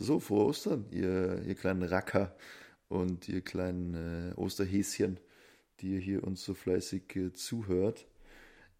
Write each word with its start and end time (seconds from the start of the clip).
So, 0.00 0.20
frohe 0.20 0.44
Ostern, 0.44 0.86
ihr, 0.92 1.42
ihr 1.44 1.56
kleinen 1.56 1.82
Racker 1.82 2.32
und 2.88 3.28
ihr 3.28 3.40
kleinen 3.40 3.94
äh, 4.30 4.34
Osterhäschen, 4.36 5.18
die 5.80 5.94
ihr 5.94 5.98
hier 5.98 6.22
uns 6.22 6.44
so 6.44 6.54
fleißig 6.54 7.16
äh, 7.16 7.32
zuhört. 7.32 8.06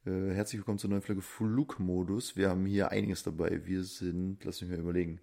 Äh, 0.06 0.30
herzlich 0.30 0.60
willkommen 0.60 0.78
zur 0.78 0.90
neuen 0.90 1.02
Folge 1.02 1.20
Flugmodus. 1.20 2.36
Wir 2.36 2.50
haben 2.50 2.64
hier 2.66 2.92
einiges 2.92 3.24
dabei. 3.24 3.62
Wir 3.66 3.82
sind, 3.82 4.44
lass 4.44 4.60
mich 4.60 4.70
mal 4.70 4.78
überlegen. 4.78 5.20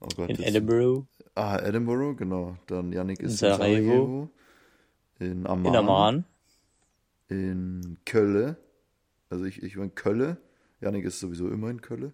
Oh 0.00 0.08
Gott, 0.14 0.28
in 0.28 0.42
Edinburgh. 0.42 1.06
Ah, 1.34 1.60
Edinburgh, 1.60 2.14
genau. 2.14 2.58
Dann 2.66 2.92
Yannick 2.92 3.20
ist 3.20 3.32
in 3.32 3.36
Sarajevo. 3.38 3.70
In, 3.70 3.86
Sarajevo. 3.88 4.30
in 5.18 5.46
Amman. 5.46 5.72
In 5.72 5.78
Amman. 5.78 6.24
In 7.28 7.98
Kölle. 8.04 8.58
Also 9.30 9.46
ich, 9.46 9.62
ich 9.62 9.78
war 9.78 9.84
in 9.84 9.94
Kölle. 9.94 10.36
Yannick 10.82 11.06
ist 11.06 11.20
sowieso 11.20 11.48
immer 11.48 11.70
in 11.70 11.80
Kölle. 11.80 12.12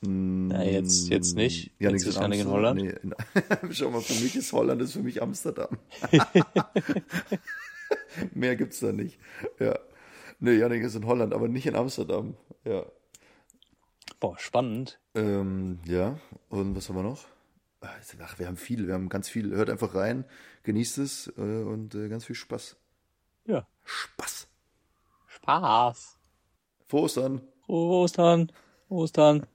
Na, 0.00 0.64
jetzt, 0.64 1.08
jetzt 1.08 1.34
nicht. 1.34 1.72
Ja, 1.80 1.90
jetzt 1.90 2.06
ist 2.06 2.16
Janik 2.16 2.40
in 2.40 2.48
Holland. 2.48 2.80
Nee, 2.80 2.94
schau 3.72 3.90
mal, 3.90 4.00
für 4.00 4.22
mich 4.22 4.36
ist 4.36 4.52
Holland, 4.52 4.80
ist 4.80 4.92
für 4.92 5.02
mich 5.02 5.20
Amsterdam. 5.20 5.78
Mehr 8.34 8.54
gibt's 8.54 8.80
da 8.80 8.92
nicht. 8.92 9.18
Ja. 9.58 9.78
Nee, 10.38 10.54
Janik 10.54 10.84
ist 10.84 10.94
in 10.94 11.06
Holland, 11.06 11.34
aber 11.34 11.48
nicht 11.48 11.66
in 11.66 11.74
Amsterdam. 11.74 12.36
Ja. 12.64 12.86
Boah, 14.20 14.38
spannend. 14.38 15.00
Ähm, 15.14 15.80
ja, 15.84 16.18
und 16.48 16.76
was 16.76 16.88
haben 16.88 16.96
wir 16.96 17.02
noch? 17.02 17.24
Ach, 17.80 18.38
wir 18.38 18.46
haben 18.46 18.56
viel, 18.56 18.86
wir 18.86 18.94
haben 18.94 19.08
ganz 19.08 19.28
viel. 19.28 19.54
Hört 19.54 19.70
einfach 19.70 19.94
rein, 19.94 20.24
genießt 20.62 20.98
es 20.98 21.32
äh, 21.36 21.40
und 21.40 21.94
äh, 21.94 22.08
ganz 22.08 22.24
viel 22.24 22.36
Spaß. 22.36 22.76
Ja. 23.46 23.66
Spaß. 23.84 24.48
Spaß. 25.26 26.18
Frohe 26.86 27.02
Ostern. 27.02 27.40
Frohe 27.66 28.02
Ostern. 28.02 28.52
Ostern. 28.88 29.46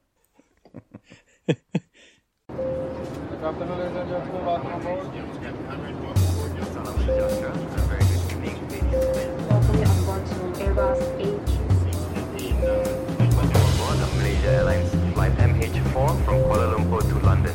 Airlines 14.45 14.91
flight 15.13 15.31
MH4 15.37 16.25
from 16.25 16.43
Kuala 16.43 16.75
Lumpur 16.75 17.01
to 17.01 17.25
London. 17.25 17.53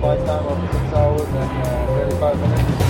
Flight 0.00 0.18
time 0.26 0.46
of 0.46 0.72
6 0.72 0.94
hours 0.94 1.20
and 1.22 1.66
uh, 1.66 2.08
35 2.08 2.40
minutes. 2.40 2.89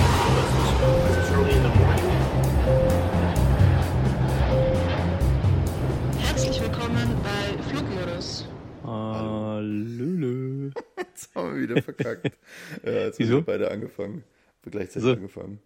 Hallöle. 9.65 10.73
Jetzt 10.99 11.35
haben 11.35 11.55
wir 11.55 11.63
wieder 11.69 11.83
verkackt. 11.83 12.31
ja, 12.85 12.93
jetzt 12.93 13.19
Wieso? 13.19 13.33
haben 13.37 13.47
wir 13.47 13.53
beide 13.59 13.71
angefangen. 13.71 14.25
Wir 14.63 14.73
gleichzeitig 14.73 15.03
So. 15.03 15.13
angefangen. 15.13 15.59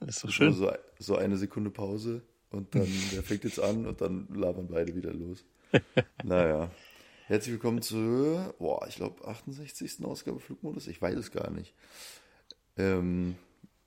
Das 0.00 0.16
ist 0.16 0.24
doch 0.24 0.28
So, 0.28 0.32
schön. 0.32 0.52
so, 0.52 0.70
so 0.98 1.16
eine 1.16 1.36
Sekunde 1.38 1.70
Pause 1.70 2.22
und 2.50 2.74
dann, 2.74 2.86
der 3.12 3.22
fängt 3.22 3.44
jetzt 3.44 3.58
an 3.60 3.86
und 3.86 4.00
dann 4.02 4.28
labern 4.34 4.68
beide 4.68 4.94
wieder 4.94 5.12
los. 5.14 5.44
naja. 6.24 6.70
Herzlich 7.28 7.52
willkommen 7.52 7.80
zur, 7.80 8.54
boah, 8.58 8.84
ich 8.88 8.96
glaube, 8.96 9.26
68. 9.26 10.04
Ausgabe 10.04 10.40
Flugmodus. 10.40 10.86
Ich 10.88 11.00
weiß 11.00 11.16
es 11.16 11.30
gar 11.30 11.50
nicht. 11.50 11.74
Ähm, 12.76 13.36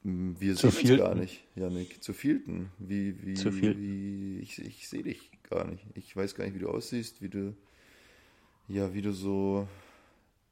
wir 0.02 0.56
Zur 0.56 0.72
sehen 0.72 0.92
uns 0.94 1.00
gar 1.00 1.14
nicht, 1.16 1.44
Janik. 1.56 2.02
Zu 2.04 2.14
vielten. 2.14 2.72
Wie, 2.80 3.24
wie, 3.24 3.34
Zur 3.36 3.52
viel- 3.52 3.78
wie, 3.78 4.40
ich, 4.40 4.60
ich 4.64 4.88
sehe 4.90 5.04
dich 5.04 5.30
gar 5.50 5.66
nicht. 5.68 5.86
Ich 5.94 6.16
weiß 6.16 6.34
gar 6.36 6.46
nicht, 6.46 6.56
wie 6.56 6.60
du 6.60 6.70
aussiehst, 6.70 7.22
wie 7.22 7.30
du, 7.30 7.56
ja, 8.68 8.94
wie 8.94 9.02
du 9.02 9.12
so 9.12 9.68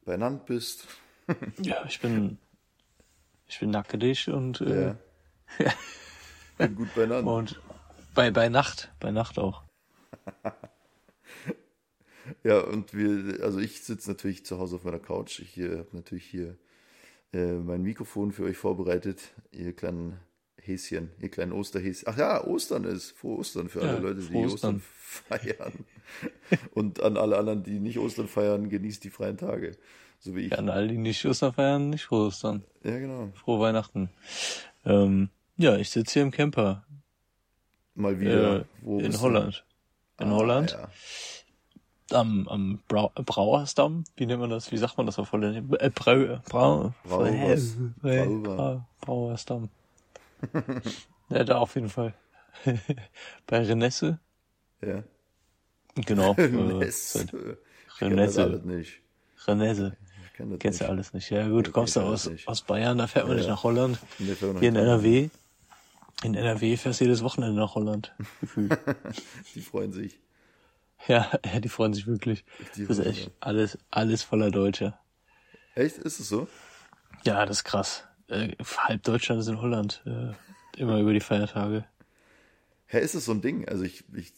benannt 0.06 0.46
bist. 0.46 0.88
Ja, 1.62 1.86
ich 1.86 2.00
bin, 2.02 2.38
ich 3.48 3.60
bin 3.60 3.70
nackedig 3.70 4.28
und, 4.28 4.60
äh, 4.62 4.96
Ja. 5.60 5.74
Bin 6.58 6.76
gut 6.76 6.94
benannt. 6.94 7.26
und 7.28 7.62
bei, 8.14 8.32
bei 8.32 8.50
Nacht, 8.50 8.92
bei 9.00 9.12
Nacht 9.12 9.40
auch. 9.40 9.64
Ja, 12.44 12.60
und 12.60 12.94
wir, 12.94 13.44
also 13.44 13.60
ich 13.60 13.82
sitze 13.84 14.10
natürlich 14.10 14.46
zu 14.46 14.60
Hause 14.60 14.76
auf 14.78 14.84
meiner 14.84 15.00
Couch. 15.00 15.40
Ich 15.40 15.58
habe 15.58 15.88
natürlich 15.92 16.26
hier 16.26 16.58
äh, 17.34 17.54
mein 17.54 17.82
Mikrofon 17.82 18.32
für 18.32 18.44
euch 18.44 18.58
vorbereitet, 18.58 19.20
ihr 19.52 19.76
kleinen 19.76 20.20
Häschen, 20.58 21.12
ihr 21.20 21.30
kleinen 21.30 21.52
Osterhäschen. 21.52 22.08
Ach 22.08 22.18
ja, 22.18 22.44
Ostern 22.46 22.84
ist, 22.84 23.12
frohe 23.12 23.40
Ostern 23.40 23.70
für 23.70 23.82
alle 23.82 23.94
Ja, 23.94 24.00
Leute, 24.00 24.22
die 24.22 24.36
Ostern. 24.36 24.76
Ostern. 24.76 24.82
feiern. 24.82 25.86
und 26.74 27.02
an 27.02 27.18
alle 27.18 27.38
anderen, 27.38 27.64
die 27.64 27.80
nicht 27.80 27.98
Ostern 28.00 28.28
feiern, 28.28 28.70
genießt 28.70 29.04
die 29.04 29.10
freien 29.10 29.38
Tage. 29.38 29.78
So 30.20 30.36
wie 30.36 30.42
ich. 30.42 30.52
Ja, 30.52 30.58
an 30.60 30.70
alle, 30.70 30.88
die 30.88 30.98
nicht 30.98 31.26
Ostern 31.26 31.54
feiern, 31.54 31.90
nicht 31.90 32.04
frohe 32.06 32.28
Ostern. 32.28 32.64
Ja, 32.84 32.98
genau. 33.00 33.30
Frohe 33.36 33.60
Weihnachten. 33.60 34.10
Ähm, 34.86 35.30
ja, 35.58 35.78
ich 35.78 35.90
sitze 35.90 36.14
hier 36.14 36.22
im 36.24 36.32
Camper. 36.32 36.86
Mal 37.96 38.20
wieder. 38.20 38.62
Äh, 38.62 38.64
Wo 38.82 39.00
in 39.00 39.08
bist 39.08 39.18
du? 39.20 39.24
Holland. 39.24 39.66
In 40.20 40.28
Ah, 40.28 40.36
Holland. 40.36 40.72
Ja. 40.72 40.90
Am, 42.20 42.48
am 42.50 42.80
Brau 42.88 43.10
Brauersdamm. 43.16 44.04
Wie 44.18 44.26
nennt 44.26 44.42
man 44.42 44.50
das? 44.50 44.72
Wie 44.72 44.78
sagt 44.78 44.98
man 44.98 45.06
das 45.06 45.18
auf 45.18 45.32
Holländisch? 45.32 45.64
Äh, 45.80 45.90
Brau, 45.90 46.40
Brau, 46.50 46.94
Brauers. 47.04 47.78
Brau, 48.02 48.26
Brauer. 48.26 48.42
Brau, 48.42 48.86
Brauersdamm. 49.02 49.70
ja, 51.30 51.44
da 51.44 51.58
auf 51.60 51.76
jeden 51.76 51.90
Fall. 51.90 52.14
Bei 53.48 53.64
Renesse. 53.64 54.20
ja. 54.82 55.04
Genau. 55.96 56.34
äh, 56.38 56.48
kenn 56.48 58.18
das 58.18 58.38
Renesse. 58.38 58.44
alles 58.44 58.64
nicht. 58.64 59.00
Renesse. 59.48 59.98
Kennst 60.60 60.82
du 60.82 60.90
alles 60.90 61.14
nicht. 61.14 61.30
Ja 61.30 61.48
gut, 61.48 61.68
du 61.68 61.72
kommst 61.72 61.96
ja 61.96 62.02
kenn 62.02 62.12
aus, 62.12 62.30
aus 62.48 62.62
Bayern, 62.64 62.98
da 62.98 63.06
fährt 63.08 63.26
man 63.28 63.34
Ja, 63.34 63.38
nicht 63.38 63.48
ja. 63.48 63.54
nach 63.54 63.64
Holland. 63.64 64.00
Nee, 64.18 64.34
Hier 64.40 64.70
in. 64.70 64.76
NRW. 64.76 65.30
In 66.24 66.36
NRW 66.36 66.78
fährst 66.78 67.00
du 67.00 67.06
jedes 67.06 67.24
Wochenende 67.24 67.56
nach 67.60 67.76
Holland. 67.76 68.14
Gefühlt. 68.40 68.78
Die 69.56 69.62
freuen 69.62 69.92
sich. 69.92 70.20
ja, 71.08 71.30
ja, 71.46 71.60
die 71.60 71.70
freuen 71.70 71.94
sich 71.94 72.06
wirklich. 72.08 72.44
Die 72.76 72.86
Das 72.86 73.00
ist 73.00 73.06
echt 73.06 73.32
alles, 73.40 73.78
alles 73.90 74.22
voller 74.24 74.52
Deutsche. 74.52 74.94
Echt? 75.76 75.98
Ist 75.98 76.20
es 76.20 76.30
so? 76.30 76.48
Ja, 77.24 77.46
das 77.46 77.58
ist 77.58 77.64
krass. 77.64 78.04
Äh, 78.28 78.56
halb 78.78 79.04
Deutschland 79.04 79.42
ist 79.42 79.48
in 79.48 79.62
Holland. 79.62 80.04
Äh, 80.06 80.34
immer 80.80 81.00
über 81.00 81.14
die 81.14 81.20
Feiertage. 81.20 81.86
Hä, 82.88 83.00
ist 83.00 83.16
es 83.16 83.26
so 83.26 83.32
ein 83.32 83.42
Ding? 83.42 83.68
Also 83.68 83.84
ich, 83.84 84.04
ich, 84.14 84.32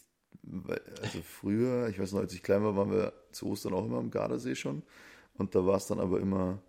also 1.02 1.20
früher, 1.22 1.88
ich 1.88 1.98
weiß 1.98 2.12
noch, 2.12 2.20
als 2.20 2.34
ich 2.34 2.42
klein 2.42 2.62
war, 2.62 2.76
waren 2.76 2.90
wir 2.90 3.12
zu 3.32 3.46
Ostern 3.48 3.74
auch 3.74 3.84
immer 3.84 3.98
am 3.98 4.10
Gardasee 4.10 4.54
schon. 4.54 4.82
Und 5.36 5.54
da 5.54 5.66
war 5.66 5.76
es 5.76 5.86
dann 5.86 6.00
aber 6.00 6.20
immer 6.20 6.62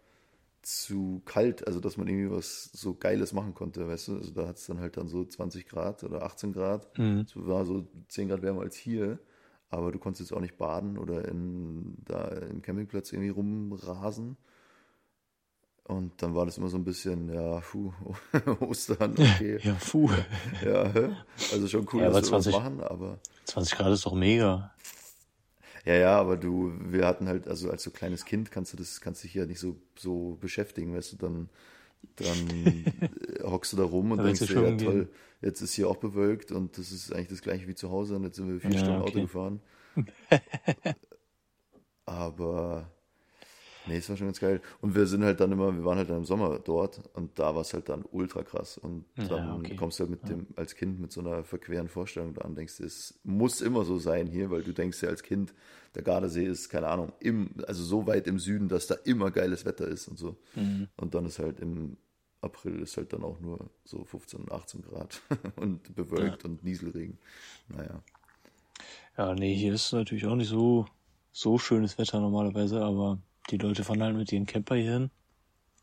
zu 0.61 1.21
kalt, 1.25 1.67
also 1.67 1.79
dass 1.79 1.97
man 1.97 2.07
irgendwie 2.07 2.31
was 2.31 2.71
so 2.73 2.95
Geiles 2.95 3.33
machen 3.33 3.53
konnte, 3.53 3.87
weißt 3.87 4.07
du? 4.07 4.15
Also 4.17 4.31
da 4.31 4.47
hat 4.47 4.57
es 4.57 4.65
dann 4.65 4.79
halt 4.79 4.97
dann 4.97 5.07
so 5.07 5.23
20 5.23 5.67
Grad 5.67 6.03
oder 6.03 6.23
18 6.23 6.53
Grad. 6.53 6.87
Es 7.25 7.35
war 7.35 7.65
so 7.65 7.87
10 8.07 8.29
Grad 8.29 8.41
wärmer 8.41 8.61
als 8.61 8.75
hier. 8.75 9.19
Aber 9.69 9.91
du 9.91 9.99
konntest 9.99 10.29
jetzt 10.29 10.37
auch 10.37 10.41
nicht 10.41 10.57
baden 10.57 10.97
oder 10.97 11.27
in, 11.27 11.95
da 12.05 12.27
im 12.29 12.61
Campingplatz 12.61 13.11
irgendwie 13.11 13.29
rumrasen. 13.29 14.37
Und 15.87 16.21
dann 16.21 16.33
war 16.33 16.45
das 16.45 16.57
immer 16.57 16.69
so 16.69 16.77
ein 16.77 16.83
bisschen, 16.83 17.31
ja, 17.31 17.59
puh, 17.59 17.93
Ostern, 18.59 19.17
okay. 19.19 19.61
Ja, 19.63 19.75
puh. 19.75 20.09
Ja, 20.65 20.91
hä? 20.91 21.15
also 21.51 21.67
schon 21.67 21.87
cool, 21.93 22.01
Ja, 22.01 22.07
dass 22.07 22.21
wir 22.21 22.29
20 22.29 22.51
was 22.51 22.51
machen, 22.51 22.81
aber 22.81 23.19
20 23.45 23.77
Grad 23.77 23.91
ist 23.93 24.05
doch 24.05 24.13
mega. 24.15 24.73
ja, 25.85 25.93
ja, 25.95 26.19
aber 26.19 26.37
du, 26.37 26.73
wir 26.79 27.05
hatten 27.05 27.27
halt, 27.27 27.47
also 27.47 27.69
als 27.69 27.83
so 27.83 27.91
kleines 27.91 28.25
Kind 28.25 28.51
kannst 28.51 28.73
du 28.73 28.77
das, 28.77 29.01
kannst 29.01 29.23
dich 29.23 29.33
ja 29.33 29.45
nicht 29.45 29.59
so, 29.59 29.75
so 29.97 30.37
beschäftigen, 30.41 30.95
weißt 30.95 31.13
du, 31.13 31.17
dann, 31.17 31.49
dann 32.17 32.85
hockst 33.43 33.73
du 33.73 33.77
da 33.77 33.83
rum 33.83 34.11
und 34.11 34.17
Da 34.19 34.23
denkst 34.23 34.45
dir, 34.47 34.47
ja 34.61 34.71
schwimmen 34.71 34.77
toll, 34.77 35.09
jetzt 35.41 35.61
ist 35.61 35.73
hier 35.73 35.89
auch 35.89 35.97
bewölkt 35.97 36.51
und 36.51 36.77
das 36.77 36.91
ist 36.91 37.13
eigentlich 37.13 37.29
das 37.29 37.41
gleiche 37.41 37.67
wie 37.67 37.75
zu 37.75 37.91
Hause 37.91 38.15
und 38.17 38.23
jetzt 38.23 38.37
sind 38.37 38.49
wir 38.49 38.59
vier 38.59 38.71
Ja, 38.73 38.79
Stunden 38.79 39.01
Auto 39.01 39.09
okay. 39.09 39.21
gefahren. 39.21 39.61
aber 42.05 42.89
nee, 43.85 43.97
es 43.97 44.09
war 44.09 44.17
schon 44.17 44.27
ganz 44.27 44.39
geil. 44.39 44.61
Und 44.81 44.95
wir 44.95 45.07
sind 45.07 45.23
halt 45.23 45.39
dann 45.39 45.51
immer, 45.51 45.75
wir 45.75 45.85
waren 45.85 45.97
halt 45.97 46.09
dann 46.09 46.17
im 46.17 46.25
Sommer 46.25 46.59
dort 46.59 47.01
und 47.13 47.37
da 47.39 47.53
war 47.55 47.61
es 47.61 47.73
halt 47.73 47.89
dann 47.89 48.03
ultra 48.11 48.43
krass. 48.43 48.77
Und 48.77 49.05
Ja, 49.17 49.25
dann 49.27 49.59
okay. 49.59 49.75
kommst 49.75 49.99
du 49.99 50.03
halt 50.03 50.11
mit 50.11 50.27
dem, 50.29 50.47
als 50.55 50.75
Kind 50.75 50.99
mit 50.99 51.11
so 51.11 51.21
einer 51.21 51.43
verqueren 51.43 51.87
Vorstellung 51.89 52.33
da 52.33 52.41
an, 52.41 52.55
denkst 52.55 52.77
du, 52.77 52.83
es 52.85 53.19
muss 53.23 53.61
immer 53.61 53.85
so 53.85 53.97
sein 53.97 54.27
hier, 54.27 54.51
weil 54.51 54.63
du 54.63 54.73
denkst 54.73 55.01
ja 55.03 55.09
als 55.09 55.23
Kind, 55.23 55.53
der 55.95 56.03
Gardasee 56.03 56.45
ist, 56.45 56.69
keine 56.69 56.87
Ahnung, 56.87 57.13
im, 57.19 57.51
also 57.67 57.83
so 57.83 58.07
weit 58.07 58.27
im 58.27 58.39
Süden, 58.39 58.67
dass 58.69 58.87
da 58.87 58.95
immer 59.05 59.31
geiles 59.31 59.65
Wetter 59.65 59.87
ist 59.87 60.07
und 60.07 60.17
so. 60.17 60.37
Mhm. 60.55 60.89
Und 60.97 61.15
dann 61.15 61.25
ist 61.25 61.39
halt 61.39 61.59
im 61.59 61.97
April 62.41 62.79
ist 62.81 62.97
halt 62.97 63.11
dann 63.13 63.23
auch 63.23 63.39
nur 63.39 63.71
so 63.83 64.05
15, 64.05 64.51
18 64.51 64.81
Grad 64.83 65.21
und 65.55 65.95
bewölkt 65.95 66.45
und 66.45 66.63
Nieselregen. 66.63 67.17
Naja. 67.69 68.03
Ja, 69.17 69.33
nee, 69.33 69.55
hier 69.55 69.73
ist 69.73 69.91
natürlich 69.93 70.25
auch 70.25 70.35
nicht 70.35 70.49
so, 70.49 70.85
so 71.31 71.57
schönes 71.57 71.97
Wetter 71.97 72.19
normalerweise, 72.19 72.81
aber 72.83 73.19
die 73.49 73.57
Leute 73.57 73.83
fahren 73.83 74.01
halt 74.03 74.15
mit 74.15 74.31
ihren 74.31 74.45
Camper 74.45 74.75
hier 74.75 74.91
hin 74.93 75.11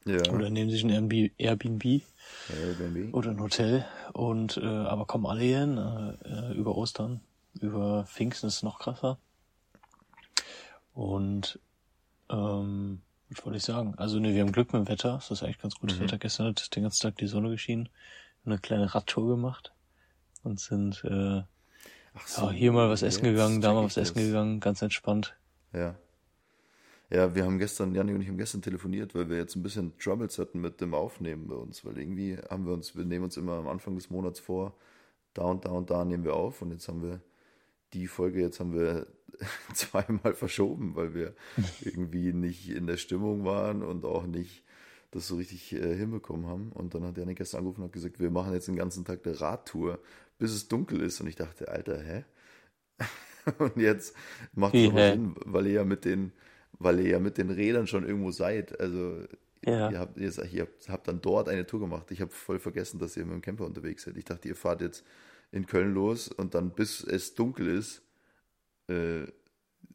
Ja. 0.05 0.32
oder 0.32 0.50
nehmen 0.50 0.70
sich 0.70 0.82
ein 0.85 0.91
Airbnb, 0.91 1.38
Airbnb 1.38 3.14
oder 3.14 3.31
ein 3.31 3.41
Hotel 3.41 3.85
und 4.12 4.56
äh, 4.56 4.67
aber 4.67 5.06
kommen 5.06 5.26
alle 5.26 5.43
hier 5.43 5.61
hin 5.61 5.79
äh, 6.25 6.53
über 6.55 6.76
Ostern, 6.76 7.20
über 7.61 8.05
Pfingsten 8.06 8.47
ist 8.49 8.56
es 8.56 8.62
noch 8.62 8.79
krasser. 8.79 9.19
Und 10.94 11.59
ähm, 12.31 13.00
Was 13.31 13.44
wollte 13.47 13.56
ich 13.59 13.65
sagen? 13.65 13.94
Also 13.97 14.19
ne, 14.19 14.35
wir 14.35 14.43
haben 14.43 14.53
Glück 14.53 14.73
mit 14.73 14.87
dem 14.87 14.88
Wetter. 14.88 15.17
Es 15.17 15.31
ist 15.31 15.43
eigentlich 15.43 15.58
ganz 15.58 15.75
gutes 15.76 15.99
Mhm. 15.99 16.03
Wetter. 16.05 16.19
Gestern 16.19 16.49
hat 16.49 16.75
den 16.76 16.82
ganzen 16.82 17.03
Tag 17.03 17.17
die 17.17 17.26
Sonne 17.26 17.50
geschienen. 17.50 17.88
Eine 18.44 18.58
kleine 18.58 18.94
Radtour 18.94 19.29
gemacht 19.29 19.73
und 20.43 20.61
sind 20.61 21.03
äh, 21.05 21.43
Ach 22.15 22.43
ja, 22.43 22.50
hier 22.50 22.73
mal 22.73 22.91
was 22.91 23.00
essen 23.03 23.23
gegangen, 23.23 23.62
da 23.62 23.73
mal 23.73 23.85
was 23.85 23.97
essen 23.97 24.17
gegangen, 24.19 24.61
ganz 24.61 24.82
entspannt. 24.82 25.35
Ja. 25.73 25.94
Ja, 27.12 27.35
wir 27.35 27.44
haben 27.44 27.59
gestern, 27.59 27.94
Janik 27.94 28.14
und 28.14 28.23
ich 28.23 28.29
haben 28.29 28.38
gestern 28.38 28.62
telefoniert, 28.62 29.14
weil 29.14 29.29
wir 29.29 29.37
jetzt 29.37 29.55
ein 29.55 29.62
bisschen 29.62 29.93
Troubles 29.99 30.38
hatten 30.38 30.62
mit 30.62 30.81
dem 30.81 30.94
Aufnehmen 30.94 31.47
bei 31.47 31.56
uns, 31.56 31.85
weil 31.85 31.99
irgendwie 31.99 32.38
haben 32.49 32.64
wir 32.64 32.73
uns, 32.73 32.97
wir 32.97 33.05
nehmen 33.05 33.25
uns 33.25 33.37
immer 33.37 33.59
am 33.59 33.69
Anfang 33.69 33.97
des 33.97 34.09
Monats 34.09 34.41
vor, 34.41 34.75
da 35.35 35.43
und 35.43 35.67
da 35.67 35.73
und 35.73 35.91
da 35.91 36.06
nehmen 36.06 36.25
wir 36.25 36.35
auf 36.35 36.62
und 36.62 36.70
jetzt 36.70 36.88
haben 36.88 37.03
wir 37.03 37.20
die 37.93 38.06
Folge, 38.06 38.41
jetzt 38.41 38.61
haben 38.61 38.73
wir 38.73 39.06
zweimal 39.75 40.32
verschoben, 40.32 40.94
weil 40.94 41.12
wir 41.12 41.35
irgendwie 41.82 42.32
nicht 42.32 42.70
in 42.70 42.87
der 42.87 42.97
Stimmung 42.97 43.44
waren 43.44 43.82
und 43.82 44.06
auch 44.06 44.26
nicht 44.26 44.65
das 45.11 45.29
so 45.29 45.37
richtig 45.37 45.75
äh, 45.75 45.94
hinbekommen 45.94 46.47
haben. 46.47 46.73
Und 46.73 46.94
dann 46.94 47.05
hat 47.05 47.19
Janik 47.19 47.37
gestern 47.37 47.58
angerufen 47.58 47.82
und 47.82 47.88
hat 47.88 47.93
gesagt, 47.93 48.20
wir 48.20 48.31
machen 48.31 48.55
jetzt 48.55 48.69
den 48.69 48.76
ganzen 48.76 49.05
Tag 49.05 49.20
eine 49.26 49.38
Radtour, 49.38 49.99
bis 50.38 50.53
es 50.53 50.69
dunkel 50.69 51.03
ist. 51.03 51.20
Und 51.20 51.26
ich 51.26 51.37
dachte, 51.37 51.69
Alter, 51.69 52.03
hä? 52.03 52.25
Und 53.58 53.76
jetzt 53.76 54.17
macht 54.55 54.75
es 54.75 54.91
hä? 54.93 55.11
Sinn, 55.12 55.35
weil 55.44 55.67
ihr 55.67 55.73
ja 55.73 55.85
mit 55.85 56.06
den, 56.06 56.32
weil 56.78 57.00
ihr 57.00 57.10
ja 57.10 57.19
mit 57.19 57.38
den 57.38 57.50
Rädern 57.50 57.86
schon 57.86 58.06
irgendwo 58.06 58.30
seid. 58.30 58.78
Also 58.80 59.24
Ja. 59.64 59.90
ihr, 59.90 59.98
habt, 59.98 60.19
ihr, 60.19 60.32
ihr 60.52 60.66
habt, 60.88 61.08
dann 61.08 61.20
dort 61.20 61.48
eine 61.48 61.66
Tour 61.66 61.80
gemacht. 61.80 62.10
Ich 62.10 62.20
habe 62.20 62.30
voll 62.32 62.58
vergessen, 62.58 62.98
dass 62.98 63.16
ihr 63.16 63.24
mit 63.24 63.34
dem 63.34 63.42
Camper 63.42 63.64
unterwegs 63.66 64.04
seid. 64.04 64.16
Ich 64.16 64.24
dachte, 64.24 64.48
ihr 64.48 64.56
fahrt 64.56 64.80
jetzt 64.80 65.04
in 65.52 65.66
Köln 65.66 65.92
los 65.94 66.28
und 66.28 66.54
dann 66.54 66.70
bis 66.70 67.02
es 67.04 67.34
dunkel 67.34 67.69
ist, 67.69 68.02
äh, 68.88 69.26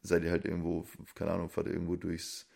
seid 0.04 0.24
ihr 0.24 0.32
halt 0.32 0.46
irgendwo, 0.46 0.86
keine 1.16 1.32
Ahnung, 1.32 1.50
fahrt 1.50 1.68
ihr 1.68 1.74
irgendwo 1.74 1.96
durchs, 1.96 2.48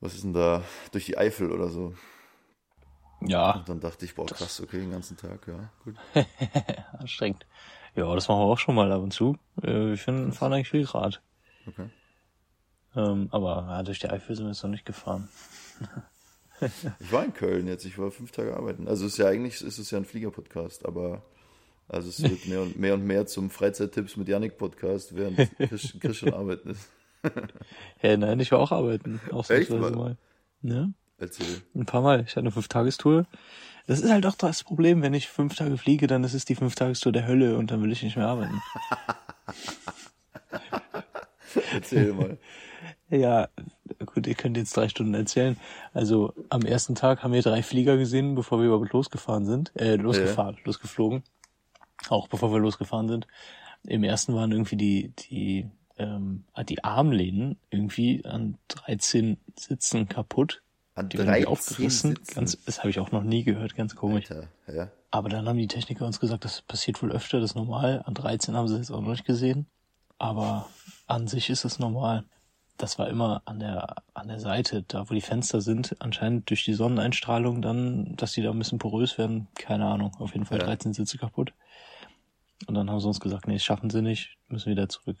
was 0.00 0.14
ist 0.14 0.24
denn 0.24 0.32
da, 0.32 0.64
durch 0.92 1.04
die 1.06 1.18
Eifel 1.18 1.52
oder 1.52 1.68
so. 1.68 1.94
Ja, 3.22 3.56
Und 3.56 3.68
dann 3.68 3.80
dachte 3.80 4.06
ich, 4.06 4.14
boah, 4.14 4.24
krass, 4.24 4.62
okay, 4.62 4.78
den 4.80 4.90
ganzen 4.90 5.16
Tag, 5.18 5.46
ja, 5.46 5.70
gut. 5.84 5.94
anstrengend. 6.94 7.46
Ja, 7.94 8.12
das 8.14 8.28
machen 8.28 8.40
wir 8.40 8.44
auch 8.46 8.58
schon 8.58 8.74
mal 8.74 8.90
ab 8.90 9.02
und 9.02 9.12
zu. 9.12 9.36
Äh, 9.62 9.88
wir 9.88 9.98
finden, 9.98 10.32
fahren 10.32 10.54
eigentlich 10.54 10.70
viel 10.70 10.84
Rad. 10.84 11.20
Okay. 11.66 11.90
Ähm, 12.96 13.28
aber 13.30 13.66
ja, 13.68 13.82
durch 13.82 13.98
die 13.98 14.08
Eifel 14.08 14.34
sind 14.34 14.46
wir 14.46 14.50
jetzt 14.50 14.62
noch 14.62 14.70
nicht 14.70 14.86
gefahren. 14.86 15.28
Ich 17.00 17.10
war 17.10 17.24
in 17.24 17.32
Köln 17.32 17.66
jetzt, 17.68 17.86
ich 17.86 17.96
war 17.96 18.10
fünf 18.10 18.32
Tage 18.32 18.54
arbeiten. 18.54 18.86
Also 18.86 19.06
es 19.06 19.12
ist 19.12 19.18
ja 19.18 19.28
eigentlich, 19.28 19.62
ist 19.62 19.78
es 19.78 19.90
ja 19.90 19.96
ein 19.96 20.04
Flieger-Podcast, 20.04 20.84
aber 20.84 21.22
also 21.88 22.10
es 22.10 22.22
wird 22.22 22.46
mehr 22.46 22.60
und 22.60 22.78
mehr 22.78 22.92
und 22.94 23.04
mehr 23.04 23.26
zum 23.26 23.48
Freizeittipps 23.48 24.16
mit 24.16 24.28
Yannick-Podcast, 24.28 25.16
während 25.16 25.38
Chris, 25.56 25.96
Chris 25.98 26.16
schon 26.18 26.34
arbeiten 26.34 26.70
ist. 26.70 26.90
Ja, 28.02 28.16
nein, 28.16 28.40
ich 28.40 28.50
war 28.50 28.58
auch 28.60 28.72
arbeiten. 28.72 29.20
Ausnahmsweise 29.30 29.78
mal? 29.78 29.90
mal. 29.90 30.16
Ja, 30.62 30.88
Erzähl. 31.18 31.60
ein 31.74 31.84
paar 31.84 32.00
Mal. 32.00 32.20
Ich 32.20 32.30
hatte 32.30 32.40
eine 32.40 32.50
Fünf-Tagestour. 32.50 33.26
Das 33.86 34.00
ist 34.00 34.10
halt 34.10 34.24
auch 34.24 34.36
das 34.36 34.64
Problem, 34.64 35.02
wenn 35.02 35.12
ich 35.12 35.28
fünf 35.28 35.54
Tage 35.54 35.76
fliege, 35.76 36.06
dann 36.06 36.24
ist 36.24 36.32
es 36.32 36.46
die 36.46 36.54
Fünf-Tagestour 36.54 37.12
der 37.12 37.26
Hölle 37.26 37.58
und 37.58 37.70
dann 37.70 37.82
will 37.82 37.92
ich 37.92 38.02
nicht 38.02 38.16
mehr 38.16 38.28
arbeiten. 38.28 38.60
Erzähl 41.74 42.12
mal. 42.14 42.38
Ja, 43.10 43.48
gut, 44.06 44.26
ihr 44.26 44.34
könnt 44.34 44.56
jetzt 44.56 44.76
drei 44.76 44.88
Stunden 44.88 45.14
erzählen. 45.14 45.56
Also 45.92 46.32
am 46.48 46.62
ersten 46.62 46.94
Tag 46.94 47.22
haben 47.22 47.32
wir 47.32 47.42
drei 47.42 47.62
Flieger 47.62 47.96
gesehen, 47.96 48.36
bevor 48.36 48.58
wir 48.58 48.66
überhaupt 48.66 48.92
losgefahren 48.92 49.46
sind. 49.46 49.72
Äh, 49.74 49.96
losgefahren, 49.96 50.56
losgeflogen. 50.64 51.24
Auch 52.08 52.28
bevor 52.28 52.52
wir 52.52 52.60
losgefahren 52.60 53.08
sind. 53.08 53.26
Im 53.84 54.04
ersten 54.04 54.34
waren 54.34 54.52
irgendwie 54.52 54.76
die, 54.76 55.12
die, 55.18 55.68
ähm, 55.98 56.44
die 56.68 56.84
Armlehnen 56.84 57.58
irgendwie 57.70 58.24
an 58.24 58.58
13 58.68 59.38
Sitzen 59.58 60.08
kaputt. 60.08 60.62
An 60.94 61.08
Die 61.08 61.16
13 61.16 61.46
aufgerissen. 61.46 62.10
Sitzen. 62.16 62.34
Ganz, 62.34 62.64
das 62.64 62.78
habe 62.78 62.90
ich 62.90 63.00
auch 63.00 63.10
noch 63.10 63.24
nie 63.24 63.42
gehört, 63.42 63.74
ganz 63.74 63.96
komisch. 63.96 64.30
Alter, 64.30 64.48
ja. 64.72 64.90
Aber 65.10 65.28
dann 65.28 65.48
haben 65.48 65.58
die 65.58 65.66
Techniker 65.66 66.06
uns 66.06 66.20
gesagt, 66.20 66.44
das 66.44 66.62
passiert 66.62 67.02
wohl 67.02 67.10
öfter, 67.10 67.40
das 67.40 67.50
ist 67.50 67.56
normal. 67.56 68.02
An 68.06 68.14
13 68.14 68.54
haben 68.54 68.68
sie 68.68 68.76
es 68.76 68.92
auch 68.92 69.00
noch 69.00 69.10
nicht 69.10 69.24
gesehen. 69.24 69.66
Aber 70.18 70.68
an 71.06 71.26
sich 71.26 71.50
ist 71.50 71.64
es 71.64 71.78
normal. 71.78 72.24
Das 72.80 72.98
war 72.98 73.08
immer 73.08 73.42
an 73.44 73.58
der, 73.60 73.96
an 74.14 74.28
der 74.28 74.40
Seite, 74.40 74.82
da 74.82 75.10
wo 75.10 75.12
die 75.14 75.20
Fenster 75.20 75.60
sind, 75.60 75.94
anscheinend 76.00 76.48
durch 76.48 76.64
die 76.64 76.72
Sonneneinstrahlung 76.72 77.60
dann, 77.60 78.16
dass 78.16 78.32
die 78.32 78.40
da 78.40 78.50
ein 78.50 78.58
bisschen 78.58 78.78
porös 78.78 79.18
werden. 79.18 79.48
Keine 79.54 79.84
Ahnung. 79.84 80.12
Auf 80.18 80.32
jeden 80.32 80.46
Fall 80.46 80.58
Ja. 80.60 80.64
13 80.64 80.94
Sitze 80.94 81.18
kaputt. 81.18 81.52
Und 82.66 82.74
dann 82.74 82.88
haben 82.90 82.98
sie 82.98 83.06
uns 83.06 83.20
gesagt, 83.20 83.46
nee, 83.46 83.52
das 83.54 83.64
schaffen 83.64 83.90
sie 83.90 84.00
nicht, 84.00 84.38
müssen 84.48 84.70
wieder 84.70 84.88
zurück. 84.88 85.18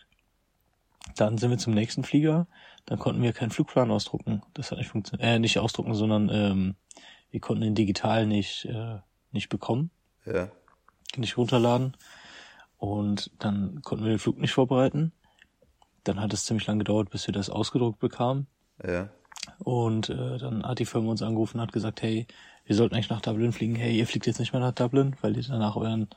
Dann 1.16 1.36
sind 1.36 1.50
wir 1.50 1.58
zum 1.58 1.74
nächsten 1.74 2.02
Flieger. 2.02 2.46
Dann 2.86 2.98
konnten 2.98 3.20
wir 3.22 3.34
keinen 3.34 3.50
Flugplan 3.50 3.90
ausdrucken. 3.90 4.42
Das 4.54 4.70
hat 4.70 4.78
nicht 4.78 4.88
funktioniert. 4.88 5.28
Äh, 5.28 5.38
nicht 5.38 5.58
ausdrucken, 5.58 5.94
sondern 5.94 6.30
ähm, 6.32 6.76
wir 7.30 7.40
konnten 7.40 7.62
den 7.62 7.74
digital 7.74 8.26
nicht, 8.26 8.64
äh, 8.64 9.00
nicht 9.32 9.50
bekommen 9.50 9.90
Ja. 10.24 10.48
nicht 11.16 11.36
runterladen. 11.36 11.94
Und 12.78 13.30
dann 13.38 13.82
konnten 13.82 14.04
wir 14.04 14.12
den 14.14 14.18
Flug 14.18 14.38
nicht 14.38 14.52
vorbereiten. 14.52 15.12
Dann 16.04 16.20
hat 16.20 16.32
es 16.32 16.44
ziemlich 16.44 16.66
lange 16.66 16.78
gedauert, 16.78 17.10
bis 17.10 17.26
wir 17.26 17.32
das 17.34 17.50
ausgedruckt 17.50 17.98
bekamen. 17.98 18.46
Ja. 18.86 19.08
Und 19.58 20.08
äh, 20.10 20.38
dann 20.38 20.64
hat 20.64 20.78
die 20.78 20.86
Firma 20.86 21.10
uns 21.10 21.22
angerufen 21.22 21.58
und 21.58 21.62
hat 21.62 21.72
gesagt, 21.72 22.02
hey, 22.02 22.26
wir 22.64 22.76
sollten 22.76 22.94
eigentlich 22.94 23.10
nach 23.10 23.20
Dublin 23.20 23.52
fliegen. 23.52 23.74
Hey, 23.74 23.96
ihr 23.96 24.06
fliegt 24.06 24.26
jetzt 24.26 24.38
nicht 24.38 24.52
mehr 24.52 24.60
nach 24.60 24.72
Dublin, 24.72 25.16
weil 25.20 25.36
ihr 25.36 25.42
danach 25.46 25.76
euren 25.76 26.08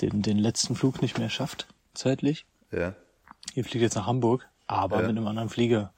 den, 0.00 0.22
den 0.22 0.38
letzten 0.38 0.74
Flug 0.74 1.00
nicht 1.02 1.18
mehr 1.18 1.30
schafft, 1.30 1.66
zeitlich. 1.94 2.46
Ja. 2.72 2.94
Ihr 3.54 3.64
fliegt 3.64 3.82
jetzt 3.82 3.96
nach 3.96 4.06
Hamburg, 4.06 4.48
aber 4.66 4.96
Ja. 5.00 5.06
mit 5.08 5.16
einem 5.16 5.26
anderen 5.26 5.48
Flieger. 5.48 5.92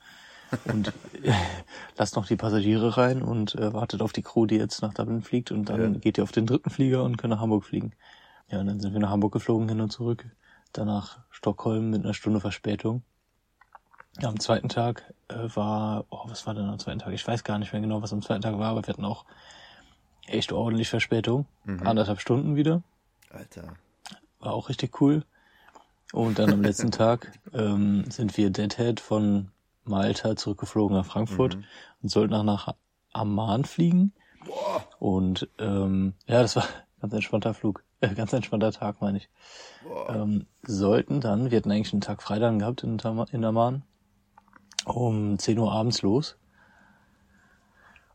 Und 0.65 0.89
äh, 1.23 1.33
lasst 1.97 2.17
noch 2.17 2.27
die 2.27 2.37
Passagiere 2.37 2.97
rein 2.97 3.23
und 3.23 3.55
äh, 3.55 3.73
wartet 3.73 4.03
auf 4.03 4.13
die 4.13 4.23
Crew, 4.23 4.47
die 4.47 4.57
jetzt 4.57 4.83
nach 4.83 4.95
Dublin 4.95 5.23
fliegt. 5.23 5.51
Und 5.53 5.67
dann 5.69 5.95
Ja. 5.95 5.99
geht 5.99 6.19
ihr 6.19 6.25
auf 6.25 6.33
den 6.33 6.47
dritten 6.47 6.71
Flieger 6.71 7.05
und 7.05 7.17
könnt 7.17 7.33
nach 7.33 7.41
Hamburg 7.41 7.65
fliegen. 7.65 7.93
Ja, 8.51 8.61
und 8.61 8.67
dann 8.67 8.81
sind 8.81 8.93
wir 8.93 9.01
nach 9.01 9.11
Hamburg 9.11 9.33
geflogen, 9.33 9.69
hin 9.69 9.81
und 9.81 9.91
zurück. 9.91 10.27
Danach 10.73 11.19
Stockholm 11.31 11.91
mit 11.91 12.05
einer 12.05 12.15
Stunde 12.15 12.41
Verspätung. 12.41 13.03
Am 14.23 14.39
zweiten 14.41 14.69
Tag 14.69 15.13
äh, 15.29 15.49
war, 15.55 16.05
oh, 16.11 16.25
was 16.27 16.47
war 16.47 16.55
denn 16.55 16.69
am 16.69 16.79
zweiten 16.79 16.99
Tag? 16.99 17.13
Ich 17.13 17.27
weiß 17.27 17.45
gar 17.45 17.59
nicht 17.59 17.73
mehr 17.73 17.81
genau, 17.81 18.03
was 18.03 18.13
am 18.13 18.23
zweiten 18.23 18.43
Tag 18.43 18.59
war, 18.59 18.71
aber 18.71 18.87
wir 18.87 18.93
hatten 18.93 19.05
auch 19.05 19.25
echt 20.27 20.53
ordentlich 20.53 20.89
Verspätung. 20.91 21.47
Anderthalb 21.87 22.21
Stunden 22.21 22.57
wieder 22.57 22.83
Alter. 23.31 23.75
war 24.41 24.53
auch 24.53 24.69
richtig 24.69 25.01
cool. 25.01 25.25
Und 26.13 26.39
dann 26.39 26.53
am 26.53 26.63
letzten 26.63 26.91
Tag 26.91 27.33
ähm, 27.55 28.11
sind 28.11 28.37
wir 28.37 28.51
Deadhead 28.51 29.01
von 29.01 29.51
Malta 29.85 30.37
zurückgeflogen 30.37 30.97
nach 30.97 31.07
Frankfurt 31.07 31.57
und 32.03 32.09
sollten 32.09 32.35
auch 32.35 32.45
nach 32.45 32.75
Amman 33.13 33.65
fliegen. 33.65 34.13
Und 34.99 35.49
ähm, 35.59 36.15
ja, 36.27 36.43
das 36.43 36.57
war 36.57 36.65
ein 36.65 36.69
ganz 37.01 37.15
entspannter 37.15 37.55
Flug, 37.55 37.83
äh, 38.03 38.09
ganz 38.15 38.33
entspannter 38.33 38.73
Tag, 38.73 39.01
meine 39.01 39.19
ich. 39.19 39.29
Ähm, 40.09 40.47
sollten 40.63 41.21
dann, 41.21 41.51
wir 41.51 41.59
hatten 41.59 41.71
eigentlich 41.71 41.93
einen 41.93 42.03
Tag 42.03 42.23
frei 42.23 42.39
dann 42.39 42.59
gehabt 42.59 42.83
in, 42.83 42.99
Tama- 42.99 43.27
in 43.33 43.45
Amman, 43.45 43.83
um 44.85 45.39
10 45.39 45.59
Uhr 45.59 45.73
abends 45.73 46.03
los. 46.03 46.37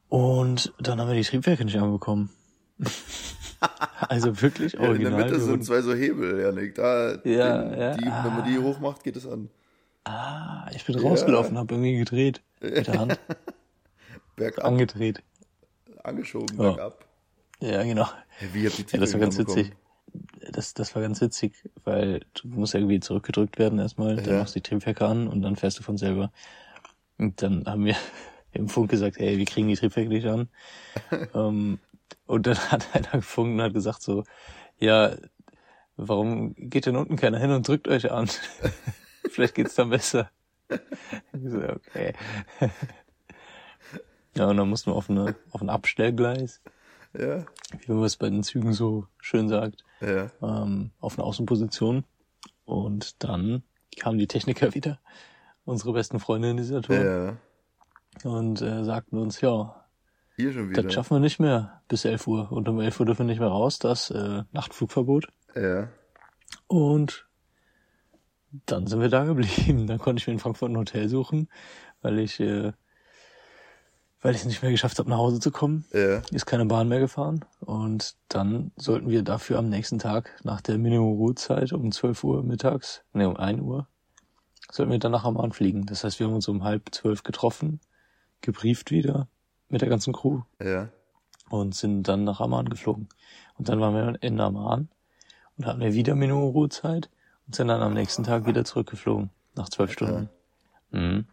Und 0.10 0.74
dann 0.80 1.00
haben 1.02 1.08
wir 1.10 1.16
die 1.16 1.24
Triebwerke 1.24 1.66
nicht 1.66 1.78
anbekommen. 1.78 2.30
also 4.00 4.42
wirklich 4.42 4.74
Ja, 4.74 4.92
in 4.94 5.02
der 5.02 5.12
Mitte 5.12 5.40
sind 5.40 5.66
zwei 5.66 5.82
so 5.82 5.94
Hebel, 5.94 6.42
Janik. 6.42 6.76
Da, 6.76 7.14
Ja, 7.26 7.64
den, 7.64 7.80
ja. 7.80 7.94
Die, 7.98 8.06
wenn 8.06 8.36
man 8.36 8.46
die 8.46 8.58
hochmacht, 8.60 9.04
geht 9.04 9.16
es 9.18 9.28
an. 9.28 9.50
Ah, 10.06 10.70
ich 10.74 10.86
bin 10.86 10.98
rausgelaufen, 10.98 11.58
hab 11.58 11.70
irgendwie 11.72 11.98
gedreht. 11.98 12.42
Mit 12.62 12.88
der 12.88 13.00
Hand 13.00 13.20
Bergab, 14.38 14.64
angedreht. 14.66 15.22
angeschoben, 16.04 16.56
Ja. 16.58 16.70
bergab. 16.72 17.06
Ja, 17.60 17.84
genau. 17.84 18.08
Wie 18.54 18.68
habt 18.68 18.80
ihr 18.80 18.86
Ja, 18.92 19.00
das 19.00 19.14
war 19.14 19.20
ganz 19.20 19.38
witzig. 19.38 19.74
Das, 20.52 20.74
das 20.74 20.96
war 20.96 21.02
ganz 21.02 21.22
witzig, 21.22 21.54
weil 21.84 22.22
du 22.34 22.48
musst 22.48 22.74
ja 22.74 22.80
irgendwie 22.80 23.00
zurückgedrückt 23.00 23.60
werden 23.60 23.80
erstmal, 23.80 24.16
dann 24.16 24.34
Ja. 24.34 24.40
machst 24.40 24.56
du 24.56 24.60
die 24.60 24.70
Triebwerke 24.70 25.06
an 25.06 25.28
und 25.28 25.42
dann 25.42 25.56
fährst 25.56 25.80
du 25.80 25.84
von 25.84 25.98
selber. 25.98 26.32
Und 27.18 27.42
dann 27.42 27.66
haben 27.66 27.86
wir 27.86 27.96
im 28.54 28.70
Funk 28.70 28.90
gesagt, 28.90 29.18
hey, 29.20 29.38
wir 29.38 29.46
kriegen 29.46 29.68
die 29.68 29.76
Triebwerke 29.76 30.10
nicht 30.10 30.28
an. 30.28 30.50
ähm, 31.34 31.80
und 32.26 32.48
dann 32.48 32.58
hat 32.72 32.88
einer 32.94 33.12
gefunkt 33.12 33.54
und 33.54 33.62
hat 33.62 33.74
gesagt 33.74 34.02
so, 34.02 34.24
ja, 34.80 35.16
warum 35.98 36.56
geht 36.58 36.86
denn 36.86 36.96
unten 36.96 37.16
keiner 37.16 37.40
hin 37.40 37.52
und 37.52 37.68
drückt 37.68 37.88
euch 37.88 38.12
an? 38.12 38.30
Vielleicht 39.30 39.56
geht's 39.56 39.76
dann 39.76 39.90
besser. 39.90 40.30
Ich 40.70 41.50
so, 41.50 41.60
okay. 41.60 42.14
ja, 44.36 44.46
und 44.46 44.58
dann 44.58 44.70
mussten 44.70 44.92
wir 44.92 44.96
auf, 44.96 45.10
eine, 45.10 45.36
auf 45.52 45.62
ein 45.62 45.70
Abstellgleis, 45.70 46.62
Ja, 47.14 47.46
wie 47.86 47.92
man 47.92 48.04
es 48.04 48.18
bei 48.18 48.30
den 48.30 48.44
Zügen 48.44 48.74
so 48.74 49.08
schön 49.20 49.50
sagt, 49.50 49.84
ja. 50.02 50.30
ähm, 50.42 50.92
auf 51.00 51.18
eine 51.18 51.26
Außenposition. 51.26 52.04
Und 52.66 53.24
dann 53.24 53.64
kamen 54.00 54.18
die 54.20 54.28
Techniker 54.28 54.74
wieder, 54.76 55.00
unsere 55.66 55.94
besten 55.94 56.20
Freunde 56.20 56.50
in 56.50 56.58
dieser 56.58 56.82
Tour, 56.82 56.96
Ja, 56.96 57.38
und 58.24 58.62
äh, 58.62 58.84
sagten 58.84 59.18
uns, 59.18 59.42
ja, 59.42 59.86
hier 60.36 60.52
schon 60.54 60.70
wieder. 60.70 60.84
das 60.84 60.94
schaffen 60.94 61.16
wir 61.16 61.20
nicht 61.20 61.40
mehr 61.40 61.82
bis 61.88 62.06
11 62.06 62.28
Uhr. 62.28 62.52
Und 62.52 62.68
um 62.70 62.80
11 62.80 63.00
Uhr 63.00 63.06
dürfen 63.06 63.20
wir 63.20 63.32
nicht 63.32 63.40
mehr 63.40 63.50
raus, 63.50 63.80
das 63.80 64.12
äh, 64.12 64.44
Nachtflugverbot. 64.52 65.28
Ja, 65.56 65.90
Und 66.68 67.28
dann 68.66 68.88
sind 68.88 69.02
wir 69.02 69.10
da 69.10 69.26
geblieben. 69.26 69.88
Dann 69.88 70.00
konnte 70.00 70.20
ich 70.22 70.28
mir 70.28 70.34
in 70.34 70.40
Frankfurt 70.40 70.72
ein 70.72 70.78
Hotel 70.78 71.10
suchen, 71.10 71.50
weil 72.02 72.20
ich 72.20 72.40
äh, 72.40 72.72
weil 74.22 74.34
ich 74.34 74.42
es 74.42 74.46
nicht 74.48 74.62
mehr 74.62 74.72
geschafft 74.72 74.98
habe, 75.00 75.10
nach 75.10 75.18
Hause 75.18 75.40
zu 75.40 75.52
kommen. 75.52 75.86
Ja. 75.94 76.22
Ist 76.32 76.46
keine 76.46 76.66
Bahn 76.66 76.88
mehr 76.88 77.00
gefahren. 77.00 77.46
Und 77.60 78.16
dann 78.30 78.72
sollten 78.76 79.10
wir 79.10 79.22
dafür 79.24 79.60
am 79.60 79.70
nächsten 79.70 80.00
Tag 80.00 80.32
nach 80.44 80.62
der 80.62 80.78
Minimum-Ruhezeit 80.78 81.72
um 81.74 81.92
12 81.92 82.24
Uhr 82.24 82.44
mittags, 82.44 83.04
ne, 83.14 83.30
um 83.30 83.38
1 83.38 83.62
Uhr, 83.62 83.88
sollten 84.72 84.92
wir 84.92 85.00
dann 85.00 85.12
nach 85.12 85.24
Amman 85.24 85.52
fliegen. 85.52 85.86
Das 85.86 86.04
heißt, 86.04 86.20
wir 86.20 86.28
haben 86.28 86.34
uns 86.34 86.48
um 86.48 86.64
halb 86.64 86.94
zwölf 86.94 87.24
getroffen, 87.24 87.80
gebrieft 88.42 88.92
wieder 88.92 89.28
mit 89.70 89.82
der 89.82 89.90
ganzen 89.90 90.14
Crew 90.14 90.42
Ja. 90.62 90.90
und 91.50 91.76
sind 91.76 92.04
dann 92.04 92.24
nach 92.24 92.40
Amman 92.42 92.70
geflogen. 92.70 93.08
Und 93.58 93.70
dann 93.70 93.80
waren 93.80 93.94
wir 93.94 94.22
in 94.24 94.40
Amman 94.40 94.90
und 95.58 95.66
hatten 95.66 95.80
wir 95.80 95.94
wieder 95.94 96.16
Minimum-Ruhezeit 96.16 97.10
und 97.46 97.56
sind 97.56 97.68
dann 97.68 97.82
am 97.82 97.94
nächsten 97.94 98.24
Tag 98.24 98.46
wieder 98.46 98.66
zurückgeflogen. 98.66 99.30
Nach 99.56 99.70
zwölf 99.70 99.92
Stunden. 99.92 100.30
Mhm. 100.92 101.26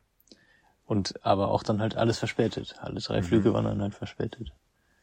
Und 0.86 1.24
aber 1.24 1.48
auch 1.48 1.62
dann 1.62 1.80
halt 1.80 1.96
alles 1.96 2.18
verspätet. 2.18 2.76
Alle 2.80 3.00
drei 3.00 3.22
Flüge 3.22 3.54
waren 3.54 3.64
dann 3.64 3.80
halt 3.80 3.94
verspätet. 3.94 4.52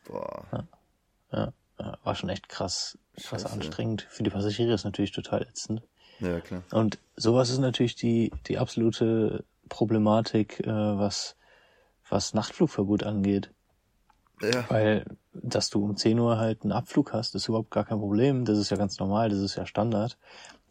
Boah. 0.05 0.67
Ja, 1.31 1.53
ja, 1.79 1.97
war 2.03 2.15
schon 2.15 2.29
echt 2.29 2.49
krass, 2.49 2.97
krass 3.15 3.41
Scheiße. 3.43 3.51
anstrengend. 3.53 4.03
Für 4.09 4.23
die 4.23 4.29
Passagiere 4.29 4.73
ist 4.73 4.83
natürlich 4.83 5.11
total 5.11 5.41
ätzend. 5.43 5.81
Ja, 6.19 6.39
klar. 6.39 6.63
Und 6.71 6.99
sowas 7.15 7.49
ist 7.49 7.57
natürlich 7.57 7.95
die, 7.95 8.31
die 8.47 8.59
absolute 8.59 9.43
Problematik, 9.69 10.59
äh, 10.59 10.67
was, 10.67 11.35
was 12.07 12.33
Nachtflugverbot 12.33 13.03
angeht. 13.03 13.51
Ja. 14.41 14.65
Weil, 14.69 15.05
dass 15.33 15.69
du 15.69 15.83
um 15.83 15.95
10 15.95 16.19
Uhr 16.19 16.37
halt 16.37 16.63
einen 16.63 16.71
Abflug 16.71 17.13
hast, 17.13 17.35
ist 17.35 17.47
überhaupt 17.47 17.71
gar 17.71 17.85
kein 17.85 17.99
Problem. 17.99 18.45
Das 18.45 18.57
ist 18.57 18.69
ja 18.69 18.77
ganz 18.77 18.99
normal, 18.99 19.29
das 19.29 19.39
ist 19.39 19.55
ja 19.55 19.65
Standard. 19.65 20.17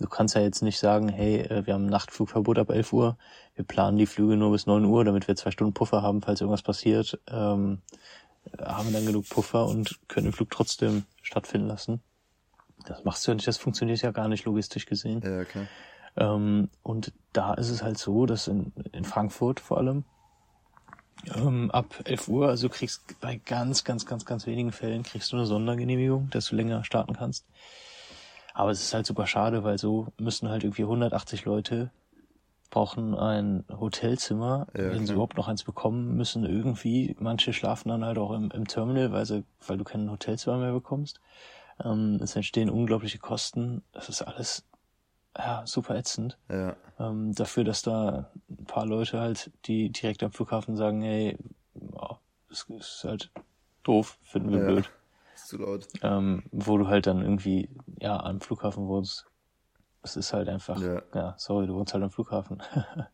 Du 0.00 0.09
kannst 0.09 0.35
ja 0.35 0.40
jetzt 0.40 0.62
nicht 0.62 0.78
sagen, 0.78 1.09
hey, 1.09 1.40
äh, 1.40 1.66
wir 1.66 1.75
haben 1.75 1.87
ein 1.87 1.90
Nachtflugverbot 1.90 2.59
ab 2.59 2.71
11 2.71 2.92
Uhr, 2.92 3.19
wir 3.54 3.64
planen 3.64 3.99
die 3.99 4.07
Flüge 4.07 4.37
nur 4.37 4.50
bis 4.50 4.66
9 4.66 4.85
Uhr, 4.85 5.04
damit 5.04 5.28
wir 5.28 5.37
zwei 5.37 5.50
Stunden 5.50 5.75
Puffer 5.75 6.02
haben, 6.02 6.23
falls 6.23 6.40
irgendwas 6.40 6.62
passiert. 6.62 7.21
Ähm, 7.28 7.83
haben 8.59 8.92
dann 8.92 9.04
genug 9.04 9.28
Puffer 9.28 9.66
und 9.66 10.00
können 10.09 10.25
den 10.25 10.33
Flug 10.33 10.50
trotzdem 10.50 11.04
stattfinden 11.21 11.69
lassen. 11.69 12.00
Das 12.87 13.04
machst 13.04 13.26
du 13.26 13.30
ja 13.30 13.35
nicht, 13.35 13.47
das 13.47 13.59
funktioniert 13.59 14.00
ja 14.00 14.11
gar 14.11 14.28
nicht 14.28 14.47
logistisch 14.47 14.87
gesehen. 14.87 15.21
Ja, 15.23 15.45
klar. 15.45 15.66
Ähm, 16.16 16.71
und 16.83 17.12
da 17.35 17.52
ist 17.54 17.69
es 17.69 17.83
halt 17.83 17.99
so, 17.99 18.25
dass 18.25 18.49
in, 18.49 18.73
in 18.92 19.04
Frankfurt 19.04 19.61
vor 19.61 19.76
allem 19.76 20.04
ähm, 21.37 21.71
ab 21.71 21.95
11 22.04 22.28
Uhr, 22.28 22.49
also 22.49 22.69
du 22.69 22.75
kriegst 22.75 23.21
bei 23.21 23.37
ganz, 23.37 23.85
ganz, 23.85 24.07
ganz, 24.07 24.25
ganz 24.25 24.47
wenigen 24.47 24.73
Fällen 24.73 25.02
kriegst 25.02 25.30
du 25.33 25.37
eine 25.37 25.45
Sondergenehmigung, 25.45 26.30
dass 26.30 26.47
du 26.47 26.57
länger 26.57 26.85
starten 26.85 27.14
kannst. 27.14 27.47
Aber 28.54 28.71
es 28.71 28.80
ist 28.80 28.95
halt 28.95 29.07
super 29.07 29.26
schade, 29.26 29.64
weil 29.64 29.78
so 29.78 30.09
müssen 30.19 30.49
halt 30.49 30.64
irgendwie 30.64 30.83
180 30.83 31.45
Leute 31.45 31.90
brauchen 32.71 33.14
ein 33.16 33.64
Hotelzimmer, 33.69 34.69
Ja, 34.76 34.92
wenn 34.92 35.04
sie 35.07 35.12
überhaupt 35.12 35.37
noch 35.37 35.49
eins 35.49 35.64
bekommen 35.64 36.16
müssen 36.16 36.45
irgendwie. 36.45 37.16
Manche 37.19 37.52
schlafen 37.52 37.88
dann 37.88 38.04
halt 38.04 38.16
auch 38.16 38.30
im, 38.30 38.50
im 38.52 38.66
Terminal, 38.66 39.12
weil, 39.12 39.26
sie, 39.26 39.45
weil 39.66 39.76
du 39.76 39.85
kein 39.85 40.11
Hotelzimmer 40.11 40.57
mehr 40.57 40.73
bekommst. 40.73 41.21
Ähm, 41.85 42.21
es 42.23 42.37
entstehen 42.37 42.71
unglaubliche 42.71 43.19
Kosten. 43.19 43.83
Das 43.92 44.09
ist 44.09 44.23
alles 44.23 44.64
ja, 45.37 45.62
super 45.66 45.97
ätzend. 45.97 46.38
Ja. 46.49 46.76
Ähm, 46.99 47.35
dafür, 47.35 47.64
dass 47.64 47.83
da 47.83 48.30
ein 48.49 48.64
paar 48.66 48.87
Leute 48.87 49.21
halt, 49.21 49.50
die 49.66 49.90
direkt 49.90 50.23
am 50.23 50.33
Flughafen 50.33 50.76
sagen, 50.76 51.02
hey, 51.02 51.37
das 52.49 52.66
ist 52.69 53.04
halt 53.04 53.30
doof, 53.83 54.19
finden 54.23 54.52
wir 54.52 54.61
ja. 54.61 54.66
blöd. 54.66 54.90
Zu 55.50 55.59
laut. 55.59 55.88
Ähm, 56.02 56.45
wo 56.52 56.78
du 56.78 56.87
halt 56.87 57.09
dann 57.09 57.23
irgendwie, 57.23 57.69
ja, 58.00 58.21
am 58.23 58.40
Flughafen 58.40 58.87
wohnst. 58.87 59.26
Es 60.02 60.14
ist 60.14 60.33
halt 60.33 60.49
einfach, 60.49 60.80
Ja. 60.80 61.02
ja, 61.12 61.35
sorry, 61.38 61.66
du 61.66 61.75
wohnst 61.75 61.92
halt 61.92 62.04
am 62.04 62.11
Flughafen. 62.11 62.62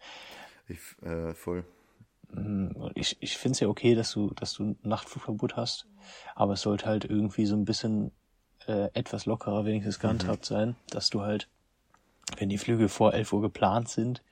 Ich, 0.68 0.80
äh, 1.02 1.32
voll. 1.32 1.64
Mm, 2.32 2.70
ich 2.94 3.16
ich 3.20 3.38
finde 3.38 3.52
es 3.52 3.60
ja 3.60 3.68
okay, 3.68 3.94
dass 3.94 4.10
du, 4.12 4.34
dass 4.34 4.52
du 4.52 4.64
ein 4.64 4.78
Nachtflugverbot 4.82 5.54
hast, 5.56 5.86
aber 6.34 6.54
es 6.54 6.62
sollte 6.62 6.86
halt 6.86 7.04
irgendwie 7.04 7.46
so 7.46 7.54
ein 7.54 7.64
bisschen 7.64 8.10
äh, 8.66 8.90
etwas 8.92 9.24
lockerer 9.26 9.64
wenigstens 9.64 10.00
gehandhabt 10.00 10.44
sein, 10.44 10.74
dass 10.90 11.08
du 11.08 11.22
halt, 11.22 11.48
wenn 12.36 12.48
die 12.48 12.58
Flüge 12.58 12.88
vor 12.88 13.14
11 13.14 13.32
Uhr 13.32 13.40
geplant 13.42 13.88
sind, 13.88 14.24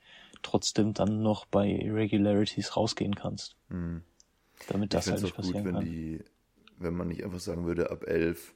trotzdem 0.43 0.93
dann 0.93 1.23
noch 1.23 1.45
bei 1.45 1.67
Irregularities 1.69 2.75
rausgehen 2.75 3.15
kannst. 3.15 3.55
Mhm. 3.69 4.03
Damit 4.67 4.93
das 4.93 5.07
halt 5.07 5.21
nicht 5.21 5.31
auch 5.31 5.37
gut, 5.37 5.45
passieren 5.45 5.65
wenn 5.65 5.73
kann. 5.73 5.85
die, 5.85 6.23
wenn 6.77 6.95
man 6.95 7.07
nicht 7.07 7.23
einfach 7.23 7.39
sagen 7.39 7.65
würde, 7.65 7.89
ab 7.91 8.05
11 8.07 8.53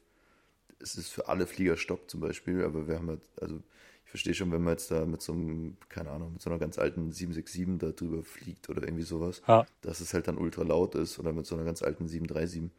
es 0.81 0.95
ist 0.95 1.09
für 1.09 1.27
alle 1.27 1.45
Flieger 1.45 1.75
Stopp 1.75 2.09
zum 2.09 2.21
Beispiel, 2.21 2.63
aber 2.63 2.87
wir 2.87 2.95
haben 2.95 3.09
halt, 3.09 3.21
also 3.41 3.57
ich 4.05 4.09
verstehe 4.11 4.33
schon, 4.33 4.51
wenn 4.51 4.63
man 4.63 4.73
jetzt 4.73 4.89
da 4.91 5.05
mit 5.05 5.21
so 5.21 5.33
einem, 5.33 5.75
keine 5.89 6.09
Ahnung, 6.11 6.33
mit 6.33 6.41
so 6.41 6.49
einer 6.49 6.57
ganz 6.57 6.79
alten 6.79 7.11
767 7.11 7.77
da 7.79 7.91
drüber 7.91 8.23
fliegt 8.23 8.69
oder 8.69 8.83
irgendwie 8.83 9.03
sowas, 9.03 9.41
Ja. 9.47 9.65
dass 9.81 9.99
es 9.99 10.13
halt 10.13 10.27
dann 10.29 10.37
ultra 10.37 10.63
laut 10.63 10.95
ist 10.95 11.19
oder 11.19 11.33
mit 11.33 11.45
so 11.45 11.55
einer 11.55 11.65
ganz 11.65 11.81
alten 11.83 12.07
737. 12.07 12.71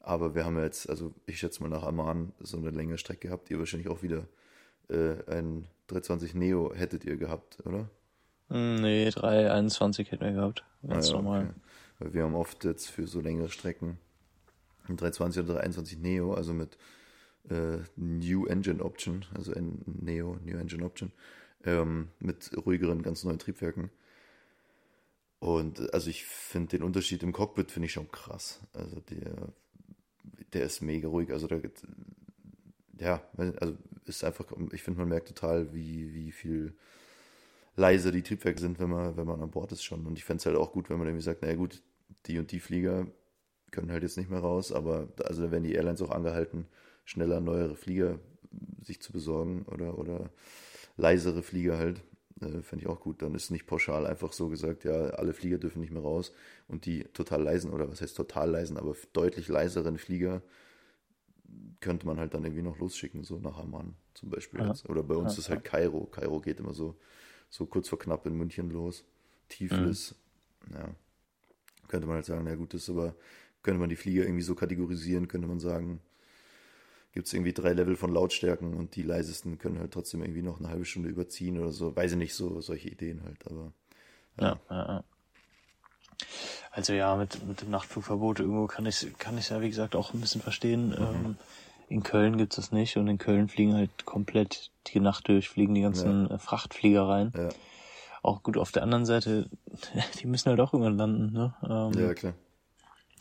Aber 0.00 0.34
wir 0.34 0.44
haben 0.44 0.58
jetzt, 0.62 0.88
also 0.88 1.12
ich 1.26 1.38
schätze 1.38 1.62
mal 1.62 1.68
nach 1.70 1.82
Amman 1.82 2.32
so 2.40 2.56
eine 2.58 2.70
längere 2.70 2.98
Strecke 2.98 3.28
gehabt, 3.28 3.50
ihr 3.50 3.58
wahrscheinlich 3.58 3.88
auch 3.88 4.02
wieder 4.02 4.26
äh, 4.90 5.14
ein 5.30 5.66
320 5.88 6.34
Neo 6.34 6.72
hättet 6.74 7.04
ihr 7.06 7.16
gehabt, 7.16 7.58
oder? 7.64 7.88
Mm, 8.50 8.82
Nee, 8.82 9.10
321 9.10 10.12
hätten 10.12 10.24
wir 10.24 10.32
gehabt. 10.32 10.64
Ganz 10.86 11.06
Ah 11.08 11.10
ja, 11.12 11.16
normal. 11.16 11.40
okay. 11.42 11.54
Weil 12.00 12.14
wir 12.14 12.22
haben 12.24 12.34
oft 12.34 12.64
jetzt 12.64 12.88
für 12.90 13.06
so 13.06 13.20
längere 13.20 13.48
Strecken 13.48 13.98
320 14.88 15.42
oder 15.44 15.54
321 15.54 15.98
Neo, 15.98 16.34
also 16.34 16.52
mit 16.52 16.76
äh, 17.48 17.78
New 17.96 18.46
Engine 18.46 18.82
Option, 18.82 19.24
also 19.34 19.52
ein 19.54 19.82
Neo, 19.86 20.38
New 20.44 20.56
Engine 20.56 20.84
Option, 20.84 21.12
ähm, 21.64 22.08
mit 22.18 22.50
ruhigeren, 22.66 23.02
ganz 23.02 23.24
neuen 23.24 23.38
Triebwerken. 23.38 23.90
Und 25.38 25.80
äh, 25.80 25.88
also 25.92 26.10
ich 26.10 26.24
finde 26.24 26.78
den 26.78 26.82
Unterschied 26.82 27.22
im 27.22 27.32
Cockpit 27.32 27.70
finde 27.70 27.86
ich 27.86 27.92
schon 27.92 28.10
krass. 28.10 28.60
Also 28.72 29.00
der, 29.00 29.48
der 30.52 30.64
ist 30.64 30.80
mega 30.80 31.08
ruhig. 31.08 31.30
Also 31.30 31.46
da, 31.46 31.58
ja, 32.98 33.22
also 33.36 33.76
ist 34.06 34.24
einfach, 34.24 34.46
ich 34.72 34.82
finde 34.82 35.00
man 35.00 35.08
merkt 35.08 35.28
total, 35.28 35.72
wie, 35.74 36.14
wie 36.14 36.32
viel 36.32 36.74
leiser 37.76 38.12
die 38.12 38.22
Triebwerke 38.22 38.60
sind, 38.60 38.78
wenn 38.78 38.90
man, 38.90 39.16
wenn 39.16 39.26
man 39.26 39.40
an 39.40 39.50
Bord 39.50 39.72
ist 39.72 39.82
schon. 39.82 40.06
Und 40.06 40.18
ich 40.18 40.24
fände 40.24 40.40
es 40.40 40.46
halt 40.46 40.56
auch 40.56 40.72
gut, 40.72 40.90
wenn 40.90 40.98
man 40.98 41.06
irgendwie 41.06 41.24
sagt, 41.24 41.42
naja 41.42 41.54
gut, 41.54 41.82
die 42.26 42.38
und 42.38 42.52
die 42.52 42.60
Flieger 42.60 43.06
können 43.70 43.90
halt 43.90 44.02
jetzt 44.02 44.16
nicht 44.18 44.30
mehr 44.30 44.40
raus, 44.40 44.72
aber 44.72 45.08
da- 45.16 45.24
also 45.24 45.42
da 45.44 45.50
werden 45.50 45.64
die 45.64 45.74
Airlines 45.74 46.02
auch 46.02 46.10
angehalten, 46.10 46.66
schneller 47.04 47.40
neuere 47.40 47.76
Flieger 47.76 48.18
sich 48.82 49.00
zu 49.00 49.12
besorgen 49.12 49.64
oder, 49.70 49.98
oder 49.98 50.30
leisere 50.96 51.42
Flieger 51.42 51.78
halt. 51.78 52.02
Äh, 52.40 52.62
Fände 52.62 52.84
ich 52.84 52.88
auch 52.88 53.00
gut. 53.00 53.22
Dann 53.22 53.34
ist 53.34 53.50
nicht 53.50 53.66
pauschal 53.66 54.06
einfach 54.06 54.32
so 54.32 54.48
gesagt, 54.48 54.84
ja, 54.84 54.92
alle 55.10 55.34
Flieger 55.34 55.58
dürfen 55.58 55.80
nicht 55.80 55.92
mehr 55.92 56.02
raus 56.02 56.32
und 56.68 56.86
die 56.86 57.04
total 57.04 57.42
leisen, 57.42 57.70
oder 57.72 57.90
was 57.90 58.00
heißt 58.00 58.16
total 58.16 58.50
leisen, 58.50 58.76
aber 58.76 58.96
deutlich 59.12 59.48
leiseren 59.48 59.98
Flieger 59.98 60.42
könnte 61.80 62.06
man 62.06 62.18
halt 62.18 62.34
dann 62.34 62.44
irgendwie 62.44 62.62
noch 62.62 62.78
losschicken, 62.78 63.24
so 63.24 63.38
nach 63.38 63.58
Amman 63.58 63.94
zum 64.14 64.30
Beispiel. 64.30 64.60
Ja. 64.60 64.74
Oder 64.88 65.02
bei 65.02 65.14
uns 65.14 65.32
Ja, 65.34 65.38
ist 65.40 65.48
halt 65.50 65.64
Kairo. 65.64 66.06
Kairo 66.06 66.40
geht 66.40 66.60
immer 66.60 66.74
so, 66.74 66.96
so 67.48 67.66
kurz 67.66 67.88
vor 67.88 67.98
knapp 67.98 68.26
in 68.26 68.34
München 68.36 68.70
los. 68.70 69.04
Tiflis. 69.48 70.14
Ja. 70.72 70.94
Könnte 71.88 72.06
man 72.06 72.16
halt 72.16 72.26
sagen, 72.26 72.44
na 72.44 72.54
gut, 72.54 72.74
das 72.74 72.82
ist 72.82 72.90
aber, 72.90 73.14
könnte 73.62 73.80
man 73.80 73.88
die 73.88 73.96
Flieger 73.96 74.22
irgendwie 74.24 74.42
so 74.42 74.54
kategorisieren, 74.54 75.28
könnte 75.28 75.48
man 75.48 75.60
sagen, 75.60 76.00
gibt 77.12 77.26
es 77.26 77.32
irgendwie 77.34 77.52
drei 77.52 77.72
Level 77.72 77.96
von 77.96 78.12
Lautstärken 78.12 78.74
und 78.74 78.94
die 78.96 79.02
leisesten 79.02 79.58
können 79.58 79.78
halt 79.78 79.92
trotzdem 79.92 80.22
irgendwie 80.22 80.42
noch 80.42 80.60
eine 80.60 80.68
halbe 80.68 80.84
Stunde 80.84 81.08
überziehen 81.08 81.58
oder 81.58 81.72
so. 81.72 81.94
Weiß 81.94 82.12
ich 82.12 82.18
nicht, 82.18 82.34
so 82.34 82.60
solche 82.60 82.88
Ideen 82.88 83.22
halt, 83.24 83.46
aber 83.46 83.72
Ja, 84.40 84.58
ja, 84.70 84.86
ja. 84.86 85.04
Also 86.70 86.92
ja, 86.92 87.16
mit, 87.16 87.46
mit 87.46 87.62
dem 87.62 87.70
Nachtflugverbot 87.70 88.40
irgendwo 88.40 88.66
kann 88.66 88.86
ich 88.86 89.06
kann 89.18 89.36
ich 89.38 89.48
ja 89.48 89.60
wie 89.60 89.68
gesagt 89.68 89.96
auch 89.96 90.14
ein 90.14 90.20
bisschen 90.20 90.40
verstehen. 90.40 90.94
Ähm, 90.96 91.36
in 91.88 92.04
Köln 92.04 92.36
gibt's 92.36 92.56
das 92.56 92.70
nicht 92.70 92.96
und 92.96 93.08
in 93.08 93.18
Köln 93.18 93.48
fliegen 93.48 93.74
halt 93.74 94.04
komplett 94.04 94.70
die 94.86 95.00
Nacht 95.00 95.26
durch, 95.26 95.48
fliegen 95.48 95.74
die 95.74 95.82
ganzen 95.82 96.30
äh, 96.30 96.38
Frachtflieger 96.38 97.08
rein. 97.08 97.32
ja, 97.36 97.48
Auch 98.22 98.44
gut 98.44 98.56
auf 98.56 98.70
der 98.70 98.84
anderen 98.84 99.06
Seite, 99.06 99.50
die 100.20 100.26
müssen 100.26 100.50
halt 100.50 100.60
auch 100.60 100.72
irgendwann 100.72 100.96
landen, 100.96 101.32
ne? 101.32 101.54
Ähm, 101.68 101.98
ja 101.98 102.14
klar. 102.14 102.34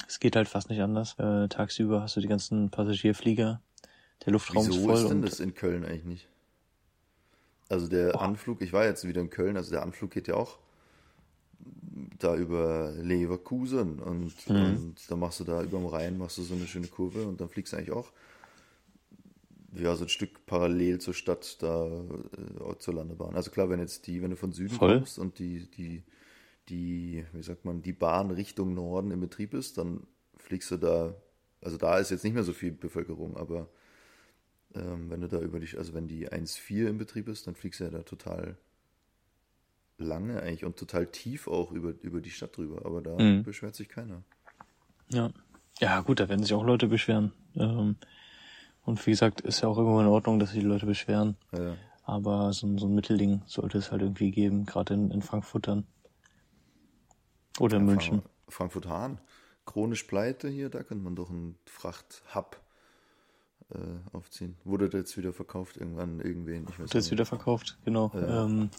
Es 0.07 0.19
geht 0.19 0.35
halt 0.35 0.47
fast 0.47 0.69
nicht 0.69 0.81
anders. 0.81 1.15
Äh, 1.19 1.47
tagsüber 1.47 2.01
hast 2.01 2.15
du 2.15 2.21
die 2.21 2.27
ganzen 2.27 2.69
Passagierflieger, 2.69 3.61
der 4.25 4.33
Luftraum 4.33 4.63
ist 4.67 4.69
Wieso 4.69 4.87
voll 4.87 4.95
ist 4.95 5.07
denn 5.09 5.21
das 5.21 5.39
in 5.39 5.53
Köln 5.53 5.85
eigentlich 5.85 6.05
nicht? 6.05 6.27
Also 7.69 7.87
der 7.87 8.19
Anflug, 8.19 8.61
ich 8.61 8.73
war 8.73 8.85
jetzt 8.85 9.07
wieder 9.07 9.21
in 9.21 9.29
Köln, 9.29 9.55
also 9.55 9.69
der 9.71 9.83
Anflug 9.83 10.11
geht 10.11 10.27
ja 10.27 10.33
auch 10.35 10.57
da 12.17 12.35
über 12.35 12.91
Leverkusen 12.97 13.99
und, 13.99 14.33
Mhm. 14.49 14.55
und 14.55 14.95
dann 15.07 15.19
machst 15.19 15.39
du 15.39 15.43
da 15.43 15.61
über 15.61 15.77
dem 15.77 15.85
Rhein, 15.85 16.17
machst 16.17 16.37
du 16.37 16.41
so 16.41 16.55
eine 16.55 16.67
schöne 16.67 16.87
Kurve 16.87 17.23
und 17.23 17.39
dann 17.39 17.49
fliegst 17.49 17.73
du 17.73 17.77
eigentlich 17.77 17.91
auch 17.91 18.11
ja, 19.75 19.95
so 19.95 20.05
ein 20.05 20.09
Stück 20.09 20.45
parallel 20.47 20.99
zur 20.99 21.13
Stadt 21.13 21.61
da 21.61 21.85
äh, 21.85 22.77
zur 22.79 22.95
Landebahn. 22.95 23.35
Also 23.35 23.51
klar, 23.51 23.69
wenn 23.69 23.79
jetzt 23.79 24.07
die, 24.07 24.21
wenn 24.21 24.31
du 24.31 24.35
von 24.35 24.51
Süden 24.51 24.75
Voll. 24.75 24.97
kommst 24.97 25.19
und 25.19 25.37
die, 25.37 25.67
die, 25.69 26.01
die, 26.69 27.25
wie 27.33 27.43
sagt 27.43 27.65
man, 27.65 27.81
die 27.81 27.93
Bahn 27.93 28.31
Richtung 28.31 28.73
Norden 28.73 29.11
im 29.11 29.19
Betrieb 29.19 29.53
ist, 29.53 29.77
dann 29.77 30.05
fliegst 30.37 30.71
du 30.71 30.77
da, 30.77 31.15
also 31.61 31.77
da 31.77 31.97
ist 31.97 32.11
jetzt 32.11 32.23
nicht 32.23 32.33
mehr 32.33 32.43
so 32.43 32.53
viel 32.53 32.71
Bevölkerung, 32.71 33.35
aber 33.37 33.67
ähm, 34.75 35.09
wenn 35.09 35.21
du 35.21 35.27
da 35.27 35.39
über 35.39 35.59
die, 35.59 35.77
also 35.77 35.93
wenn 35.93 36.07
die 36.07 36.29
1.4 36.29 36.87
im 36.87 36.97
Betrieb 36.97 37.27
ist, 37.27 37.47
dann 37.47 37.55
fliegst 37.55 37.79
du 37.79 37.85
ja 37.85 37.89
da 37.89 38.03
total 38.03 38.55
lange 39.97 40.41
eigentlich 40.41 40.63
und 40.65 40.77
total 40.77 41.07
tief 41.07 41.47
auch 41.47 41.71
über, 41.71 41.93
über 42.01 42.21
die 42.21 42.29
Stadt 42.29 42.55
drüber, 42.55 42.85
aber 42.85 43.01
da 43.01 43.17
Mhm. 43.17 43.43
beschwert 43.43 43.75
sich 43.75 43.89
keiner. 43.89 44.23
Ja. 45.09 45.31
Ja, 45.81 46.01
gut, 46.01 46.19
da 46.19 46.27
werden 46.29 46.43
sich 46.43 46.53
auch 46.53 46.63
Leute 46.65 46.87
beschweren. 46.87 47.31
Ähm, 47.55 47.95
und 48.85 49.05
wie 49.05 49.11
gesagt, 49.11 49.41
ist 49.41 49.61
ja 49.61 49.67
auch 49.69 49.77
irgendwo 49.77 49.99
in 50.01 50.07
Ordnung, 50.07 50.39
dass 50.39 50.51
sich 50.51 50.59
die 50.61 50.65
Leute 50.65 50.85
beschweren. 50.85 51.35
Ja. 51.51 51.75
Aber 52.03 52.51
so, 52.53 52.67
ein- 52.67 52.77
so 52.77 52.87
ein 52.87 52.95
Mittelding 52.95 53.41
sollte 53.45 53.77
es 53.77 53.91
halt 53.91 54.01
irgendwie 54.01 54.31
geben, 54.31 54.65
gerade 54.65 54.93
in, 54.93 55.11
in 55.11 55.21
Frankfurt 55.21 55.67
dann. 55.67 55.85
Oder 57.59 57.77
in 57.77 57.85
München. 57.85 58.21
Frankfurt-Hahn, 58.47 59.19
chronisch 59.65 60.03
pleite 60.03 60.49
hier, 60.49 60.69
da 60.69 60.83
könnte 60.83 61.03
man 61.03 61.15
doch 61.15 61.29
einen 61.29 61.57
Frachthub 61.65 62.59
äh, 63.73 63.77
aufziehen. 64.15 64.57
Wurde 64.63 64.89
der 64.89 65.01
jetzt 65.01 65.17
wieder 65.17 65.33
verkauft 65.33 65.77
irgendwann 65.77 66.19
irgendwen? 66.19 66.63
Ich 66.63 66.71
weiß 66.71 66.79
Wird 66.79 66.93
jetzt 66.95 67.11
wieder 67.11 67.25
verkauft, 67.25 67.77
genau. 67.85 68.11
Ja. 68.13 68.45
Ähm, 68.45 68.69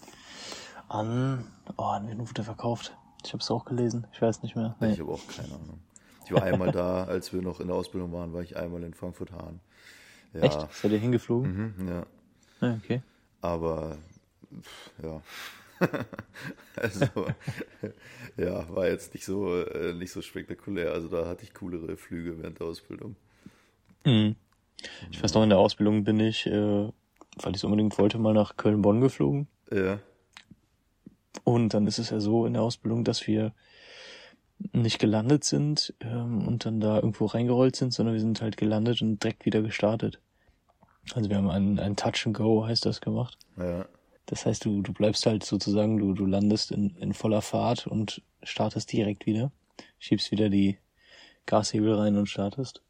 an, 0.88 1.46
oh, 1.76 1.84
an 1.84 2.08
wen 2.08 2.18
wurde 2.18 2.42
verkauft? 2.42 2.96
Ich 3.24 3.32
habe 3.32 3.42
es 3.42 3.50
auch 3.50 3.64
gelesen, 3.64 4.06
ich 4.12 4.20
weiß 4.20 4.42
nicht 4.42 4.56
mehr. 4.56 4.76
Nee. 4.80 4.92
Ich 4.92 5.00
habe 5.00 5.12
auch 5.12 5.26
keine 5.28 5.54
Ahnung. 5.54 5.80
Ich 6.24 6.32
war 6.32 6.42
einmal 6.42 6.72
da, 6.72 7.04
als 7.08 7.32
wir 7.32 7.42
noch 7.42 7.60
in 7.60 7.68
der 7.68 7.76
Ausbildung 7.76 8.12
waren, 8.12 8.32
war 8.32 8.42
ich 8.42 8.56
einmal 8.56 8.82
in 8.82 8.94
Frankfurt-Hahn. 8.94 9.60
Ja, 10.32 10.40
Echt? 10.40 10.72
Seid 10.72 10.92
ihr 10.92 10.98
hingeflogen? 10.98 11.74
Mhm, 11.76 11.88
ja. 11.88 12.06
Ja, 12.60 12.74
okay. 12.82 13.02
Aber 13.40 13.96
pff, 14.60 14.90
ja. 15.02 15.22
also 16.76 17.06
ja, 18.36 18.68
war 18.74 18.88
jetzt 18.88 19.14
nicht 19.14 19.24
so 19.24 19.62
äh, 19.62 19.94
nicht 19.94 20.12
so 20.12 20.22
spektakulär. 20.22 20.92
Also 20.92 21.08
da 21.08 21.26
hatte 21.26 21.44
ich 21.44 21.54
coolere 21.54 21.96
Flüge 21.96 22.38
während 22.40 22.60
der 22.60 22.66
Ausbildung. 22.66 23.16
Mhm. 24.04 24.36
Ich 25.10 25.22
weiß 25.22 25.34
noch, 25.34 25.42
in 25.42 25.50
der 25.50 25.58
Ausbildung 25.58 26.04
bin 26.04 26.20
ich, 26.20 26.46
äh, 26.46 26.50
weil 26.50 27.50
ich 27.50 27.56
es 27.56 27.64
unbedingt 27.64 27.98
wollte, 27.98 28.18
mal 28.18 28.34
nach 28.34 28.56
Köln-Bonn 28.56 29.00
geflogen. 29.00 29.46
Ja. 29.70 29.98
Und 31.44 31.74
dann 31.74 31.86
ist 31.86 31.98
es 31.98 32.10
ja 32.10 32.20
so 32.20 32.46
in 32.46 32.54
der 32.54 32.62
Ausbildung, 32.62 33.04
dass 33.04 33.26
wir 33.26 33.52
nicht 34.72 34.98
gelandet 34.98 35.44
sind 35.44 35.94
ähm, 36.00 36.46
und 36.46 36.66
dann 36.66 36.80
da 36.80 36.96
irgendwo 36.96 37.26
reingerollt 37.26 37.76
sind, 37.76 37.92
sondern 37.92 38.14
wir 38.14 38.20
sind 38.20 38.42
halt 38.42 38.56
gelandet 38.56 39.00
und 39.00 39.22
direkt 39.22 39.46
wieder 39.46 39.62
gestartet. 39.62 40.20
Also 41.14 41.30
wir 41.30 41.36
haben 41.36 41.50
ein, 41.50 41.78
ein 41.78 41.96
Touch 41.96 42.26
and 42.26 42.36
Go, 42.36 42.66
heißt 42.66 42.84
das, 42.84 43.00
gemacht. 43.00 43.38
Ja. 43.56 43.86
Das 44.30 44.46
heißt, 44.46 44.64
du, 44.64 44.80
du 44.80 44.92
bleibst 44.92 45.26
halt 45.26 45.42
sozusagen, 45.44 45.98
du, 45.98 46.12
du 46.14 46.24
landest 46.24 46.70
in, 46.70 46.90
in 47.00 47.12
voller 47.14 47.42
Fahrt 47.42 47.88
und 47.88 48.22
startest 48.44 48.92
direkt 48.92 49.26
wieder. 49.26 49.50
Schiebst 49.98 50.30
wieder 50.30 50.48
die 50.48 50.78
Gashebel 51.46 51.94
rein 51.94 52.16
und 52.16 52.28
startest. 52.28 52.80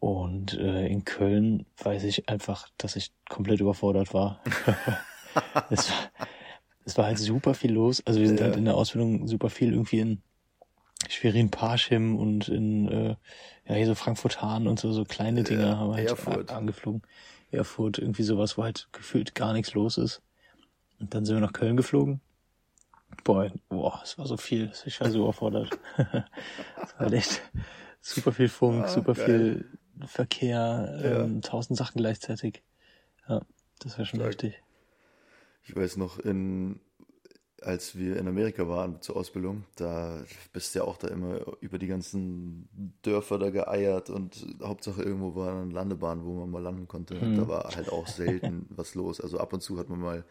Und 0.00 0.52
äh, 0.58 0.86
in 0.86 1.06
Köln 1.06 1.64
weiß 1.82 2.04
ich 2.04 2.28
einfach, 2.28 2.68
dass 2.76 2.94
ich 2.94 3.10
komplett 3.30 3.60
überfordert 3.60 4.12
war. 4.12 4.42
es, 5.70 5.88
war 5.88 5.96
es 6.84 6.98
war 6.98 7.06
halt 7.06 7.18
super 7.18 7.54
viel 7.54 7.72
los. 7.72 8.02
Also 8.04 8.20
wir 8.20 8.28
sind 8.28 8.38
Ja. 8.38 8.46
halt 8.46 8.56
in 8.56 8.66
der 8.66 8.74
Ausbildung 8.76 9.26
super 9.28 9.48
viel 9.48 9.72
irgendwie 9.72 10.00
in 10.00 10.22
Schwerin 11.08 11.50
Parchim 11.50 12.18
und 12.18 12.48
in 12.48 12.86
äh, 12.88 13.16
ja 13.66 13.74
hier 13.74 13.86
so 13.86 13.94
Frankfurt 13.94 14.42
Hahn 14.42 14.66
und 14.66 14.78
so 14.78 14.92
so 14.92 15.04
kleine 15.04 15.42
Dinger 15.42 15.68
Ja, 15.68 15.76
haben 15.78 15.88
wir 15.88 15.96
halt 15.96 16.10
Erfurt. 16.10 16.50
angeflogen. 16.52 17.00
Erfurt, 17.50 17.98
irgendwie 17.98 18.22
sowas, 18.22 18.58
wo 18.58 18.64
halt 18.64 18.88
gefühlt 18.92 19.34
gar 19.34 19.52
nichts 19.52 19.74
los 19.74 19.98
ist. 19.98 20.22
Und 21.00 21.14
dann 21.14 21.24
sind 21.24 21.36
wir 21.36 21.40
nach 21.40 21.52
Köln 21.52 21.76
geflogen. 21.76 22.20
Boah, 23.24 23.50
boah, 23.68 24.00
es 24.04 24.18
war 24.18 24.26
so 24.26 24.36
viel, 24.36 24.70
ich 24.84 25.00
war 25.00 25.10
so 25.10 25.22
überfordert. 25.22 25.78
es 25.96 26.04
war 26.94 26.98
halt 26.98 27.12
echt 27.14 27.42
super 28.00 28.32
viel 28.32 28.48
Funk, 28.48 28.84
Ah, 28.84 28.88
super 28.88 29.14
geil. 29.14 29.24
viel 29.24 29.78
Verkehr, 30.06 31.00
Ja. 31.02 31.24
ähm, 31.24 31.40
tausend 31.42 31.76
Sachen 31.78 31.98
gleichzeitig. 31.98 32.62
Ja, 33.28 33.42
das 33.80 33.98
war 33.98 34.04
schon 34.04 34.20
Stark. 34.20 34.32
heftig. 34.32 34.62
Ich 35.64 35.74
weiß 35.74 35.96
noch, 35.96 36.18
in, 36.18 36.80
als 37.62 37.96
wir 37.96 38.16
in 38.16 38.28
Amerika 38.28 38.68
waren 38.68 39.00
zur 39.02 39.16
Ausbildung, 39.16 39.64
da 39.76 40.22
bist 40.52 40.74
du 40.74 40.80
ja 40.80 40.84
auch 40.84 40.96
da 40.96 41.08
immer 41.08 41.40
über 41.60 41.78
die 41.78 41.86
ganzen 41.86 42.68
Dörfer 43.02 43.38
da 43.38 43.50
geeiert 43.50 44.10
und 44.10 44.46
Hauptsache 44.62 45.02
irgendwo 45.02 45.34
war 45.34 45.60
eine 45.60 45.72
Landebahn, 45.72 46.24
wo 46.24 46.34
man 46.34 46.50
mal 46.50 46.62
landen 46.62 46.88
konnte. 46.88 47.14
Mhm. 47.14 47.36
Da 47.36 47.48
war 47.48 47.74
halt 47.74 47.90
auch 47.90 48.06
selten 48.06 48.66
was 48.70 48.94
los. 48.94 49.20
Also 49.20 49.38
ab 49.38 49.52
und 49.52 49.60
zu 49.60 49.78
hat 49.78 49.88
man 49.88 50.00
mal 50.00 50.24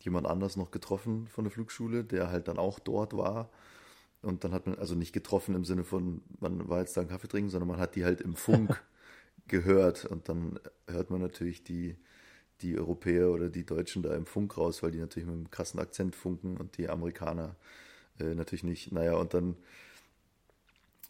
jemand 0.00 0.26
anders 0.26 0.56
noch 0.56 0.70
getroffen 0.70 1.26
von 1.28 1.44
der 1.44 1.50
Flugschule, 1.50 2.04
der 2.04 2.30
halt 2.30 2.48
dann 2.48 2.58
auch 2.58 2.78
dort 2.78 3.16
war. 3.16 3.50
Und 4.22 4.44
dann 4.44 4.52
hat 4.52 4.66
man, 4.66 4.78
also 4.78 4.94
nicht 4.94 5.12
getroffen 5.12 5.54
im 5.54 5.64
Sinne 5.64 5.84
von, 5.84 6.22
man 6.40 6.68
war 6.68 6.80
jetzt 6.80 6.96
da 6.96 7.00
einen 7.00 7.10
Kaffee 7.10 7.28
trinken, 7.28 7.50
sondern 7.50 7.68
man 7.68 7.78
hat 7.78 7.96
die 7.96 8.04
halt 8.04 8.20
im 8.20 8.34
Funk 8.34 8.82
gehört. 9.48 10.04
Und 10.04 10.28
dann 10.28 10.58
hört 10.86 11.10
man 11.10 11.20
natürlich 11.20 11.64
die, 11.64 11.96
die 12.62 12.78
Europäer 12.78 13.30
oder 13.30 13.48
die 13.48 13.66
Deutschen 13.66 14.02
da 14.02 14.14
im 14.14 14.26
Funk 14.26 14.56
raus, 14.56 14.82
weil 14.82 14.90
die 14.90 14.98
natürlich 14.98 15.26
mit 15.26 15.36
einem 15.36 15.50
krassen 15.50 15.80
Akzent 15.80 16.16
funken 16.16 16.56
und 16.56 16.78
die 16.78 16.88
Amerikaner 16.88 17.56
äh, 18.18 18.34
natürlich 18.34 18.64
nicht. 18.64 18.92
Naja, 18.92 19.14
und 19.16 19.34
dann 19.34 19.56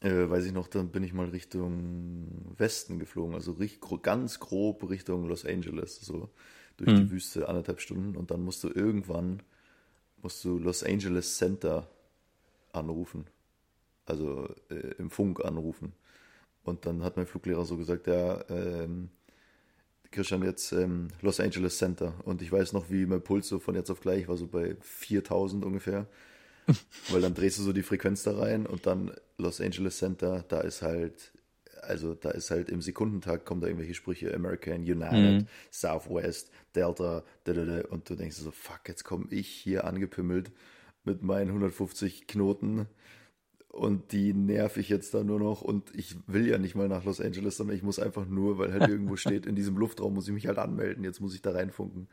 äh, 0.00 0.28
weiß 0.28 0.44
ich 0.44 0.52
noch, 0.52 0.68
dann 0.68 0.90
bin 0.90 1.04
ich 1.04 1.12
mal 1.12 1.28
Richtung 1.28 2.54
Westen 2.58 2.98
geflogen, 2.98 3.34
also 3.34 3.56
ganz 4.02 4.40
grob 4.40 4.88
Richtung 4.88 5.26
Los 5.28 5.46
Angeles, 5.46 6.00
so 6.00 6.30
durch 6.76 6.90
die 6.94 7.10
Wüste 7.10 7.48
anderthalb 7.48 7.80
Stunden 7.80 8.16
und 8.16 8.30
dann 8.30 8.42
musst 8.42 8.62
du 8.62 8.68
irgendwann 8.68 9.42
musst 10.22 10.44
du 10.44 10.58
Los 10.58 10.82
Angeles 10.82 11.36
Center 11.36 11.88
anrufen, 12.72 13.26
also 14.06 14.48
äh, 14.70 14.94
im 14.98 15.10
Funk 15.10 15.44
anrufen. 15.44 15.92
Und 16.64 16.84
dann 16.84 17.04
hat 17.04 17.16
mein 17.16 17.26
Fluglehrer 17.26 17.64
so 17.64 17.76
gesagt, 17.76 18.08
ja, 18.08 18.44
ähm, 18.50 19.10
Christian, 20.10 20.42
jetzt 20.42 20.72
ähm, 20.72 21.08
Los 21.22 21.40
Angeles 21.40 21.78
Center. 21.78 22.14
Und 22.24 22.42
ich 22.42 22.50
weiß 22.50 22.72
noch, 22.72 22.90
wie 22.90 23.06
mein 23.06 23.22
Puls 23.22 23.48
so 23.48 23.58
von 23.58 23.74
jetzt 23.74 23.90
auf 23.90 24.00
gleich 24.00 24.28
war, 24.28 24.36
so 24.36 24.46
bei 24.46 24.76
4000 24.80 25.64
ungefähr. 25.64 26.06
Weil 27.10 27.20
dann 27.20 27.34
drehst 27.34 27.58
du 27.58 27.62
so 27.62 27.72
die 27.72 27.82
Frequenz 27.82 28.22
da 28.22 28.36
rein 28.36 28.66
und 28.66 28.86
dann 28.86 29.12
Los 29.38 29.60
Angeles 29.60 29.98
Center, 29.98 30.44
da 30.48 30.60
ist 30.60 30.82
halt, 30.82 31.32
also 31.82 32.14
da 32.14 32.30
ist 32.30 32.50
halt 32.50 32.70
im 32.70 32.82
Sekundentakt 32.82 33.44
kommen 33.44 33.60
da 33.60 33.68
irgendwelche 33.68 33.94
Sprüche, 33.94 34.34
American, 34.34 34.80
United, 34.80 35.46
Southwest, 35.70 36.50
Delta, 36.74 37.22
da, 37.44 37.52
da, 37.52 37.64
da, 37.64 37.88
und 37.88 38.08
du 38.10 38.16
denkst 38.16 38.36
so, 38.36 38.50
fuck, 38.50 38.80
jetzt 38.88 39.04
komme 39.04 39.26
ich 39.30 39.48
hier 39.48 39.84
angepümmelt 39.84 40.50
mit 41.04 41.22
meinen 41.22 41.48
150 41.48 42.26
Knoten 42.26 42.86
und 43.76 44.12
die 44.12 44.32
nerv 44.32 44.76
ich 44.76 44.88
jetzt 44.88 45.14
da 45.14 45.22
nur 45.22 45.38
noch 45.38 45.62
und 45.62 45.94
ich 45.94 46.16
will 46.26 46.46
ja 46.46 46.58
nicht 46.58 46.74
mal 46.74 46.88
nach 46.88 47.04
Los 47.04 47.20
Angeles, 47.20 47.56
sondern 47.56 47.76
ich 47.76 47.82
muss 47.82 47.98
einfach 47.98 48.26
nur, 48.26 48.58
weil 48.58 48.72
halt 48.72 48.88
irgendwo 48.88 49.16
steht, 49.16 49.46
in 49.46 49.54
diesem 49.54 49.76
Luftraum 49.76 50.14
muss 50.14 50.26
ich 50.26 50.34
mich 50.34 50.46
halt 50.46 50.58
anmelden, 50.58 51.04
jetzt 51.04 51.20
muss 51.20 51.34
ich 51.34 51.42
da 51.42 51.52
reinfunken. 51.52 52.08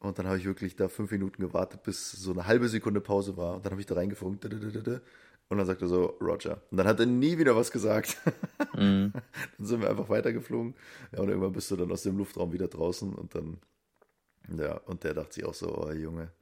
Und 0.00 0.18
dann 0.18 0.26
habe 0.26 0.38
ich 0.38 0.44
wirklich 0.44 0.76
da 0.76 0.88
fünf 0.88 1.10
Minuten 1.10 1.40
gewartet, 1.40 1.82
bis 1.82 2.12
so 2.12 2.32
eine 2.32 2.46
halbe 2.46 2.68
Sekunde 2.68 3.00
Pause 3.00 3.36
war. 3.36 3.56
Und 3.56 3.64
dann 3.64 3.72
habe 3.72 3.80
ich 3.80 3.86
da 3.86 3.94
reingefunkt. 3.94 4.44
Und 4.44 5.58
dann 5.58 5.66
sagte 5.66 5.86
er 5.86 5.88
so, 5.88 6.04
Roger. 6.20 6.60
Und 6.70 6.76
dann 6.76 6.86
hat 6.86 7.00
er 7.00 7.06
nie 7.06 7.38
wieder 7.38 7.56
was 7.56 7.70
gesagt. 7.70 8.18
Mhm. 8.76 9.12
dann 9.12 9.66
sind 9.66 9.82
wir 9.82 9.88
einfach 9.88 10.08
weitergeflogen. 10.08 10.74
Ja, 11.12 11.20
und 11.20 11.28
irgendwann 11.28 11.52
bist 11.52 11.70
du 11.70 11.76
dann 11.76 11.92
aus 11.92 12.02
dem 12.02 12.18
Luftraum 12.18 12.52
wieder 12.52 12.66
draußen. 12.66 13.14
Und 13.14 13.32
dann, 13.36 13.58
ja, 14.58 14.78
und 14.78 15.04
der 15.04 15.14
dachte 15.14 15.32
sich 15.32 15.44
auch 15.44 15.54
so, 15.54 15.78
oh 15.78 15.92
Junge. 15.92 16.32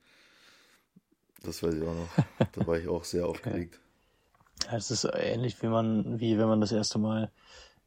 Das 1.42 1.62
weiß 1.62 1.74
ich 1.74 1.82
auch 1.82 1.94
noch. 1.94 2.48
Da 2.52 2.66
war 2.66 2.78
ich 2.78 2.88
auch 2.88 3.04
sehr 3.04 3.26
aufgeregt. 3.28 3.78
Ja, 4.66 4.76
es 4.76 4.90
ist 4.90 5.04
ähnlich 5.12 5.62
wie 5.62 5.68
man, 5.68 6.20
wie 6.20 6.38
wenn 6.38 6.48
man 6.48 6.60
das 6.60 6.72
erste 6.72 6.98
Mal 6.98 7.30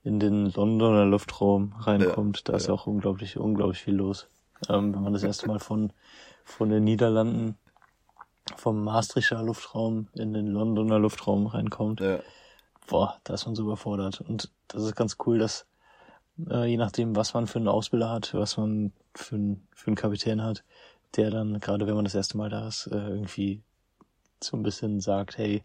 in 0.04 0.20
den 0.20 0.52
Londoner 0.52 1.06
Luftraum 1.06 1.74
reinkommt. 1.80 2.40
Ja, 2.40 2.44
da 2.52 2.58
ist 2.58 2.68
ja. 2.68 2.74
auch 2.74 2.86
unglaublich, 2.88 3.38
unglaublich 3.38 3.82
viel 3.82 3.96
los. 3.96 4.28
Ähm, 4.70 4.94
wenn 4.94 5.02
man 5.02 5.14
das 5.14 5.24
erste 5.24 5.48
Mal 5.48 5.60
von, 5.60 5.92
von 6.44 6.70
den 6.70 6.84
Niederlanden, 6.84 7.58
vom 8.56 8.84
Maastrichter 8.84 9.42
Luftraum 9.42 10.08
in 10.14 10.34
den 10.34 10.48
Londoner 10.48 11.00
Luftraum 11.00 11.48
reinkommt, 11.48 12.02
Ja, 12.02 12.20
boah, 12.88 13.20
da 13.24 13.34
ist 13.34 13.46
man 13.46 13.56
so 13.56 13.64
überfordert. 13.64 14.22
Und 14.22 14.52
das 14.68 14.84
ist 14.84 14.96
ganz 14.96 15.18
cool, 15.26 15.40
dass 15.40 15.66
äh, 16.50 16.66
je 16.66 16.78
nachdem, 16.78 17.16
was 17.16 17.34
man 17.34 17.48
für 17.48 17.60
einen 17.60 17.68
Ausbilder 17.68 18.12
hat, 18.12 18.34
was 18.34 18.58
man 18.58 18.94
für, 19.16 19.36
einen- 19.36 19.68
für 19.74 19.88
einen 19.88 19.96
Kapitän 19.96 20.44
hat, 20.44 20.64
der 21.16 21.32
dann, 21.32 21.60
gerade 21.60 21.88
wenn 21.88 21.96
man 21.96 22.04
das 22.06 22.16
erste 22.16 22.38
Mal 22.38 22.50
da 22.50 22.68
ist, 22.68 22.88
äh, 22.88 22.96
irgendwie 22.96 23.64
so 24.44 24.56
ein 24.58 24.64
bisschen 24.64 25.00
sagt, 25.00 25.38
hey, 25.38 25.64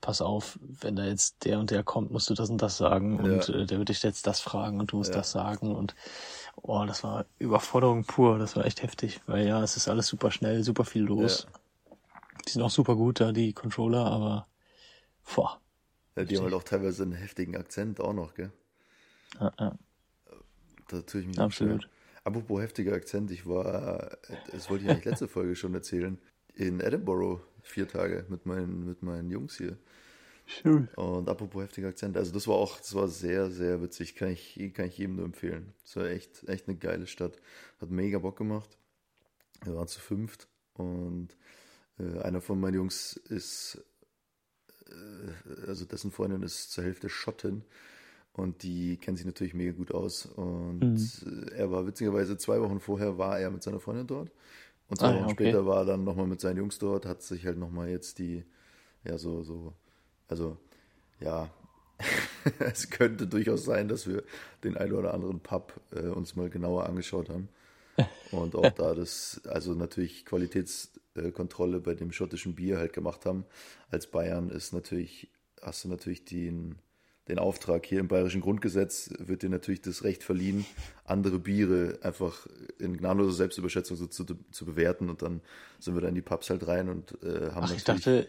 pass 0.00 0.20
auf, 0.20 0.58
wenn 0.62 0.96
da 0.96 1.04
jetzt 1.04 1.44
der 1.44 1.58
und 1.58 1.70
der 1.70 1.82
kommt, 1.82 2.10
musst 2.10 2.30
du 2.30 2.34
das 2.34 2.50
und 2.50 2.62
das 2.62 2.76
sagen 2.78 3.18
und 3.18 3.48
Ja. 3.48 3.54
äh, 3.54 3.66
der 3.66 3.78
wird 3.78 3.88
dich 3.88 4.02
jetzt 4.02 4.26
das 4.26 4.40
fragen 4.40 4.80
und 4.80 4.92
du 4.92 4.98
musst 4.98 5.14
Ja. 5.14 5.16
das 5.16 5.30
sagen 5.32 5.74
und 5.74 5.94
oh, 6.62 6.84
das 6.86 7.02
war 7.04 7.26
Überforderung 7.38 8.04
pur, 8.04 8.38
das 8.38 8.56
war 8.56 8.64
echt 8.66 8.82
heftig, 8.82 9.20
weil 9.26 9.46
ja, 9.46 9.62
es 9.62 9.76
ist 9.76 9.88
alles 9.88 10.06
super 10.06 10.30
schnell, 10.30 10.62
super 10.62 10.84
viel 10.84 11.02
los. 11.02 11.46
Die 12.46 12.52
sind 12.52 12.62
auch 12.62 12.70
super 12.70 12.96
gut 12.96 13.20
da, 13.20 13.32
die 13.32 13.52
Controller, 13.52 14.06
aber 14.06 14.48
boah, 15.34 15.60
ja 16.16 16.24
die 16.24 16.36
haben 16.36 16.42
halt 16.42 16.54
auch 16.54 16.64
teilweise 16.64 17.04
einen 17.04 17.12
heftigen 17.12 17.56
Akzent 17.56 18.00
auch 18.00 18.12
noch, 18.12 18.34
gell? 18.34 18.50
ja, 19.40 19.52
ja, 19.58 19.76
Da 20.88 21.00
tue 21.02 21.20
ich 21.20 21.26
mich 21.26 21.38
Absolut. 21.40 21.82
schwer. 21.82 21.82
Apropos 22.24 22.60
heftiger 22.60 22.94
Akzent, 22.94 23.30
ich 23.30 23.46
war, 23.46 24.18
das 24.50 24.68
wollte 24.68 24.84
ich 24.84 24.90
eigentlich 24.90 25.04
letzte 25.04 25.28
Folge 25.28 25.54
schon 25.56 25.74
erzählen, 25.74 26.18
in 26.54 26.80
Edinburgh 26.80 27.40
vier 27.66 27.88
Tage 27.88 28.24
mit 28.28 28.46
meinen, 28.46 28.86
mit 28.86 29.02
meinen 29.02 29.30
Jungs 29.30 29.56
hier. 29.58 29.76
schön. 30.46 30.88
Und 30.94 31.28
apropos 31.28 31.62
heftiger 31.62 31.88
Akzent, 31.88 32.16
also 32.16 32.32
das 32.32 32.48
war 32.48 32.54
auch, 32.54 32.78
das 32.78 32.94
war 32.94 33.08
sehr, 33.08 33.50
sehr 33.50 33.82
witzig, 33.82 34.14
kann 34.14 34.30
ich, 34.30 34.58
kann 34.74 34.86
ich 34.86 34.96
jedem 34.98 35.16
nur 35.16 35.26
empfehlen. 35.26 35.74
Es 35.84 35.96
war 35.96 36.06
echt, 36.06 36.48
echt 36.48 36.68
eine 36.68 36.76
geile 36.78 37.06
Stadt. 37.06 37.36
Hat 37.80 37.90
mega 37.90 38.18
Bock 38.18 38.36
gemacht. 38.38 38.78
Wir 39.64 39.74
waren 39.76 39.88
zu 39.88 40.00
fünft 40.00 40.48
und 40.74 41.36
äh, 41.98 42.20
einer 42.20 42.40
von 42.40 42.60
meinen 42.60 42.74
Jungs 42.74 43.14
ist, 43.16 43.82
äh, 44.88 45.66
also 45.66 45.84
dessen 45.84 46.10
Freundin 46.12 46.42
ist 46.42 46.72
zur 46.72 46.84
Hälfte 46.84 47.08
Schottin 47.08 47.64
und 48.32 48.62
die 48.62 48.98
kennt 48.98 49.18
sich 49.18 49.26
natürlich 49.26 49.54
mega 49.54 49.72
gut 49.72 49.92
aus. 49.92 50.26
Und 50.26 50.82
Mhm. 50.82 51.48
er 51.54 51.70
war 51.70 51.86
witzigerweise 51.86 52.38
zwei 52.38 52.60
Wochen 52.60 52.80
vorher 52.80 53.18
war 53.18 53.38
er 53.40 53.50
mit 53.50 53.62
seiner 53.62 53.80
Freundin 53.80 54.06
dort. 54.06 54.30
Und 54.88 54.98
zwei 54.98 55.12
Ah, 55.12 55.14
Wochen 55.14 55.28
okay. 55.30 55.56
später 55.56 55.66
war 55.66 55.78
er 55.80 55.84
dann 55.86 56.04
nochmal 56.04 56.26
mit 56.26 56.40
seinen 56.40 56.58
Jungs 56.58 56.78
dort, 56.78 57.06
hat 57.06 57.22
sich 57.22 57.46
halt 57.46 57.58
nochmal 57.58 57.88
jetzt 57.90 58.18
die, 58.18 58.44
ja, 59.04 59.18
so, 59.18 59.42
so, 59.44 59.74
also, 60.28 60.58
ja, 61.20 61.50
es 62.60 62.90
könnte 62.90 63.26
durchaus 63.26 63.64
sein, 63.64 63.88
dass 63.88 64.06
wir 64.06 64.24
den 64.64 64.76
einen 64.76 64.92
oder 64.92 65.14
anderen 65.14 65.40
Pub 65.40 65.80
äh, 65.92 66.08
uns 66.08 66.36
mal 66.36 66.50
genauer 66.50 66.86
angeschaut 66.86 67.28
haben. 67.30 67.48
Und 68.30 68.56
auch 68.56 68.72
da 68.72 68.94
das, 68.94 69.40
also 69.46 69.74
natürlich 69.74 70.24
Qualitätskontrolle 70.26 71.80
bei 71.80 71.94
dem 71.94 72.12
schottischen 72.12 72.54
Bier 72.54 72.78
halt 72.78 72.92
gemacht 72.92 73.26
haben. 73.26 73.44
Als 73.90 74.08
Bayern 74.08 74.50
ist 74.50 74.72
natürlich, 74.72 75.30
hast 75.62 75.84
du 75.84 75.88
natürlich 75.88 76.24
den, 76.24 76.76
den 77.28 77.38
Auftrag 77.38 77.84
hier 77.86 78.00
im 78.00 78.08
bayerischen 78.08 78.40
Grundgesetz, 78.40 79.10
wird 79.18 79.42
dir 79.42 79.50
natürlich 79.50 79.80
das 79.80 80.04
Recht 80.04 80.22
verliehen, 80.22 80.64
andere 81.04 81.38
Biere 81.38 81.98
einfach 82.02 82.46
in 82.78 82.96
gnadenloser 82.96 83.32
Selbstüberschätzung 83.32 83.96
so 83.96 84.06
zu, 84.06 84.24
zu 84.24 84.64
bewerten. 84.64 85.10
Und 85.10 85.22
dann 85.22 85.40
sind 85.80 85.94
wir 85.94 86.00
da 86.00 86.08
in 86.08 86.14
die 86.14 86.22
Pubs 86.22 86.50
halt 86.50 86.66
rein 86.66 86.88
und 86.88 87.22
äh, 87.22 87.50
haben 87.50 87.64
Ach, 87.64 87.74
ich 87.74 87.84
dachte, 87.84 88.28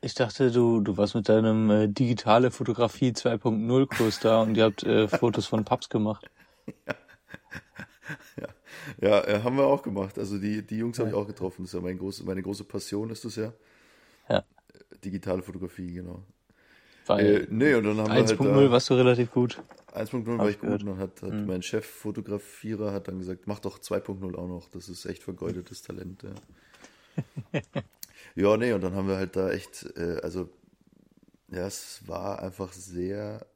ich 0.00 0.14
dachte, 0.14 0.50
du, 0.50 0.80
du 0.80 0.96
warst 0.96 1.14
mit 1.14 1.28
deinem 1.28 1.70
äh, 1.70 1.88
digitale 1.88 2.50
Fotografie 2.50 3.10
2.0 3.10 3.96
Kurs 3.96 4.18
da 4.18 4.42
und 4.42 4.56
ihr 4.56 4.64
habt 4.64 4.82
äh, 4.82 5.06
Fotos 5.08 5.46
von 5.46 5.64
Pubs 5.64 5.88
gemacht. 5.88 6.28
Ja, 9.00 9.24
äh, 9.24 9.42
haben 9.42 9.56
wir 9.56 9.66
auch 9.66 9.82
gemacht. 9.82 10.18
Also 10.18 10.38
die, 10.38 10.66
die 10.66 10.78
Jungs 10.78 10.98
habe 10.98 11.10
ich 11.10 11.14
auch 11.14 11.26
getroffen. 11.26 11.62
Das 11.62 11.70
ist 11.70 11.74
ja 11.74 11.80
mein 11.80 11.98
groß, 11.98 12.24
meine 12.24 12.42
große 12.42 12.64
Passion, 12.64 13.10
ist 13.10 13.24
das 13.24 13.36
ja. 13.36 13.52
Ja. 14.28 14.44
Digitale 15.04 15.42
Fotografie, 15.42 15.92
genau. 15.92 16.22
Äh, 17.04 17.08
Weil 17.08 17.46
nee, 17.50 17.74
und 17.74 17.84
dann 17.84 17.98
haben 17.98 18.08
wir 18.08 18.14
halt 18.14 18.30
1.0 18.30 18.64
da, 18.64 18.70
warst 18.70 18.90
du 18.90 18.94
relativ 18.94 19.30
gut. 19.32 19.62
1.0 19.94 20.32
Hab 20.32 20.38
war 20.38 20.48
ich 20.48 20.58
gut. 20.58 20.62
gehört. 20.62 20.82
Und 20.82 20.88
dann 20.88 20.98
hat, 20.98 21.22
hat 21.22 21.46
mein 21.46 21.62
Chef-Fotografierer 21.62 22.92
hat 22.92 23.08
dann 23.08 23.18
gesagt, 23.18 23.46
mach 23.46 23.58
doch 23.58 23.78
2.0 23.78 24.34
auch 24.36 24.48
noch. 24.48 24.68
Das 24.70 24.88
ist 24.88 25.04
echt 25.04 25.22
vergeudetes 25.22 25.82
Talent. 25.82 26.22
Ja. 26.22 27.60
ja, 28.34 28.56
nee, 28.56 28.72
und 28.72 28.82
dann 28.82 28.94
haben 28.94 29.08
wir 29.08 29.16
halt 29.16 29.36
da 29.36 29.50
echt, 29.50 29.86
äh, 29.96 30.20
also 30.22 30.48
ja, 31.50 31.66
es 31.66 32.00
war 32.06 32.42
einfach 32.42 32.72
sehr, 32.72 33.46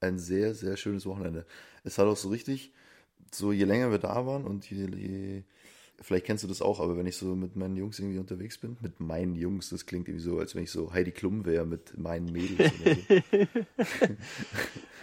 ein 0.00 0.18
sehr, 0.18 0.54
sehr 0.54 0.76
schönes 0.76 1.06
Wochenende. 1.06 1.44
Es 1.82 1.98
hat 1.98 2.06
auch 2.06 2.16
so 2.16 2.28
richtig, 2.28 2.72
so 3.32 3.52
je 3.52 3.64
länger 3.64 3.90
wir 3.90 3.98
da 3.98 4.26
waren 4.26 4.44
und 4.44 4.70
je, 4.70 4.86
je 4.86 5.42
vielleicht 6.02 6.26
kennst 6.26 6.44
du 6.44 6.48
das 6.48 6.62
auch, 6.62 6.80
aber 6.80 6.96
wenn 6.96 7.06
ich 7.06 7.16
so 7.16 7.34
mit 7.34 7.56
meinen 7.56 7.76
Jungs 7.76 7.98
irgendwie 7.98 8.18
unterwegs 8.18 8.58
bin, 8.58 8.76
mit 8.80 9.00
meinen 9.00 9.34
Jungs, 9.34 9.70
das 9.70 9.86
klingt 9.86 10.08
irgendwie 10.08 10.24
so, 10.24 10.38
als 10.38 10.54
wenn 10.54 10.64
ich 10.64 10.70
so 10.70 10.92
Heidi 10.92 11.12
Klum 11.12 11.44
wäre 11.44 11.64
mit 11.66 11.96
meinen 11.98 12.30
Mädels 12.32 12.72
so. 12.78 13.16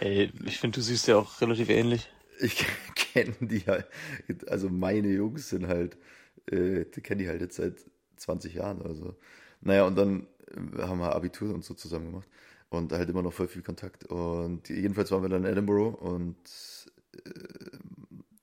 Ey, 0.00 0.32
ich 0.44 0.58
finde, 0.58 0.76
du 0.76 0.82
siehst 0.82 1.08
ja 1.08 1.16
auch 1.16 1.40
relativ 1.40 1.68
ähnlich. 1.68 2.10
Ich 2.40 2.64
kenne 2.94 3.34
die 3.40 3.60
halt, 3.66 3.86
also 4.48 4.68
meine 4.68 5.08
Jungs 5.08 5.48
sind 5.48 5.66
halt, 5.66 5.96
äh, 6.46 6.84
die 6.84 7.00
kenne 7.00 7.22
ich 7.22 7.28
halt 7.28 7.40
jetzt 7.40 7.56
seit 7.56 7.84
20 8.16 8.54
Jahren 8.54 8.80
oder 8.80 8.94
so. 8.94 9.16
Naja, 9.60 9.86
und 9.86 9.96
dann 9.96 10.26
äh, 10.48 10.82
haben 10.82 11.00
wir 11.00 11.14
Abitur 11.14 11.54
und 11.54 11.64
so 11.64 11.74
zusammen 11.74 12.06
gemacht 12.06 12.28
und 12.70 12.92
halt 12.92 13.08
immer 13.10 13.22
noch 13.22 13.32
voll 13.32 13.48
viel 13.48 13.62
Kontakt. 13.62 14.04
Und 14.06 14.68
jedenfalls 14.68 15.10
waren 15.10 15.22
wir 15.22 15.28
dann 15.28 15.44
in 15.44 15.52
Edinburgh 15.52 15.96
und 15.98 16.36
äh, 17.16 17.30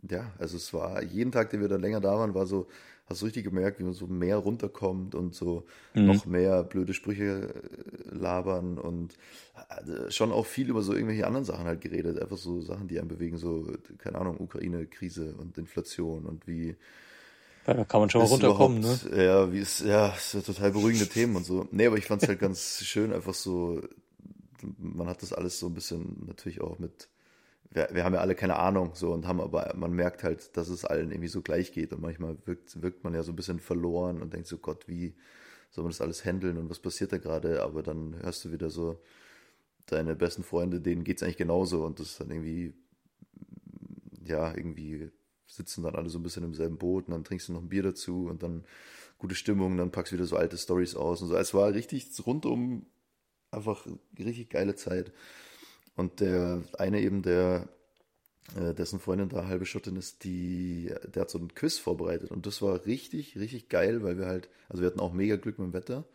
ja, 0.10 0.32
also 0.39 0.58
es 0.58 0.74
war 0.74 1.02
jeden 1.04 1.32
Tag, 1.32 1.50
den 1.50 1.62
wir 1.62 1.67
dann 1.67 1.82
länger 1.82 2.02
da 2.02 2.17
waren, 2.17 2.34
war 2.34 2.46
so, 2.46 2.67
hast 3.08 3.22
du 3.22 3.26
richtig 3.26 3.43
gemerkt, 3.46 3.80
wie 3.80 3.84
man 3.84 3.93
so 3.93 4.08
mehr 4.08 4.38
runterkommt 4.38 5.15
und 5.15 5.34
so 5.34 5.65
noch 5.93 6.26
mehr 6.26 6.63
blöde 6.63 6.93
Sprüche 6.93 7.54
äh, 7.54 8.15
labern 8.15 8.78
und 8.78 9.15
äh, 9.70 10.12
schon 10.12 10.32
auch 10.32 10.46
viel 10.46 10.70
über 10.70 10.82
so 10.82 10.93
irgendwelche 10.93 11.26
anderen 11.26 11.46
Sachen 11.46 11.65
halt 11.65 11.82
geredet. 11.82 12.20
Einfach 12.22 12.38
so 12.38 12.62
Sachen, 12.62 12.88
die 12.88 13.00
einen 13.00 13.08
bewegen, 13.08 13.38
so, 13.38 13.67
keine 13.98 14.20
Ahnung, 14.20 14.39
Ukraine-Krise 14.39 15.36
und 15.38 15.58
Inflation 15.58 16.26
und 16.26 16.48
wie 16.48 16.76
Ja, 17.65 17.74
da 17.74 17.86
kann 17.86 18.00
man 18.02 18.10
schon 18.10 18.22
mal 18.22 18.26
ist 18.26 18.32
runterkommen, 18.32 18.80
ne? 18.80 19.00
Ja, 19.15 19.52
wie 19.52 19.60
es, 19.60 19.80
ja, 19.80 20.13
es 20.15 20.32
sind 20.32 20.46
total 20.46 20.72
beruhigende 20.72 21.08
Themen 21.08 21.36
und 21.36 21.46
so. 21.46 21.67
Nee, 21.72 21.88
aber 21.88 21.98
ich 21.98 22.06
fand 22.06 22.22
es 22.22 22.28
halt 22.30 22.39
ganz 22.39 22.82
schön, 22.84 23.13
einfach 23.13 23.34
so, 23.34 23.82
man 24.78 25.08
hat 25.08 25.22
das 25.22 25.34
alles 25.34 25.60
so 25.60 25.67
ein 25.67 25.74
bisschen 25.74 26.24
natürlich 26.28 26.62
auch 26.62 26.80
mit, 26.80 27.10
wir, 27.69 27.89
wir 27.91 28.03
haben 28.03 28.13
ja 28.13 28.21
alle 28.21 28.36
keine 28.36 28.58
Ahnung 28.58 28.91
so 28.95 29.12
und 29.13 29.27
haben 29.27 29.41
aber, 29.41 29.73
man 29.75 29.91
merkt 29.93 30.23
halt, 30.23 30.56
dass 30.58 30.69
es 30.69 30.86
allen 30.86 31.12
irgendwie 31.12 31.27
so 31.27 31.41
gleich 31.41 31.71
geht 31.71 31.93
und 31.93 32.01
manchmal 32.01 32.38
wirkt, 32.45 32.82
wirkt 32.82 33.03
man 33.03 33.13
ja 33.13 33.23
so 33.23 33.32
ein 33.32 33.36
bisschen 33.36 33.60
verloren 33.60 34.21
und 34.21 34.34
denkt 34.34 34.47
so, 34.47 34.58
Gott, 34.58 34.88
wie 34.88 35.15
soll 35.71 35.84
man 35.84 35.91
das 35.91 36.01
alles 36.01 36.23
handeln 36.25 36.58
und 36.58 36.69
was 36.69 36.80
passiert 36.80 37.12
da 37.12 37.17
gerade? 37.17 37.62
Aber 37.63 37.84
dann 37.84 38.15
hörst 38.21 38.45
du 38.45 38.51
wieder 38.51 38.69
so, 38.69 39.01
deine 39.88 40.15
besten 40.15 40.43
Freunde, 40.43 40.82
denen 40.82 41.03
geht's 41.03 41.23
eigentlich 41.23 41.38
genauso 41.38 41.86
und 41.86 41.99
das 41.99 42.12
ist 42.12 42.19
dann 42.19 42.30
irgendwie, 42.30 42.73
ja, 44.25 44.53
irgendwie 44.56 45.10
sitzen 45.47 45.84
dann 45.84 45.95
alle 45.95 46.10
so 46.10 46.19
ein 46.19 46.23
bisschen 46.23 46.43
im 46.43 46.53
selben 46.53 46.77
Boot 46.77 47.08
und 47.08 47.13
dann 47.13 47.23
trinkst 47.23 47.47
du 47.47 47.53
noch 47.53 47.62
ein 47.62 47.69
Bier 47.69 47.84
dazu 47.84 48.27
und 48.27 48.43
dann 48.43 48.65
gute 49.17 49.36
Stimmung, 49.36 49.77
dann 49.77 49.91
packst 49.91 50.12
du 50.12 50.17
wieder 50.17 50.25
so 50.25 50.36
alte 50.36 50.58
Stories 50.58 50.95
aus 50.95 51.21
und 51.21 51.30
so. 51.30 51.36
Es 51.36 51.53
war 51.53 51.73
richtig 51.73 52.08
rundum 52.25 52.86
einfach 53.49 53.88
richtig 54.19 54.49
geile 54.49 54.75
Zeit. 54.75 55.13
Und 55.97 56.21
der 56.21 56.62
eine 56.77 57.01
eben, 57.01 57.23
der 57.23 57.67
äh, 58.55 58.73
dessen 58.73 58.99
Freundin 58.99 59.29
da 59.29 59.47
halbe 59.47 59.65
Schottin 59.65 59.97
ist, 59.97 60.23
die, 60.23 60.93
der 61.13 61.23
hat 61.23 61.29
so 61.29 61.39
einen 61.39 61.53
Quiz 61.53 61.79
vorbereitet 61.79 62.31
und 62.31 62.45
das 62.45 62.62
war 62.62 62.86
richtig, 62.86 63.38
richtig 63.38 63.67
geil, 63.67 64.03
weil 64.03 64.17
wir 64.17 64.27
halt, 64.27 64.47
also 64.69 64.81
wir 64.81 64.88
hatten 64.88 64.99
auch 65.01 65.12
mega 65.12 65.36
Glück 65.36 65.60
mit 65.60 65.67
dem 65.67 65.73
Wetter. 65.73 66.05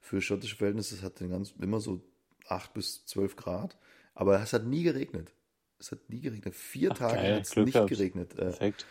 Für 0.00 0.20
schottische 0.20 0.56
Verhältnisse, 0.56 0.94
es 0.94 1.02
hat 1.02 1.18
den 1.18 1.30
ganz, 1.30 1.54
immer 1.60 1.80
so 1.80 2.02
8 2.46 2.74
bis 2.74 3.06
12 3.06 3.36
Grad, 3.36 3.76
aber 4.14 4.40
es 4.40 4.52
hat 4.52 4.66
nie 4.66 4.82
geregnet. 4.82 5.32
Es 5.78 5.90
hat 5.90 5.98
nie 6.08 6.20
geregnet. 6.20 6.54
Vier 6.54 6.92
Ach, 6.92 6.98
Tage 6.98 7.34
hat 7.36 7.42
es 7.42 7.56
nicht 7.56 7.72
gehabt. 7.72 7.88
geregnet. 7.88 8.32
Äh, 8.34 8.36
Perfekt. 8.36 8.86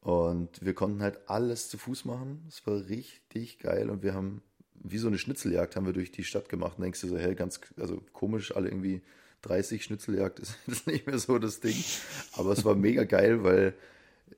und 0.00 0.64
wir 0.64 0.74
konnten 0.74 1.02
halt 1.02 1.18
alles 1.28 1.68
zu 1.68 1.78
Fuß 1.78 2.04
machen. 2.04 2.44
Es 2.48 2.64
war 2.66 2.86
richtig 2.88 3.58
geil. 3.58 3.90
Und 3.90 4.02
wir 4.02 4.14
haben, 4.14 4.42
wie 4.74 4.98
so 4.98 5.08
eine 5.08 5.18
Schnitzeljagd, 5.18 5.74
haben 5.74 5.86
wir 5.86 5.92
durch 5.92 6.12
die 6.12 6.22
Stadt 6.22 6.48
gemacht. 6.48 6.78
Und 6.78 6.84
denkst 6.84 7.00
du 7.00 7.08
so, 7.08 7.18
hey, 7.18 7.34
ganz, 7.34 7.60
also 7.78 8.00
komisch, 8.12 8.54
alle 8.54 8.68
irgendwie 8.68 9.02
30 9.42 9.84
Schnitzeljagd 9.84 10.40
ist, 10.40 10.56
ist 10.66 10.86
nicht 10.86 11.06
mehr 11.06 11.18
so 11.18 11.38
das 11.38 11.60
Ding. 11.60 11.84
Aber 12.32 12.52
es 12.52 12.64
war 12.64 12.74
mega 12.74 13.04
geil, 13.04 13.44
weil, 13.44 13.74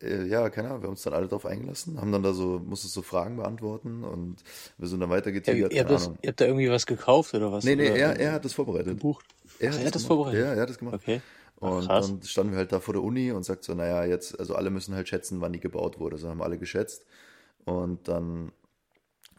äh, 0.03 0.25
ja, 0.27 0.51
keine 0.51 0.69
Ahnung, 0.71 0.83
wir 0.83 0.87
haben 0.89 0.95
uns 0.95 1.03
dann 1.03 1.15
alle 1.15 1.29
drauf 1.29 1.47
eingelassen, 1.47 2.01
haben 2.01 2.13
dann 2.13 2.23
da 2.25 2.33
so, 2.35 2.61
musstest 2.61 2.95
so 2.95 3.03
Fragen 3.03 3.37
beantworten 3.37 4.05
und 4.05 4.45
wir 4.79 4.89
sind 4.89 5.01
dann 5.01 5.11
Ja, 5.47 5.55
weitergetigert, 5.55 5.75
ihr, 5.75 5.81
habt 5.81 5.91
keine 5.91 5.91
das, 5.91 6.13
ihr 6.23 6.29
habt 6.31 6.41
da 6.41 6.45
irgendwie 6.47 6.71
was 6.71 6.87
gekauft 6.87 7.35
oder 7.35 7.51
was? 7.53 7.71
Nee, 7.71 7.77
nee, 7.77 7.89
Oder 7.89 7.89
er, 7.89 8.19
er 8.19 8.33
hat 8.33 8.45
das 8.45 8.53
vorbereitet. 8.55 9.01
gebucht. 9.01 9.27
Er 9.59 9.73
Ach, 9.73 9.77
hat 9.77 9.85
er 9.85 9.87
hat 9.87 9.95
das 9.95 10.05
gemacht. 10.05 10.07
vorbereitet? 10.07 10.33
Ja, 10.33 10.55
er 10.55 10.63
hat 10.63 10.71
das 10.71 10.79
gemacht. 10.79 11.01
Okay. 11.01 11.23
Ach, 11.63 11.77
Und 11.77 11.87
krass. 11.87 12.17
dann 12.21 12.23
standen 12.23 12.53
wir 12.53 12.59
halt 12.59 12.73
da 12.73 12.81
vor 12.81 12.95
der 12.95 13.03
Uni 13.03 13.33
und 13.33 13.45
sagt 13.45 13.65
so, 13.65 13.75
naja, 13.75 14.05
jetzt, 14.05 14.39
also 14.39 14.55
alle 14.55 14.71
müssen 14.71 14.95
halt 14.95 15.09
schätzen, 15.09 15.41
wann 15.41 15.53
die 15.53 15.61
gebaut 15.61 15.99
wurde. 16.01 16.17
Also 16.17 16.29
haben 16.29 16.43
alle 16.43 16.59
geschätzt. 16.59 17.05
Und 17.65 18.09
dann 18.09 18.53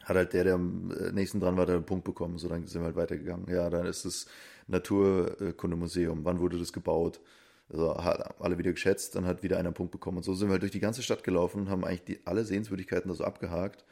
hat 0.04 0.16
halt 0.16 0.32
der, 0.32 0.44
der 0.44 0.54
am 0.54 0.90
äh, 0.92 1.12
nächsten 1.12 1.40
dran 1.40 1.56
war, 1.56 1.66
der 1.66 1.76
einen 1.76 1.84
Punkt 1.86 2.04
bekommen. 2.04 2.38
So, 2.38 2.48
dann 2.48 2.66
sind 2.66 2.80
wir 2.80 2.86
halt 2.86 2.96
weitergegangen. 2.96 3.46
Ja, 3.48 3.70
dann 3.70 3.86
ist 3.86 4.04
das 4.04 4.26
Naturkundemuseum. 4.66 6.24
Wann 6.24 6.40
wurde 6.40 6.58
das 6.58 6.72
gebaut? 6.72 7.20
Also 7.68 7.96
hat 8.02 8.40
alle 8.40 8.58
wieder 8.58 8.72
geschätzt, 8.72 9.14
dann 9.14 9.26
hat 9.26 9.42
wieder 9.42 9.56
einer 9.56 9.68
einen 9.68 9.74
Punkt 9.74 9.92
bekommen. 9.92 10.18
Und 10.18 10.24
so 10.24 10.34
sind 10.34 10.48
wir 10.48 10.52
halt 10.52 10.62
durch 10.62 10.72
die 10.72 10.80
ganze 10.80 11.02
Stadt 11.02 11.22
gelaufen 11.22 11.62
und 11.62 11.70
haben 11.70 11.84
eigentlich 11.84 12.04
die, 12.04 12.20
alle 12.26 12.44
Sehenswürdigkeiten 12.44 13.08
da 13.08 13.14
so 13.14 13.24
abgehakt. 13.24 13.84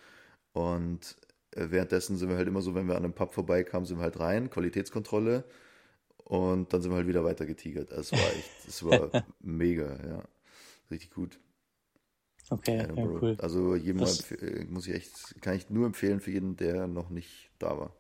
Und 0.53 1.17
äh, 1.53 1.67
währenddessen 1.71 2.17
sind 2.17 2.29
wir 2.29 2.37
halt 2.37 2.49
immer 2.49 2.63
so, 2.63 2.75
wenn 2.75 2.87
wir 2.89 2.97
an 2.97 3.05
einem 3.05 3.13
Pub 3.15 3.33
vorbeikamen, 3.33 3.87
sind 3.87 3.99
wir 3.99 4.03
halt 4.03 4.19
rein, 4.19 4.51
Qualitätskontrolle. 4.51 5.45
Und 6.25 6.73
dann 6.73 6.83
sind 6.83 6.91
wir 6.91 6.97
halt 6.97 7.07
wieder 7.09 7.25
weiter 7.25 7.47
getigert. 7.47 7.93
Also 7.93 8.17
Es 8.17 8.23
war 8.23 8.31
echt, 8.33 8.69
es 8.69 8.85
war 8.85 9.25
mega, 9.41 9.97
ja. 10.07 10.23
Richtig 10.91 11.11
gut. 11.11 11.39
Okay, 12.51 12.79
ja, 12.97 13.09
cool. 13.21 13.39
Also 13.39 13.75
empf- 13.75 14.39
äh, 14.41 14.65
muss 14.67 14.87
ich 14.87 14.95
echt, 14.95 15.41
kann 15.43 15.55
ich 15.57 15.71
nur 15.71 15.87
empfehlen 15.87 16.21
für 16.21 16.31
jeden, 16.31 16.57
der 16.57 16.87
noch 16.87 17.11
nicht 17.11 17.51
da 17.59 17.79
war. 17.79 17.93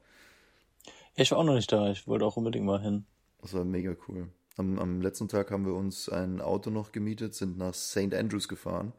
Ich 1.16 1.30
war 1.30 1.38
auch 1.38 1.44
noch 1.44 1.54
nicht 1.54 1.70
da. 1.70 1.90
Ich 1.90 2.06
wollte 2.06 2.24
auch 2.24 2.38
unbedingt 2.38 2.64
mal 2.64 2.80
hin. 2.80 3.04
Das 3.40 3.52
war 3.52 3.64
mega 3.64 3.96
cool. 4.06 4.28
Am, 4.56 4.78
am 4.78 5.00
letzten 5.00 5.28
Tag 5.28 5.50
haben 5.50 5.66
wir 5.66 5.74
uns 5.74 6.08
ein 6.08 6.40
Auto 6.40 6.70
noch 6.70 6.92
gemietet, 6.92 7.34
sind 7.34 7.58
nach 7.58 7.74
St. 7.74 8.14
Andrews 8.14 8.46
gefahren. 8.48 8.92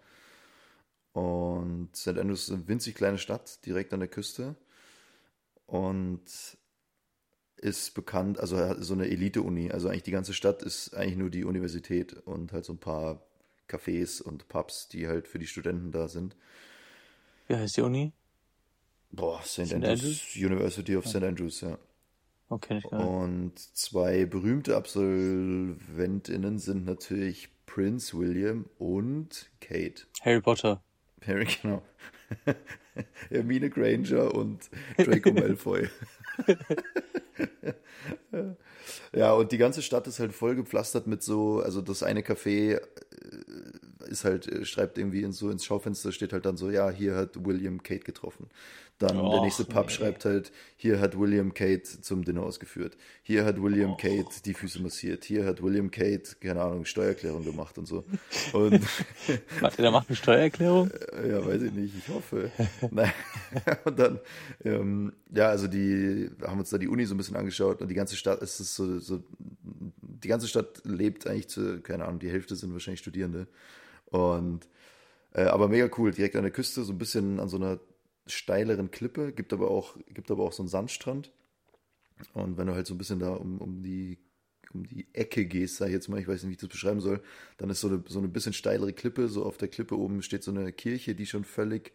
Und 1.14 1.96
St. 1.96 2.18
Andrews 2.18 2.44
ist 2.48 2.52
eine 2.52 2.68
winzig 2.68 2.96
kleine 2.96 3.18
Stadt, 3.20 3.64
direkt 3.66 3.94
an 3.94 4.00
der 4.00 4.10
Küste. 4.10 4.56
Und 5.68 6.58
ist 7.58 7.94
bekannt, 7.94 8.40
also 8.40 8.58
hat 8.58 8.78
so 8.84 8.94
eine 8.94 9.08
Elite-Uni. 9.10 9.72
Also 9.72 9.90
eigentlich 9.90 10.04
die 10.04 10.12
ganze 10.12 10.34
Stadt 10.34 10.64
ist 10.64 10.96
eigentlich 10.96 11.18
nur 11.18 11.30
die 11.30 11.44
Universität 11.44 12.14
und 12.14 12.54
halt 12.54 12.66
so 12.66 12.74
ein 12.74 12.80
paar 12.80 13.22
Cafés 13.70 14.22
und 14.22 14.48
Pubs, 14.48 14.88
die 14.88 15.08
halt 15.08 15.28
für 15.28 15.40
die 15.40 15.48
Studenten 15.48 15.92
da 15.92 16.08
sind. 16.08 16.36
Wie 17.48 17.56
heißt 17.56 17.78
die 17.78 17.82
Uni? 17.82 18.14
Boah, 19.12 19.42
St. 19.44 19.66
St. 19.66 19.74
Andrews, 19.74 19.92
Andrews? 19.92 20.36
University 20.36 20.96
of 20.96 21.08
St. 21.08 21.24
Andrews, 21.24 21.62
ja. 21.62 21.78
Okay, 22.50 22.76
nicht. 22.76 22.92
Und 22.92 23.60
zwei 23.60 24.26
berühmte 24.26 24.76
Absolventinnen 24.76 26.58
sind 26.58 26.86
natürlich 26.86 27.50
Prince 27.66 28.18
William 28.18 28.66
und 28.80 29.50
Kate. 29.62 30.04
Harry 30.22 30.42
Potter. 30.42 30.82
Harry, 31.26 31.48
genau. 31.62 31.84
Hermine 33.30 33.70
Granger 33.70 34.34
und 34.34 34.70
Draco 34.98 35.32
Malfoy. 35.34 35.90
Ja, 39.14 39.34
und 39.34 39.52
die 39.52 39.58
ganze 39.58 39.82
Stadt 39.82 40.08
ist 40.08 40.20
halt 40.20 40.34
voll 40.34 40.56
gepflastert 40.56 41.08
mit 41.08 41.24
so, 41.24 41.62
also 41.62 41.82
das 41.82 42.04
eine 42.04 42.22
Café 42.22 42.80
ist 44.08 44.24
halt, 44.24 44.48
äh, 44.48 44.66
schreibt 44.66 44.98
irgendwie 44.98 45.24
in 45.24 45.32
so 45.32 45.50
ins 45.50 45.66
Schaufenster, 45.66 46.12
steht 46.12 46.34
halt 46.34 46.46
dann 46.46 46.58
so, 46.58 46.70
ja, 46.70 46.90
hier 46.90 47.16
hat 47.16 47.46
William 47.46 47.84
Kate 47.84 48.04
getroffen. 48.04 48.48
Dann 49.00 49.16
der 49.16 49.24
Och, 49.24 49.44
nächste 49.44 49.64
Pub 49.64 49.86
nee. 49.88 49.94
schreibt 49.94 50.26
halt, 50.26 50.52
hier 50.76 51.00
hat 51.00 51.18
William 51.18 51.54
Kate 51.54 51.84
zum 51.84 52.26
Dinner 52.26 52.44
ausgeführt. 52.44 52.98
Hier 53.24 53.46
hat 53.46 53.62
William 53.62 53.96
Kate 53.96 54.28
die 54.44 54.54
Füße 54.54 54.82
massiert. 54.82 55.24
Hier 55.24 55.46
hat 55.46 55.64
William 55.64 55.90
Kate, 55.90 56.36
keine 56.42 56.62
Ahnung, 56.62 56.84
Steuererklärung 56.84 57.46
gemacht 57.46 57.78
und 57.78 57.88
so. 57.88 58.04
Und 58.52 58.82
Warte, 59.62 59.82
der 59.82 59.92
macht 59.92 60.10
eine 60.10 60.18
Steuererklärung? 60.18 60.92
ja, 61.26 61.46
weiß 61.46 61.62
ich 61.62 61.72
nicht, 61.72 61.94
ich 61.98 62.14
hoffe. 62.14 62.52
Nein. 62.92 63.14
Und 63.86 64.00
dann, 64.00 64.20
ähm, 64.66 65.14
ja, 65.34 65.48
also 65.48 65.68
die 65.68 66.30
haben 66.44 66.60
uns 66.60 66.70
da 66.70 66.78
die 66.78 66.90
Uni 66.90 67.06
so 67.06 67.14
ein 67.14 67.18
bisschen 67.18 67.38
angeschaut 67.38 67.82
und 67.82 67.88
die 67.88 67.96
ganze 67.96 68.16
Stadt, 68.16 68.42
es 68.42 68.60
ist 68.60 68.76
so, 68.76 69.00
so 69.00 69.24
die 70.24 70.28
ganze 70.28 70.48
Stadt 70.48 70.82
lebt 70.86 71.28
eigentlich 71.28 71.50
zu, 71.50 71.82
keine 71.82 72.06
Ahnung, 72.06 72.20
die 72.20 72.30
Hälfte 72.30 72.56
sind 72.56 72.74
wahrscheinlich 72.74 73.00
Studierende. 73.00 73.48
Und 74.06 74.68
äh, 75.34 75.44
aber 75.44 75.68
mega 75.68 75.90
cool, 75.98 76.12
direkt 76.12 76.36
an 76.36 76.44
der 76.44 76.52
Küste, 76.52 76.84
so 76.84 76.94
ein 76.94 76.98
bisschen 76.98 77.40
an 77.40 77.50
so 77.50 77.58
einer 77.58 77.80
steileren 78.26 78.92
Klippe, 78.92 79.32
gibt 79.32 79.54
aber 79.54 79.70
auch, 79.72 79.98
gibt 80.14 80.32
aber 80.32 80.44
auch 80.44 80.54
so 80.54 80.64
einen 80.64 80.70
Sandstrand. 80.70 81.32
Und 82.34 82.58
wenn 82.58 82.68
du 82.68 82.76
halt 82.76 82.88
so 82.88 82.94
ein 82.94 82.98
bisschen 82.98 83.20
da 83.20 83.32
um, 83.32 83.60
um 83.60 83.82
die 83.84 84.18
um 84.74 84.86
die 84.86 85.08
Ecke 85.14 85.46
gehst, 85.46 85.78
sag 85.78 85.88
ich 85.88 85.94
jetzt 85.94 86.10
mal, 86.10 86.20
ich 86.20 86.28
weiß 86.28 86.44
nicht, 86.44 86.50
wie 86.50 86.54
ich 86.54 86.60
das 86.60 86.70
beschreiben 86.70 87.02
soll, 87.02 87.22
dann 87.58 87.70
ist 87.70 87.80
so 87.82 87.88
eine, 87.88 88.04
so 88.08 88.20
eine 88.20 88.28
bisschen 88.28 88.54
steilere 88.54 88.94
Klippe, 88.94 89.28
so 89.28 89.44
auf 89.44 89.58
der 89.58 89.68
Klippe 89.68 89.98
oben 89.98 90.22
steht 90.22 90.44
so 90.44 90.52
eine 90.52 90.72
Kirche, 90.72 91.16
die 91.16 91.26
schon 91.26 91.44
völlig 91.44 91.92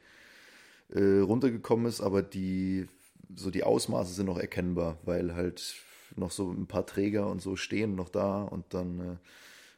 äh, 0.88 1.20
runtergekommen 1.20 1.86
ist, 1.86 2.00
aber 2.00 2.22
die, 2.22 2.88
so 3.34 3.50
die 3.50 3.62
Ausmaße 3.62 4.12
sind 4.12 4.26
noch 4.26 4.38
erkennbar, 4.38 4.98
weil 5.04 5.34
halt 5.34 5.76
noch 6.16 6.30
so 6.30 6.50
ein 6.50 6.66
paar 6.66 6.86
Träger 6.86 7.26
und 7.28 7.40
so 7.42 7.56
stehen 7.56 7.94
noch 7.94 8.08
da 8.08 8.42
und 8.42 8.64
dann 8.74 9.00
äh, 9.00 9.16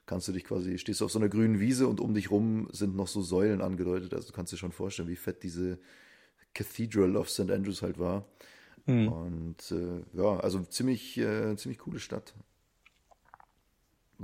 kannst 0.07 0.29
du 0.29 0.33
dich 0.33 0.45
quasi, 0.45 0.79
stehst 0.79 1.01
du 1.01 1.05
auf 1.07 1.13
so 1.13 1.19
einer 1.19 1.29
grünen 1.29 1.59
Wiese 1.61 1.89
und 1.89 2.01
um 2.01 2.15
dich 2.15 2.31
rum 2.31 2.69
sind 2.73 2.95
noch 2.97 3.09
so 3.09 3.23
Säulen 3.23 3.61
angedeutet, 3.61 4.15
also 4.15 4.29
du 4.29 4.33
kannst 4.35 4.53
dir 4.53 4.57
schon 4.57 4.73
vorstellen, 4.73 5.09
wie 5.09 5.17
fett 5.17 5.43
diese 5.43 5.79
Cathedral 6.55 7.17
of 7.17 7.29
St. 7.31 7.51
Andrews 7.51 7.83
halt 7.83 7.99
war. 7.99 8.25
Hm. 8.87 9.09
Und 9.09 9.73
äh, 9.73 10.03
ja, 10.17 10.39
also 10.39 10.61
ziemlich, 10.63 11.19
äh, 11.19 11.57
ziemlich 11.57 11.79
coole 11.79 11.99
Stadt. 11.99 12.35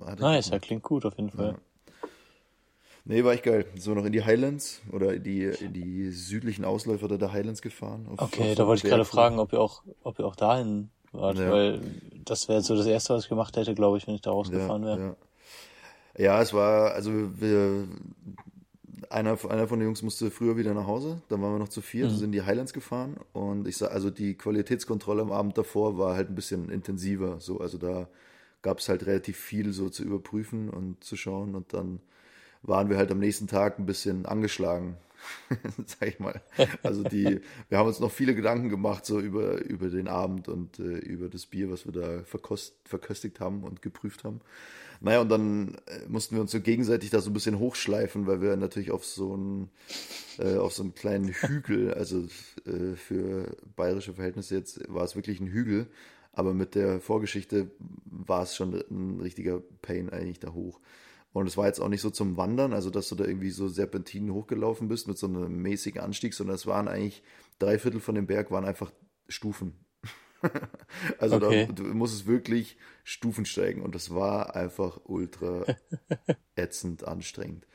Hatte 0.01 0.23
Nice, 0.23 0.49
ja, 0.51 0.59
klingt 0.59 0.83
gut 0.83 1.05
auf 1.05 1.17
jeden 1.17 1.31
Fall. 1.31 1.59
Nee, 3.05 3.25
war 3.25 3.33
echt 3.33 3.43
geil. 3.43 3.67
So 3.77 3.95
noch 3.95 4.05
in 4.05 4.13
die 4.13 4.25
Highlands 4.25 4.81
oder 4.93 5.13
in 5.15 5.25
die, 5.25 5.43
in 5.43 5.73
die 5.73 6.11
südlichen 6.13 6.65
Ausläufer 6.65 7.09
der- 7.09 7.33
Highlands 7.33 7.61
gefahren. 7.61 8.07
Auf- 8.09 8.21
Okay, 8.23 8.51
auf 8.53 8.57
da 8.57 8.67
wollte 8.69 8.87
ich 8.87 8.91
gerade 8.91 9.05
fragen, 9.05 9.41
ob 9.41 9.53
ihr 9.53 9.61
auch, 9.61 9.83
ob 10.05 10.21
ihr 10.21 10.25
auch 10.27 10.37
dahin 10.37 10.91
wart, 11.13 11.39
Ja. 11.39 11.51
weil 11.51 11.81
das 12.25 12.49
wäre 12.49 12.63
so 12.63 12.77
das 12.77 12.87
erste, 12.87 13.15
was 13.15 13.25
ich 13.25 13.29
gemacht 13.29 13.57
hätte, 13.57 13.75
glaube 13.75 13.99
ich, 13.99 14.07
wenn 14.07 14.15
ich 14.15 14.21
da 14.23 14.31
rausgefahren 14.31 14.85
wäre. 14.85 14.99
Ja, 14.99 15.07
ja. 15.07 15.17
ja, 16.19 16.43
es 16.43 16.53
war, 16.53 16.93
also 16.93 17.11
wir, 17.41 17.87
einer, 19.11 19.39
einer 19.51 19.69
von 19.69 19.79
den 19.79 19.89
Jungs 19.89 20.03
musste 20.03 20.31
früher 20.31 20.57
wieder 20.57 20.75
nach 20.75 20.87
Hause, 20.87 21.21
dann 21.29 21.43
waren 21.43 21.53
wir 21.53 21.59
noch 21.59 21.69
zu 21.69 21.81
viert, 21.83 22.11
Mhm. 22.11 22.17
sind 22.17 22.25
in 22.27 22.33
die 22.33 22.43
Highlands 22.43 22.73
gefahren 22.73 23.17
und 23.33 23.67
ich 23.69 23.77
sag, 23.77 23.93
also 23.93 24.11
die 24.11 24.35
Qualitätskontrolle 24.35 25.23
am 25.23 25.33
Abend 25.33 25.59
davor 25.59 25.99
war 25.99 26.15
halt 26.17 26.31
ein 26.31 26.35
bisschen 26.35 26.71
intensiver, 26.71 27.41
so, 27.41 27.61
also 27.61 27.79
da 27.79 28.09
gab 28.63 28.79
es 28.79 28.89
halt 28.89 29.07
relativ 29.07 29.37
viel 29.39 29.73
so 29.73 29.89
zu 29.89 30.05
überprüfen 30.05 30.71
und 30.71 31.03
zu 31.03 31.17
schauen 31.17 31.55
und 31.55 31.73
dann 31.75 32.01
waren 32.63 32.89
wir 32.91 32.97
halt 32.97 33.11
am 33.11 33.19
nächsten 33.19 33.49
Tag 33.49 33.79
ein 33.79 33.87
bisschen 33.87 34.25
angeschlagen, 34.25 34.97
sag 35.87 36.09
ich 36.09 36.19
mal. 36.19 36.41
Also 36.83 37.03
die, 37.03 37.41
wir 37.69 37.79
haben 37.79 37.89
uns 37.89 38.01
noch 38.01 38.11
viele 38.11 38.35
Gedanken 38.35 38.69
gemacht 38.69 39.07
so 39.07 39.21
über, 39.21 39.61
über 39.63 39.89
den 39.89 40.09
Abend 40.09 40.49
und 40.49 40.79
äh, 40.79 40.99
über 40.99 41.29
das 41.29 41.47
Bier, 41.47 41.71
was 41.71 41.87
wir 41.87 41.93
da 41.93 42.23
verkost, 42.25 42.75
verköstigt 42.85 43.41
haben 43.41 43.65
und 43.65 43.83
geprüft 43.83 44.25
haben. 44.25 44.41
Naja, 45.01 45.21
und 45.21 45.29
dann 45.31 45.75
äh, 45.87 46.07
mussten 46.09 46.37
wir 46.37 46.43
uns 46.43 46.53
so 46.53 46.61
gegenseitig 46.61 47.11
da 47.11 47.21
so 47.21 47.31
ein 47.31 47.33
bisschen 47.33 47.59
hochschleifen, 47.59 48.27
weil 48.29 48.41
wir 48.41 48.57
natürlich 48.57 48.93
auf 48.93 49.05
so 49.05 49.35
einen, 49.35 49.71
äh, 50.39 50.57
auf 50.57 50.73
so 50.73 50.85
einen 50.85 50.95
kleinen 50.95 51.29
Hügel, 51.29 51.93
also 51.95 52.25
äh, 52.67 52.95
für 52.95 53.57
bayerische 53.75 54.15
Verhältnisse 54.15 54.55
jetzt 54.55 54.81
war 54.89 55.03
es 55.03 55.17
wirklich 55.17 55.41
ein 55.41 55.49
Hügel, 55.49 55.89
aber 56.33 56.55
mit 56.55 56.77
der 56.77 57.01
Vorgeschichte 57.01 57.71
war 58.05 58.45
es 58.45 58.55
schon 58.55 58.75
ein 58.75 59.21
richtiger 59.21 59.61
Pain 59.83 60.09
eigentlich 60.09 60.39
da 60.39 60.53
hoch. 60.53 60.79
Und 61.33 61.47
es 61.47 61.57
war 61.57 61.67
jetzt 61.67 61.81
auch 61.81 61.89
nicht 61.89 62.03
so 62.03 62.11
zum 62.11 62.37
Wandern, 62.37 62.73
also 62.75 62.91
dass 62.91 63.09
du 63.09 63.15
da 63.15 63.25
irgendwie 63.25 63.51
so 63.51 63.69
Serpentinen 63.69 64.33
hochgelaufen 64.33 64.89
bist 64.89 65.09
mit 65.09 65.17
so 65.17 65.27
einem 65.27 65.63
mäßigen 65.63 66.01
Anstieg, 66.01 66.35
sondern 66.35 66.57
es 66.57 66.67
waren 66.67 66.89
eigentlich 66.89 67.23
drei 67.59 67.79
Viertel 67.79 68.01
von 68.01 68.15
dem 68.15 68.27
Berg 68.27 68.51
waren 68.51 68.65
einfach 68.65 68.93
Stufen. 69.29 69.75
also 71.19 71.37
Okay. 71.37 71.67
da, 71.67 71.73
du 71.73 71.85
musstest 71.85 72.27
wirklich 72.27 72.77
Stufen 73.05 73.47
steigen 73.47 73.83
und 73.83 73.95
das 73.95 74.15
war 74.15 74.55
einfach 74.57 75.01
ultra 75.05 75.65
ätzend 76.57 77.07
anstrengend. 77.07 77.67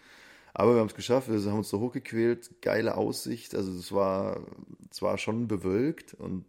Aber 0.54 0.74
wir 0.74 0.80
haben 0.80 0.88
es 0.88 0.96
geschafft, 0.96 1.30
wir 1.30 1.40
haben 1.40 1.60
uns 1.60 1.70
da 1.70 1.78
hochgequält, 1.78 2.62
geile 2.62 2.96
Aussicht, 2.96 3.56
also 3.56 3.72
es 3.72 3.92
war, 3.92 4.46
es 4.92 5.02
war 5.02 5.18
schon 5.18 5.48
bewölkt 5.48 6.14
und 6.16 6.46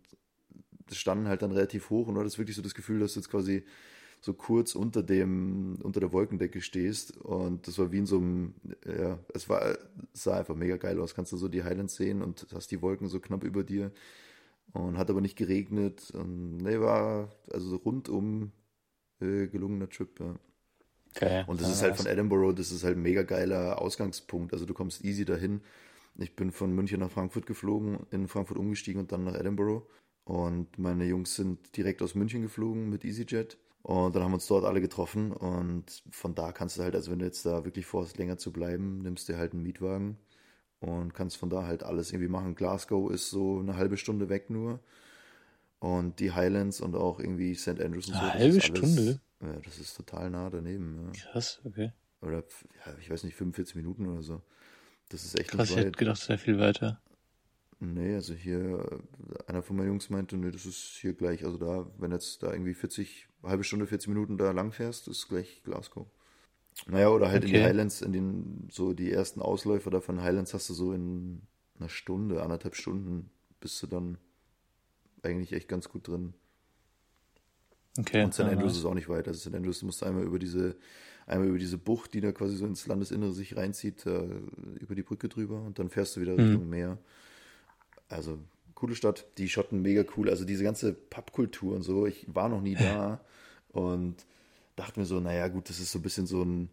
standen 0.91 1.29
halt 1.29 1.43
dann 1.43 1.53
relativ 1.53 1.91
hoch 1.91 2.07
und 2.09 2.15
du 2.15 2.21
hattest 2.21 2.39
wirklich 2.39 2.57
so 2.57 2.63
das 2.63 2.75
Gefühl, 2.75 3.01
dass 3.01 3.15
du 3.15 3.21
jetzt 3.21 3.31
quasi 3.31 3.65
so 4.21 4.33
kurz 4.35 4.75
unter 4.75 5.03
dem, 5.03 5.77
unter 5.83 6.01
der 6.01 6.13
Wolkendecke 6.13 6.61
stehst 6.61 7.17
und 7.17 7.67
das 7.67 7.79
war 7.79 7.93
wie 7.93 7.99
in 7.99 8.07
so 8.07 8.19
einem, 8.19 8.55
ja, 8.85 9.19
es 9.33 9.49
war, 9.49 9.79
es 10.13 10.25
sah 10.25 10.39
einfach 10.39 10.57
mega 10.57 10.77
geil 10.77 11.01
aus, 11.01 11.15
kannst 11.15 11.33
du 11.33 11.37
so 11.37 11.49
die 11.49 11.65
Highlands 11.65 11.95
sehen 11.95 12.23
und 12.23 12.47
hast 12.53 12.71
die 12.71 12.83
Wolken 12.83 13.09
so 13.09 13.21
knapp 13.21 13.45
über 13.45 13.63
dir 13.63 13.93
und 14.73 14.99
hat 14.99 15.11
aber 15.11 15.21
nicht 15.21 15.37
geregnet 15.37 16.11
und 16.13 16.59
ne, 16.59 16.81
war 16.81 17.33
also 17.53 17.77
rundum 17.77 18.53
äh, 19.21 19.47
gelungener 19.47 19.89
Trip, 19.89 20.19
ja. 20.21 20.35
Okay. 21.17 21.45
Und 21.47 21.61
das 21.61 21.71
ist 21.71 21.83
halt 21.83 21.97
von 21.97 22.07
Edinburgh, 22.07 22.53
das 22.53 22.71
ist 22.71 22.85
halt 22.85 22.97
ein 22.97 23.03
mega 23.03 23.23
geiler 23.23 23.81
Ausgangspunkt. 23.81 24.53
Also 24.53 24.67
du 24.67 24.75
kommst 24.75 25.05
easy 25.05 25.25
dahin. 25.25 25.63
Ich 26.17 26.37
bin 26.37 26.51
von 26.51 26.73
München 26.75 27.01
nach 27.01 27.11
Frankfurt 27.11 27.47
geflogen, 27.47 28.01
in 28.11 28.29
Frankfurt 28.29 28.59
umgestiegen 28.59 29.01
und 29.01 29.13
dann 29.13 29.25
nach 29.25 29.35
Edinburgh. 29.35 29.87
Und 30.25 30.79
meine 30.79 31.07
Jungs 31.07 31.35
sind 31.35 31.77
direkt 31.77 32.03
aus 32.03 32.15
München 32.15 32.43
geflogen 32.43 32.91
mit 32.91 33.05
EasyJet. 33.05 33.57
Und 33.83 34.15
dann 34.15 34.23
haben 34.23 34.33
wir 34.33 34.35
uns 34.37 34.47
dort 34.47 34.65
alle 34.65 34.81
getroffen. 34.81 35.33
Und 35.33 36.03
von 36.11 36.35
da 36.35 36.53
kannst 36.53 36.79
du 36.79 36.83
halt, 36.83 36.95
also 36.95 37.11
wenn 37.11 37.21
du 37.21 37.25
jetzt 37.25 37.47
da 37.47 37.65
wirklich 37.65 37.87
vorhast, 37.87 38.19
länger 38.19 38.37
zu 38.39 38.53
bleiben, 38.53 38.99
nimmst 39.03 39.29
dir 39.29 39.39
halt 39.39 39.53
einen 39.53 39.63
Mietwagen 39.63 40.19
und 40.81 41.15
kannst 41.15 41.37
von 41.37 41.49
da 41.51 41.67
halt 41.67 41.83
alles 41.83 42.13
irgendwie 42.13 42.29
machen. 42.29 42.55
Glasgow 42.55 43.11
ist 43.11 43.31
so 43.31 43.61
eine 43.61 43.77
halbe 43.77 43.97
Stunde 43.97 44.29
weg 44.29 44.51
nur. 44.51 44.81
Und 45.81 46.19
die 46.19 46.33
Highlands 46.33 46.81
und 46.81 46.97
auch 46.97 47.21
irgendwie 47.21 47.55
St. 47.55 47.81
Andrews 47.81 48.09
und 48.09 48.15
so. 48.15 48.21
Eine 48.21 48.35
halbe 48.35 48.45
alles- 48.45 48.65
Stunde? 48.65 49.21
Ja, 49.41 49.53
das 49.65 49.79
ist 49.79 49.97
total 49.97 50.31
nah 50.31 50.51
daneben. 50.51 51.13
Ja. 51.15 51.31
Krass, 51.31 51.61
okay. 51.65 51.93
Oder, 52.21 52.39
ja, 52.85 52.95
ich 53.01 53.09
weiß 53.09 53.23
nicht, 53.23 53.37
45 53.37 53.77
Minuten 53.77 54.07
oder 54.09 54.23
so. 54.23 54.43
Das 55.11 55.25
ist 55.25 55.39
echt 55.39 55.53
Krass, 55.53 55.71
ich 55.71 55.77
hätte 55.77 55.93
gedacht, 55.93 56.29
wäre 56.29 56.39
viel 56.39 56.59
weiter. 56.59 57.01
Nee, 57.79 58.17
also 58.17 58.35
hier, 58.35 58.85
äh, 58.91 59.49
einer 59.51 59.63
von 59.63 59.77
meinen 59.77 59.87
Jungs 59.87 60.11
meinte, 60.11 60.37
nee, 60.37 60.51
das 60.51 60.67
ist 60.67 60.99
hier 61.01 61.15
gleich. 61.15 61.45
Also 61.45 61.57
da, 61.59 61.89
wenn 61.99 62.11
jetzt 62.11 62.43
da 62.43 62.53
irgendwie 62.53 62.75
40, 62.75 63.28
halbe 63.43 63.65
Stunde, 63.65 63.87
40 63.87 64.09
Minuten 64.09 64.39
da 64.39 64.51
lang 64.53 64.73
fährst, 64.73 65.09
ist 65.09 65.29
gleich 65.29 65.63
Glasgow. 65.65 66.07
Naja, 66.87 67.11
oder 67.11 67.31
halt 67.31 67.45
in 67.45 67.53
die 67.53 67.57
Okay. 67.57 67.63
Highlands, 67.63 68.03
in 68.03 68.13
den, 68.13 68.69
so 68.71 68.93
die 68.95 69.13
ersten 69.13 69.43
Ausläufer 69.43 69.91
da 69.91 70.01
von 70.01 70.23
Highlands 70.23 70.55
hast 70.55 70.69
du 70.71 70.75
so 70.75 70.93
in 70.93 71.43
einer 71.79 71.89
Stunde, 71.89 72.43
anderthalb 72.43 72.77
Stunden, 72.77 73.31
bist 73.61 73.83
du 73.83 73.87
dann 73.87 74.19
eigentlich 75.23 75.53
echt 75.53 75.69
ganz 75.69 75.89
gut 75.89 76.09
drin. 76.09 76.35
Okay. 77.99 78.23
Und 78.23 78.35
St. 78.35 78.41
Andrews 78.43 78.77
ist 78.77 78.85
auch 78.85 78.95
nicht 78.95 79.09
weit. 79.09 79.29
Also 79.29 79.41
St. 79.41 79.55
Andrews 79.55 79.83
musst 79.83 80.03
du 80.03 80.07
einmal 80.07 80.25
über 80.25 80.39
diese, 80.39 80.77
einmal 81.27 81.49
über 81.49 81.59
diese 81.59 81.79
Bucht, 81.79 82.15
die 82.15 82.21
da 82.21 82.33
quasi 82.33 82.57
so 82.57 82.67
ins 82.67 82.87
Landesinnere 82.87 83.33
sich 83.33 83.57
reinzieht, 83.57 84.07
über 84.07 84.95
die 84.95 85.03
Brücke 85.03 85.29
drüber 85.29 85.63
und 85.63 85.79
dann 85.79 85.91
fährst 85.91 86.17
du 86.17 86.21
wieder 86.21 86.37
Mhm. 86.37 86.39
Richtung 86.39 86.69
Meer. 86.69 86.99
Also 88.09 88.39
coole 88.79 88.95
Stadt, 88.95 89.27
die 89.39 89.49
Schotten 89.49 89.83
mega 89.83 90.05
cool. 90.17 90.31
Also 90.31 90.45
diese 90.45 90.63
ganze 90.63 90.93
Pubkultur 90.93 91.75
und 91.75 91.83
so, 91.83 92.07
ich 92.07 92.27
war 92.33 92.49
noch 92.49 92.63
nie 92.63 92.75
da 92.79 93.21
und 93.71 94.15
dachte 94.77 95.01
mir 95.01 95.07
so, 95.07 95.19
naja 95.19 95.49
gut, 95.49 95.69
das 95.69 95.81
ist 95.81 95.91
so 95.91 95.99
ein 95.99 96.03
bisschen 96.03 96.27
so 96.27 96.43
ein, 96.43 96.71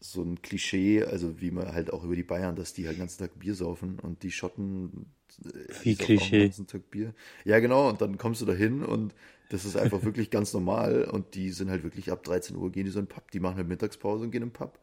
so 0.00 0.22
ein 0.22 0.40
Klischee, 0.40 1.04
also 1.04 1.40
wie 1.40 1.50
man 1.50 1.72
halt 1.72 1.92
auch 1.92 2.04
über 2.04 2.16
die 2.16 2.22
Bayern, 2.22 2.56
dass 2.56 2.72
die 2.72 2.86
halt 2.86 2.96
den 2.96 3.00
ganzen 3.00 3.18
Tag 3.18 3.38
Bier 3.38 3.54
saufen 3.54 3.98
und 4.00 4.22
die 4.22 4.32
Schotten 4.32 5.06
äh, 5.44 5.74
Wie 5.82 5.94
auch 5.94 5.98
Klischee? 5.98 6.38
Den 6.38 6.46
ganzen 6.48 6.66
Tag 6.66 6.90
Bier. 6.90 7.14
Ja, 7.44 7.60
genau, 7.60 7.90
und 7.90 8.00
dann 8.00 8.16
kommst 8.16 8.40
du 8.40 8.46
da 8.46 8.54
hin 8.54 8.82
und 8.82 9.14
das 9.50 9.66
ist 9.66 9.76
einfach 9.76 10.02
wirklich 10.02 10.30
ganz 10.30 10.54
normal 10.54 11.04
und 11.04 11.34
die 11.34 11.50
sind 11.50 11.68
halt 11.68 11.82
wirklich 11.82 12.10
ab 12.10 12.24
13 12.24 12.56
Uhr 12.56 12.72
gehen 12.72 12.86
die 12.86 12.90
so 12.90 12.98
in 12.98 13.04
den 13.04 13.10
Pub, 13.10 13.30
die 13.30 13.40
machen 13.40 13.56
halt 13.56 13.68
Mittagspause 13.68 14.24
und 14.24 14.30
gehen 14.30 14.42
in 14.42 14.48
den 14.48 14.54
Pub. 14.54 14.78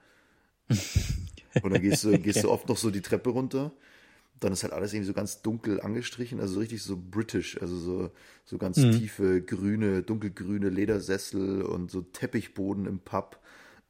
Und 1.63 1.73
dann 1.73 1.81
gehst 1.81 2.03
du, 2.03 2.15
gehst 2.19 2.43
du 2.43 2.51
oft 2.51 2.69
noch 2.69 2.77
so 2.77 2.91
die 2.91 3.01
Treppe 3.01 3.31
runter. 3.31 3.71
Dann 4.39 4.53
ist 4.53 4.63
halt 4.63 4.73
alles 4.73 4.93
irgendwie 4.93 5.07
so 5.07 5.13
ganz 5.13 5.41
dunkel 5.41 5.81
angestrichen, 5.81 6.39
also 6.39 6.55
so 6.55 6.59
richtig 6.61 6.81
so 6.83 6.97
british, 6.97 7.61
also 7.61 7.77
so, 7.77 8.11
so 8.45 8.57
ganz 8.57 8.89
Mhm. 8.89 8.89
tiefe, 8.89 9.41
grüne, 9.41 10.01
dunkelgrüne 10.03 10.69
Ledersessel 10.69 11.61
und 11.63 11.91
so 11.91 12.01
Teppichboden 12.01 12.85
im 12.85 12.99
Pub 12.99 13.39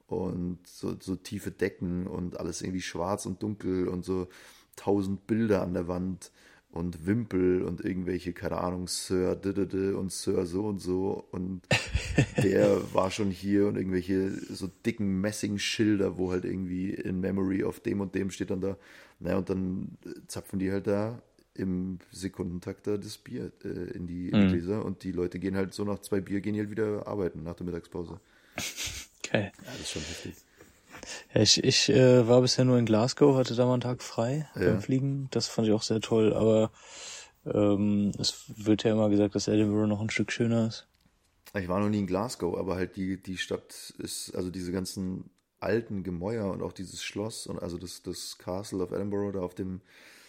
und 0.07 0.59
so, 0.67 0.95
so 0.99 1.15
tiefe 1.15 1.51
Decken 1.51 2.07
und 2.07 2.39
alles 2.39 2.61
irgendwie 2.61 2.81
schwarz 2.81 3.25
und 3.25 3.43
dunkel 3.43 3.87
und 3.87 4.03
so 4.05 4.27
tausend 4.75 5.27
Bilder 5.27 5.61
an 5.61 5.73
der 5.73 5.87
Wand 5.87 6.31
und 6.71 7.07
Wimpel 7.07 7.63
und 7.63 7.83
irgendwelche, 7.83 8.33
keine 8.33 8.57
Ahnung, 8.57 8.87
Sir 8.87 9.35
Didede 9.35 9.97
und 9.97 10.11
Sir 10.11 10.45
so 10.45 10.65
und 10.65 10.79
so 10.79 11.25
und 11.31 11.61
der 12.43 12.93
war 12.93 13.09
schon 13.09 13.31
hier 13.31 13.67
und 13.67 13.75
irgendwelche 13.75 14.31
so 14.31 14.69
dicken 14.85 15.19
Messingschilder, 15.19 16.17
wo 16.17 16.31
halt 16.31 16.45
irgendwie 16.45 16.91
in 16.91 17.19
Memory 17.19 17.63
of 17.63 17.79
dem 17.79 18.01
und 18.01 18.13
dem 18.13 18.29
steht 18.29 18.51
dann 18.51 18.61
da. 18.61 18.77
Naja, 19.19 19.37
und 19.37 19.49
dann 19.49 19.97
zapfen 20.27 20.59
die 20.59 20.71
halt 20.71 20.87
da 20.87 21.21
im 21.55 21.99
Sekundentakt 22.11 22.87
da 22.87 22.97
das 22.97 23.17
Bier 23.17 23.51
äh, 23.65 23.67
in 23.67 24.07
die 24.07 24.31
die 24.31 24.47
Gläser 24.47 24.85
und 24.85 25.03
die 25.03 25.11
Leute 25.11 25.39
gehen 25.39 25.55
halt 25.55 25.73
so 25.73 25.83
nach 25.83 25.99
zwei 25.99 26.21
Bier, 26.21 26.39
gehen 26.39 26.55
halt 26.55 26.71
wieder 26.71 27.07
arbeiten 27.07 27.43
nach 27.43 27.55
der 27.55 27.65
Mittagspause. 27.65 28.19
Geil. 29.31 29.51
Ja, 29.57 29.71
das 29.71 29.81
ist 29.81 29.91
schon 29.91 30.01
heftig. 30.03 30.35
Ja, 31.33 31.41
ich 31.41 31.63
ich 31.63 31.89
äh, 31.89 32.27
war 32.27 32.41
bisher 32.41 32.65
nur 32.65 32.77
in 32.77 32.85
Glasgow, 32.85 33.35
hatte 33.35 33.55
da 33.55 33.65
mal 33.65 33.73
einen 33.73 33.81
Tag 33.81 34.01
frei 34.01 34.47
Ja. 34.55 34.61
beim 34.71 34.81
Fliegen. 34.81 35.27
Das 35.31 35.47
fand 35.47 35.67
ich 35.67 35.73
auch 35.73 35.83
sehr 35.83 36.01
toll, 36.01 36.33
aber 36.33 36.71
ähm, 37.45 38.11
es 38.19 38.45
wird 38.55 38.83
ja 38.83 38.91
immer 38.91 39.09
gesagt, 39.09 39.35
dass 39.35 39.47
Edinburgh 39.47 39.87
noch 39.87 40.01
ein 40.01 40.09
Stück 40.09 40.31
schöner 40.31 40.67
ist. 40.67 40.87
Ich 41.55 41.67
war 41.67 41.79
noch 41.79 41.89
nie 41.89 41.99
in 41.99 42.07
Glasgow, 42.07 42.57
aber 42.57 42.75
halt 42.75 42.95
die, 42.95 43.21
die 43.21 43.37
Stadt 43.37 43.93
ist, 43.97 44.35
also 44.35 44.51
diese 44.51 44.71
ganzen 44.71 45.29
alten 45.59 46.03
Gemäuer 46.03 46.51
und 46.51 46.61
auch 46.61 46.73
dieses 46.73 47.03
Schloss 47.03 47.47
und 47.47 47.59
also 47.61 47.77
das, 47.77 48.03
das 48.03 48.37
Castle 48.37 48.83
of 48.83 48.91
Edinburgh 48.91 49.31
da 49.31 49.41
auf 49.43 49.55
dem, 49.55 49.81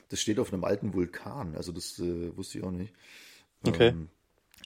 das 0.09 0.21
steht 0.21 0.39
auf 0.39 0.53
einem 0.53 0.65
alten 0.65 0.95
Vulkan, 0.95 1.55
also 1.57 1.73
das 1.73 1.99
äh, 1.99 2.37
wusste 2.37 2.59
ich 2.59 2.65
auch 2.65 2.71
nicht. 2.71 2.95
Okay. 3.67 3.89
Ähm, 3.89 4.09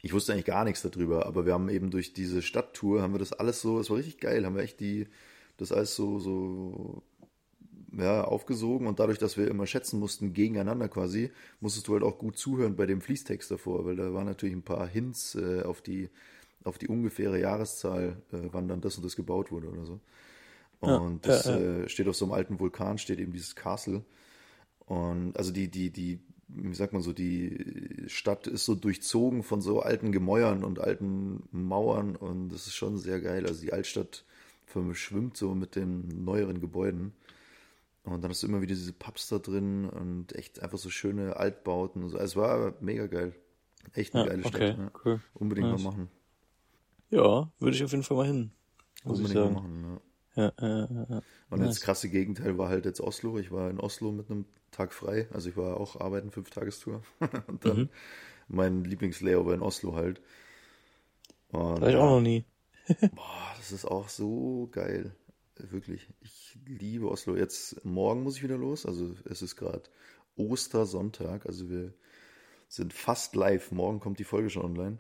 ich 0.03 0.13
wusste 0.13 0.33
eigentlich 0.33 0.45
gar 0.45 0.65
nichts 0.65 0.83
darüber, 0.83 1.27
aber 1.27 1.45
wir 1.47 1.55
haben 1.55 1.69
eben 1.69 1.91
durch 1.91 2.13
diese 2.13 2.41
Stadttour, 2.43 3.03
haben 3.03 3.15
wir 3.15 3.19
das 3.19 3.33
alles 3.33 3.61
so, 3.61 3.81
es 3.81 3.91
war 3.91 3.97
richtig 3.97 4.19
geil, 4.19 4.47
haben 4.47 4.55
wir 4.55 4.63
echt 4.63 4.81
die, 4.81 5.09
das 5.57 5.73
alles 5.73 5.95
so, 5.97 6.19
so, 6.19 7.03
ja, 7.97 8.25
aufgesogen 8.25 8.87
und 8.87 8.99
dadurch, 9.01 9.19
dass 9.19 9.37
wir 9.37 9.49
immer 9.49 9.67
schätzen 9.67 10.01
mussten, 10.01 10.33
gegeneinander 10.35 10.89
quasi, 10.89 11.31
musstest 11.61 11.89
du 11.89 11.95
halt 11.95 12.03
auch 12.03 12.19
gut 12.19 12.37
zuhören 12.39 12.77
bei 12.77 12.87
dem 12.87 13.01
Fließtext 13.01 13.51
davor, 13.51 13.85
weil 13.87 13.97
da 13.97 14.13
waren 14.15 14.27
natürlich 14.27 14.55
ein 14.57 14.63
paar 14.63 14.87
Hints 14.89 15.37
äh, 15.37 15.63
auf 15.63 15.81
die, 15.83 16.11
auf 16.65 16.79
die 16.79 16.89
ungefähre 16.89 17.41
Jahreszahl, 17.41 18.17
äh, 18.33 18.39
wann 18.53 18.69
dann 18.69 18.81
das 18.81 18.97
und 18.97 19.05
das 19.05 19.17
gebaut 19.17 19.53
wurde 19.53 19.69
oder 19.69 19.85
so. 19.87 20.01
Ja, 20.85 21.03
Und 21.03 21.27
das 21.27 21.47
ja, 21.47 21.51
Äh, 21.51 21.89
steht 21.89 22.09
auf 22.09 22.17
so 22.17 22.27
einem 22.27 22.35
alten 22.35 22.61
Vulkan, 22.61 22.99
steht 22.99 23.21
eben 23.21 23.33
dieses 23.33 23.57
Castle. 23.57 24.05
Und 24.87 25.37
also 25.37 25.53
die, 25.53 25.69
die, 25.71 25.91
die, 25.91 26.21
wie 26.49 26.75
sagt 26.75 26.93
man 26.93 27.03
so, 27.03 27.13
die 27.13 28.05
Stadt 28.07 28.47
ist 28.47 28.65
so 28.67 28.75
durchzogen 28.75 29.43
von 29.43 29.61
so 29.63 29.81
alten 29.81 30.13
Gemäuern 30.13 30.65
und 30.65 30.81
alten 30.81 31.43
Mauern 31.53 32.17
und 32.17 32.51
das 32.51 32.67
ist 32.67 32.75
schon 32.75 32.99
sehr 32.99 33.21
geil. 33.21 33.47
Also 33.47 33.63
die 33.63 33.73
Altstadt 33.73 34.25
verschwimmt 34.67 35.37
so 35.37 35.55
mit 35.55 35.77
den 35.77 36.25
neueren 36.25 36.61
Gebäuden. 36.61 37.13
Und 38.05 38.23
dann 38.23 38.31
hast 38.31 38.43
du 38.43 38.47
immer 38.47 38.61
wieder 38.61 38.75
diese 38.75 38.93
Pubs 38.93 39.29
da 39.29 39.39
drin 39.39 39.89
und 39.89 40.35
echt 40.35 40.61
einfach 40.61 40.77
so 40.79 40.91
schöne 40.91 41.37
Altbauten. 41.37 42.03
Und 42.03 42.11
so. 42.11 42.19
Also 42.19 42.41
es 42.41 42.45
war 42.47 42.75
mega 42.81 43.07
geil. 43.07 43.35
Echt 43.95 44.15
eine 44.15 44.25
Ja, 44.25 44.31
geile 44.31 44.43
Stadt. 44.43 44.55
okay, 44.55 44.75
ja. 44.79 44.91
cool. 45.05 45.21
Unbedingt 45.35 45.71
Nice. 45.71 45.83
mal 45.83 45.91
machen. 45.91 46.11
Ja, 47.11 47.51
würde 47.59 47.77
ich 47.77 47.85
auf 47.85 47.93
jeden 47.93 48.03
Fall 48.03 48.17
mal 48.17 48.27
hin. 48.27 48.51
Unbedingt 49.05 49.35
mal 49.35 49.51
machen. 49.51 49.85
Ja. 49.85 50.01
Ja, 50.37 50.53
ja, 50.61 50.89
ja, 50.91 51.07
ja. 51.11 51.23
Und 51.51 51.61
Nice. 51.61 51.69
das 51.69 51.81
krasse 51.81 52.09
Gegenteil 52.09 52.59
war 52.59 52.69
halt 52.69 52.85
jetzt 52.87 53.01
Oslo. 53.01 53.39
Ich 53.39 53.53
war 53.53 53.71
in 53.71 53.79
Oslo 53.79 54.11
mit 54.13 54.31
einem 54.31 54.47
Tag 54.73 54.93
frei. 54.93 55.29
Also 55.33 55.49
ich 55.49 55.57
war 55.57 55.79
auch 55.79 56.01
arbeiten, 56.01 56.31
fünf 56.33 56.51
Tagestour. 56.51 57.03
Und 57.47 57.65
dann 57.65 57.77
Mhm. 57.79 57.89
mein 58.49 58.85
Lieblingslayover 58.85 59.55
in 59.55 59.63
Oslo 59.63 59.95
halt. 59.95 60.21
Und, 61.53 61.81
War 61.81 61.89
ich 61.89 61.97
auch 61.97 62.11
noch 62.11 62.21
nie. 62.21 62.45
Boah, 63.15 63.55
das 63.57 63.73
ist 63.73 63.85
auch 63.85 64.09
so 64.09 64.69
geil. 64.73 65.15
Wirklich. 65.57 66.09
Ich 66.21 66.59
liebe 66.67 67.11
Oslo. 67.11 67.37
Jetzt 67.37 67.85
morgen 67.85 68.23
muss 68.23 68.37
ich 68.37 68.43
wieder 68.43 68.59
los. 68.59 68.87
Also 68.87 69.15
es 69.25 69.43
ist 69.43 69.57
gerade 69.57 69.83
Ostersonntag. 70.37 71.47
Also 71.47 71.71
wir 71.71 71.95
sind 72.69 72.93
fast 72.93 73.37
live. 73.37 73.71
Morgen 73.71 74.01
kommt 74.01 74.19
die 74.19 74.25
Folge 74.25 74.51
schon 74.51 74.65
online. 74.65 74.99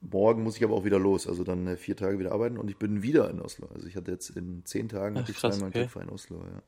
Morgen 0.00 0.42
muss 0.42 0.56
ich 0.56 0.64
aber 0.64 0.74
auch 0.74 0.84
wieder 0.84 0.98
los. 0.98 1.26
Also 1.26 1.44
dann 1.44 1.66
äh, 1.66 1.76
vier 1.76 1.96
Tage 1.96 2.18
wieder 2.18 2.32
arbeiten 2.32 2.56
und 2.56 2.70
ich 2.70 2.78
bin 2.78 3.02
wieder 3.02 3.28
in 3.30 3.40
Oslo. 3.40 3.68
Also 3.74 3.86
ich 3.86 3.96
hatte 3.96 4.10
jetzt 4.10 4.30
in 4.30 4.64
zehn 4.64 4.88
Tagen 4.88 5.16
Ach, 5.16 5.22
hatte 5.22 5.32
ich 5.32 5.38
krass, 5.38 5.56
zweimal 5.56 5.66
einen 5.66 5.74
okay. 5.74 5.82
Tag 5.82 5.90
frei 5.92 6.02
in 6.02 6.10
Oslo. 6.10 6.44
Ja. 6.44 6.62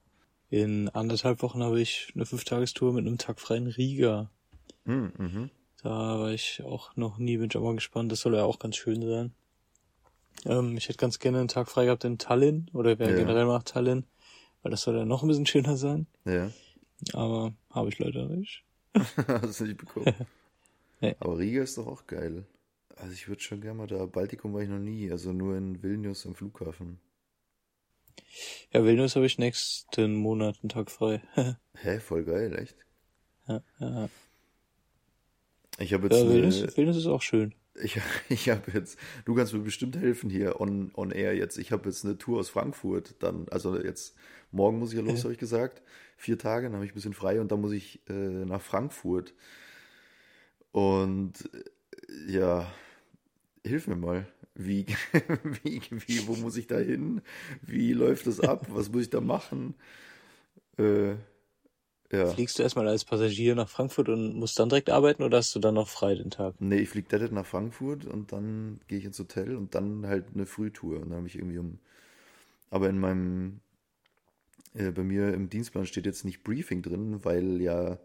In 0.50 0.90
anderthalb 0.90 1.42
Wochen 1.42 1.62
habe 1.62 1.80
ich 1.80 2.12
eine 2.14 2.26
Fünftagestour 2.26 2.92
mit 2.92 3.06
einem 3.06 3.16
Tag 3.16 3.40
freien 3.40 3.68
Riga. 3.68 4.30
Hm, 4.84 5.12
mhm. 5.16 5.50
Da 5.82 6.18
war 6.18 6.30
ich 6.30 6.62
auch 6.62 6.94
noch 6.96 7.16
nie, 7.16 7.38
bin 7.38 7.48
ich 7.50 7.56
auch 7.56 7.62
mal 7.62 7.74
gespannt. 7.74 8.12
Das 8.12 8.20
soll 8.20 8.34
ja 8.34 8.44
auch 8.44 8.58
ganz 8.58 8.76
schön 8.76 9.00
sein. 9.00 9.32
Ähm, 10.44 10.76
ich 10.76 10.88
hätte 10.88 10.98
ganz 10.98 11.18
gerne 11.18 11.38
einen 11.38 11.48
Tag 11.48 11.68
frei 11.68 11.84
gehabt 11.86 12.04
in 12.04 12.18
Tallinn 12.18 12.66
oder 12.72 12.98
wäre 12.98 13.10
Ja. 13.12 13.16
generell 13.16 13.46
nach 13.46 13.62
Tallinn, 13.62 14.04
weil 14.62 14.70
das 14.70 14.82
soll 14.82 14.96
ja 14.96 15.04
noch 15.04 15.22
ein 15.22 15.28
bisschen 15.28 15.46
schöner 15.46 15.76
sein. 15.76 16.06
Ja. 16.24 16.50
Aber 17.12 17.52
habe 17.70 17.88
ich 17.88 17.98
leider 17.98 18.26
nicht. 18.26 18.64
Hast 19.26 19.60
du 19.60 19.64
nicht 19.64 19.78
bekommen. 19.78 20.14
Nee. 21.00 21.16
Aber 21.18 21.36
Riga 21.36 21.64
ist 21.64 21.76
doch 21.78 21.88
auch 21.88 22.06
geil. 22.06 22.44
Also 22.94 23.12
ich 23.12 23.26
würde 23.26 23.42
schon 23.42 23.60
gerne 23.60 23.76
mal 23.76 23.88
da. 23.88 24.06
Baltikum 24.06 24.54
war 24.54 24.60
ich 24.60 24.68
noch 24.68 24.78
nie. 24.78 25.10
Also 25.10 25.32
nur 25.32 25.56
in 25.56 25.82
Vilnius 25.82 26.24
am 26.26 26.36
Flughafen. 26.36 27.00
Ja, 28.72 28.84
Vilnius 28.84 29.16
habe 29.16 29.26
ich 29.26 29.36
nächsten 29.36 30.14
Monat 30.14 30.58
einen 30.62 30.68
Tag 30.68 30.92
frei. 30.92 31.20
Hä, 31.74 31.98
voll 31.98 32.22
geil, 32.22 32.56
echt? 32.56 32.76
ja, 33.48 33.62
ja. 33.80 34.08
Ich 35.78 35.92
habe 35.92 36.04
jetzt 36.04 36.14
ja 36.18 36.22
eine, 36.22 36.32
Vilnius, 36.34 36.76
Vilnius 36.76 36.96
ist 36.98 37.06
auch 37.06 37.22
schön. 37.22 37.52
Ich, 37.82 38.00
ich 38.28 38.48
habe 38.48 38.70
jetzt, 38.72 38.98
du 39.24 39.34
kannst 39.34 39.52
mir 39.52 39.60
bestimmt 39.60 39.96
helfen 39.96 40.30
hier 40.30 40.60
on, 40.60 40.90
on 40.94 41.10
air 41.10 41.34
jetzt. 41.36 41.58
Ich 41.58 41.72
habe 41.72 41.88
jetzt 41.88 42.04
eine 42.04 42.18
Tour 42.18 42.40
aus 42.40 42.48
Frankfurt 42.50 43.14
dann, 43.20 43.46
also 43.50 43.78
jetzt 43.80 44.14
morgen 44.50 44.78
muss 44.78 44.92
ich 44.92 44.98
ja 44.98 45.04
los, 45.04 45.18
Ja. 45.18 45.24
habe 45.24 45.32
ich 45.32 45.38
gesagt. 45.38 45.82
Vier 46.16 46.38
Tage, 46.38 46.66
dann 46.66 46.74
habe 46.74 46.84
ich 46.84 46.92
ein 46.92 46.94
bisschen 46.94 47.14
frei 47.14 47.40
und 47.40 47.50
dann 47.50 47.60
muss 47.60 47.72
ich 47.72 48.00
äh, 48.08 48.12
nach 48.44 48.60
Frankfurt. 48.62 49.34
Und 50.72 51.32
äh, 51.54 52.32
ja, 52.32 52.72
hilf 53.64 53.86
mir 53.86 53.96
mal. 53.96 54.26
Wie, 54.54 54.86
wie, 55.62 55.80
wie, 55.90 56.26
wo 56.26 56.34
muss 56.36 56.56
ich 56.56 56.66
da 56.66 56.78
hin? 56.78 57.22
Wie 57.62 57.92
läuft 57.92 58.26
das 58.26 58.40
ab? 58.40 58.66
Was 58.68 58.90
muss 58.90 59.02
ich 59.02 59.10
da 59.10 59.20
machen? 59.20 59.74
Äh, 60.78 61.14
ja. 62.12 62.36
Fliegst 62.36 62.58
du 62.58 62.62
erstmal 62.64 62.88
als 62.88 63.04
Passagier 63.04 63.54
nach 63.54 63.68
Frankfurt 63.68 64.08
und 64.08 64.34
musst 64.36 64.58
dann 64.58 64.68
direkt 64.70 64.90
arbeiten 64.90 65.22
oder 65.22 65.38
hast 65.38 65.54
du 65.54 65.60
dann 65.60 65.74
noch 65.74 65.88
frei 65.88 66.14
den 66.16 66.30
Tag? 66.30 66.56
Nee, 66.58 66.78
ich 66.78 66.88
fliege 66.90 67.08
direkt 67.08 67.32
nach 67.32 67.44
Frankfurt 67.46 68.04
und 68.06 68.32
dann 68.32 68.80
gehe 68.88 68.98
ich 68.98 69.04
ins 69.04 69.18
Hotel 69.18 69.56
und 69.56 69.74
dann 69.74 70.06
halt 70.06 70.26
eine 70.34 70.46
Frühtour. 70.46 71.00
Und 71.00 71.10
dann 71.10 71.18
habe 71.18 71.26
ich 71.26 71.36
irgendwie 71.36 71.58
um. 71.58 71.78
Aber 72.70 72.88
in 72.90 72.98
meinem. 73.00 73.60
Äh, 74.74 74.90
bei 74.90 75.02
mir 75.02 75.32
im 75.34 75.48
Dienstplan 75.48 75.86
steht 75.86 76.04
jetzt 76.06 76.24
nicht 76.26 76.42
Briefing 76.44 76.82
drin, 76.82 77.24
weil 77.24 77.60
ja. 77.62 77.98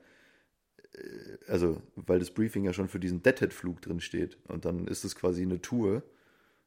äh, 0.93 1.37
Also, 1.47 1.81
weil 1.95 2.19
das 2.19 2.31
Briefing 2.31 2.63
ja 2.65 2.73
schon 2.73 2.87
für 2.89 2.99
diesen 2.99 3.23
Deadhead-Flug 3.23 3.81
drin 3.81 3.99
steht. 3.99 4.37
Und 4.47 4.65
dann 4.65 4.87
ist 4.87 5.03
es 5.05 5.15
quasi 5.15 5.43
eine 5.43 5.61
Tour. 5.61 6.03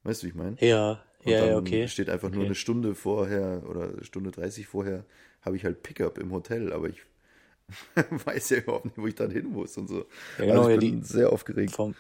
Weißt 0.05 0.23
du, 0.23 0.27
wie 0.27 0.31
ich 0.31 0.37
meine? 0.37 0.59
Ja, 0.61 1.05
Und 1.25 1.41
ja, 1.41 1.41
dann 1.41 1.51
ja, 1.51 1.57
okay. 1.59 1.91
steht 1.91 2.11
einfach 2.11 2.31
nur 2.31 2.45
Okay. 2.45 2.47
eine 2.47 2.57
Stunde 2.57 2.95
vorher 2.97 3.65
oder 3.69 4.05
Stunde 4.05 4.31
30 4.33 4.69
vorher 4.69 5.07
habe 5.43 5.57
ich 5.57 5.65
halt 5.65 5.83
Pickup 5.83 6.19
im 6.19 6.33
Hotel, 6.33 6.73
aber 6.73 6.89
ich 6.91 7.03
weiß 8.25 8.51
ja 8.51 8.59
überhaupt 8.59 8.85
nicht, 8.87 8.99
wo 8.99 9.07
ich 9.07 9.15
dann 9.15 9.31
hin 9.31 9.47
muss 9.51 9.77
und 9.77 9.89
so. 9.89 10.05
Ja, 10.39 10.47
genau, 10.47 10.63
also 10.63 10.71
ich 10.71 10.75
ja, 10.77 10.81
bin 10.91 11.01
die- 11.01 11.07
sehr 11.07 11.33
aufgeregt. 11.33 11.73
Vom, 11.73 11.95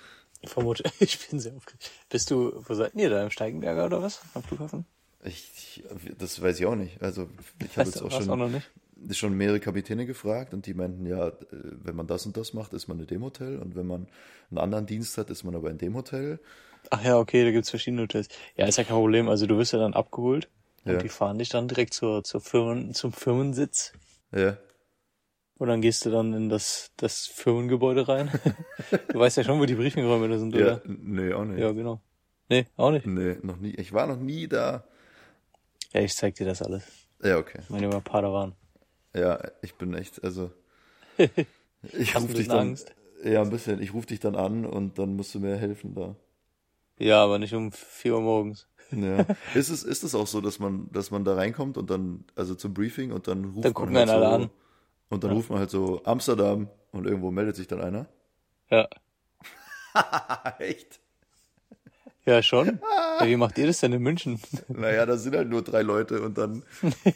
Hotel. 0.56 0.90
Ich 1.00 1.28
bin 1.28 1.38
sehr 1.40 1.54
aufgeregt. 1.54 1.90
Bist 2.08 2.30
du, 2.30 2.62
wo 2.66 2.74
seid 2.74 2.94
ihr 2.94 3.10
da? 3.10 3.22
Im 3.22 3.30
Steigenberger 3.30 3.86
oder 3.86 4.02
was? 4.02 4.20
Am 4.34 4.42
Flughafen? 4.42 4.86
Ich, 5.22 5.84
das 6.18 6.40
weiß 6.40 6.58
ich 6.60 6.66
auch 6.66 6.76
nicht. 6.76 7.02
Also 7.02 7.28
ich 7.62 7.76
habe 7.76 7.88
jetzt 7.88 8.00
auch 8.02 8.10
schon, 8.10 8.30
auch 8.30 8.36
noch 8.36 8.48
nicht? 8.48 8.70
schon 9.18 9.34
mehrere 9.34 9.60
Kapitäne 9.60 10.06
gefragt 10.06 10.54
und 10.54 10.64
die 10.64 10.72
meinten, 10.72 11.04
ja, 11.06 11.28
äh, 11.28 11.32
wenn 11.50 11.94
man 11.94 12.06
das 12.06 12.24
und 12.24 12.36
das 12.38 12.54
macht, 12.54 12.72
ist 12.72 12.88
man 12.88 12.98
in 13.00 13.06
dem 13.06 13.22
Hotel 13.22 13.58
und 13.58 13.76
wenn 13.76 13.86
man 13.86 14.06
einen 14.50 14.58
anderen 14.58 14.86
Dienst 14.86 15.18
hat, 15.18 15.28
ist 15.28 15.44
man 15.44 15.54
aber 15.54 15.70
in 15.70 15.76
dem 15.78 15.94
Hotel. 15.94 16.38
Ach 16.88 17.04
ja, 17.04 17.18
okay, 17.18 17.44
da 17.44 17.50
gibt's 17.50 17.68
verschiedene 17.68 18.02
Hotels. 18.02 18.28
Ja, 18.56 18.66
ist 18.66 18.78
ja 18.78 18.84
kein 18.84 18.96
Problem. 18.96 19.28
Also 19.28 19.46
du 19.46 19.58
wirst 19.58 19.74
ja 19.74 19.78
dann 19.78 19.92
abgeholt 19.92 20.48
und 20.86 20.92
Ja. 20.92 20.98
die 20.98 21.10
fahren 21.10 21.38
dich 21.38 21.50
dann 21.50 21.68
direkt 21.68 21.92
zur, 21.92 22.24
zur 22.24 22.40
Firmen, 22.40 22.94
zum 22.94 23.12
Firmensitz. 23.12 23.92
Ja, 24.32 24.56
Und 25.60 25.68
dann 25.68 25.82
gehst 25.82 26.06
du 26.06 26.10
dann 26.10 26.32
in 26.32 26.48
das, 26.48 26.90
das 26.96 27.26
Firmengebäude 27.26 28.08
rein. 28.08 28.30
du 29.08 29.18
weißt 29.18 29.36
ja 29.36 29.44
schon, 29.44 29.60
wo 29.60 29.66
die 29.66 29.74
Briefingräume 29.74 30.26
da 30.26 30.38
sind, 30.38 30.54
ja, 30.54 30.60
oder? 30.60 30.82
nee, 30.86 31.34
auch 31.34 31.44
nicht. 31.44 31.60
Ja, 31.60 31.70
genau. 31.72 32.00
Nee, 32.48 32.64
auch 32.78 32.90
nicht. 32.90 33.04
Nee, 33.06 33.36
noch 33.42 33.58
nie. 33.58 33.74
Ich 33.74 33.92
war 33.92 34.06
noch 34.06 34.16
nie 34.16 34.48
da. 34.48 34.84
Ja, 35.92 36.00
ich 36.00 36.16
zeig 36.16 36.34
dir 36.36 36.46
das 36.46 36.62
alles. 36.62 36.82
Ja, 37.22 37.36
okay. 37.36 37.58
Mein 37.68 37.82
junger 37.82 38.00
Padawan. 38.00 38.54
Ja, 39.14 39.38
ich 39.60 39.74
bin 39.74 39.92
echt, 39.94 40.24
also. 40.24 40.50
Ich 41.92 42.14
Hast 42.14 42.24
ruf 42.24 42.30
ein 42.30 42.36
dich 42.36 42.48
dann. 42.48 42.58
Angst? 42.58 42.94
Ja, 43.22 43.40
ein 43.42 43.50
bisschen. 43.50 43.82
Ich 43.82 43.94
rufe 43.94 44.06
dich 44.06 44.20
dann 44.20 44.36
an 44.36 44.64
und 44.66 44.98
dann 44.98 45.16
musst 45.16 45.34
du 45.34 45.40
mir 45.40 45.56
helfen 45.56 45.94
da. 45.94 46.14
Ja, 46.98 47.22
aber 47.22 47.38
nicht 47.38 47.54
um 47.54 47.72
4 47.72 48.14
Uhr 48.14 48.20
morgens. 48.20 48.66
Ja. 48.92 49.26
ist 49.54 49.68
es, 49.68 49.82
ist 49.82 50.04
es 50.04 50.14
auch 50.14 50.26
so, 50.26 50.40
dass 50.40 50.58
man, 50.58 50.90
dass 50.92 51.10
man 51.10 51.24
da 51.24 51.34
reinkommt 51.34 51.76
und 51.78 51.90
dann, 51.90 52.24
also 52.34 52.54
zum 52.54 52.74
Briefing 52.74 53.12
und 53.12 53.28
dann 53.28 53.44
ruft 53.44 53.64
Dann 53.64 53.72
man 53.72 53.74
gucken 53.74 53.96
halt 53.96 54.08
einen 54.10 54.20
so, 54.20 54.26
alle 54.26 54.34
an. 54.44 54.50
Und 55.10 55.22
dann 55.24 55.32
Ja. 55.32 55.36
ruft 55.36 55.50
man 55.50 55.58
halt 55.58 55.70
so 55.70 56.02
Amsterdam 56.04 56.70
und 56.92 57.06
irgendwo 57.06 57.30
meldet 57.30 57.56
sich 57.56 57.66
dann 57.68 57.82
einer. 57.82 58.08
Ja. 58.70 58.88
Echt? 60.58 60.99
Ja, 62.26 62.42
schon. 62.42 62.80
Ja, 63.20 63.26
wie 63.26 63.36
macht 63.36 63.56
ihr 63.56 63.66
das 63.66 63.80
denn 63.80 63.92
in 63.92 64.02
München? 64.02 64.40
Naja, 64.68 65.04
da 65.06 65.16
sind 65.16 65.34
halt 65.34 65.48
nur 65.48 65.62
drei 65.62 65.82
Leute 65.82 66.20
und 66.20 66.38
dann 66.38 66.62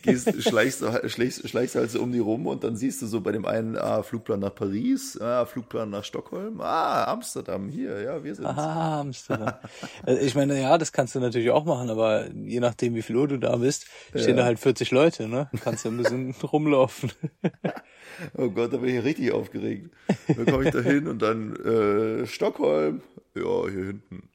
gehst, 0.03 0.31
schleichst, 0.43 0.83
du, 0.83 1.09
schleichst, 1.09 1.49
schleichst 1.49 1.77
halt 1.77 1.91
so 1.91 2.01
um 2.01 2.11
die 2.11 2.19
rum 2.19 2.47
und 2.47 2.65
dann 2.65 2.77
siehst 2.77 3.01
du 3.03 3.07
so 3.07 3.21
bei 3.21 3.33
dem 3.33 3.45
einen, 3.47 3.77
ah, 3.77 4.03
Flugplan 4.03 4.41
nach 4.41 4.55
Paris, 4.55 5.19
ah, 5.21 5.45
Flugplan 5.47 5.91
nach 5.91 6.05
Stockholm, 6.05 6.61
ah, 6.61 7.05
Amsterdam, 7.05 7.69
hier, 7.69 8.01
ja, 8.03 8.25
wir 8.25 8.35
sind 8.35 8.47
Ah, 8.47 9.01
Amsterdam. 9.01 9.55
Also 10.03 10.21
ich 10.21 10.35
meine, 10.35 10.61
ja, 10.61 10.77
das 10.79 10.93
kannst 10.93 11.15
du 11.15 11.21
natürlich 11.21 11.51
auch 11.51 11.65
machen, 11.65 11.91
aber 11.91 12.29
je 12.33 12.61
nachdem, 12.61 12.95
wie 12.95 13.03
viel 13.03 13.17
Uhr 13.17 13.29
du 13.29 13.39
da 13.39 13.57
bist, 13.57 13.87
stehen 14.15 14.37
da 14.37 14.45
halt 14.45 14.59
40 14.59 14.91
Leute, 14.91 15.29
ne? 15.29 15.49
Kannst 15.63 15.85
du 15.85 15.91
ein 15.91 15.97
bisschen 15.99 16.33
rumlaufen. 16.43 17.13
Oh 18.37 18.51
Gott, 18.51 18.73
da 18.73 18.79
bin 18.79 18.97
ich 18.97 19.05
richtig 19.05 19.33
aufgeregt. 19.33 19.91
Dann 20.29 20.47
komme 20.47 20.65
ich 20.65 20.71
da 20.71 20.81
hin 20.81 21.09
und 21.09 21.21
dann 21.23 21.55
äh, 21.57 22.27
Stockholm, 22.27 23.03
ja, 23.35 23.69
hier 23.69 23.85
hinten. 23.87 24.29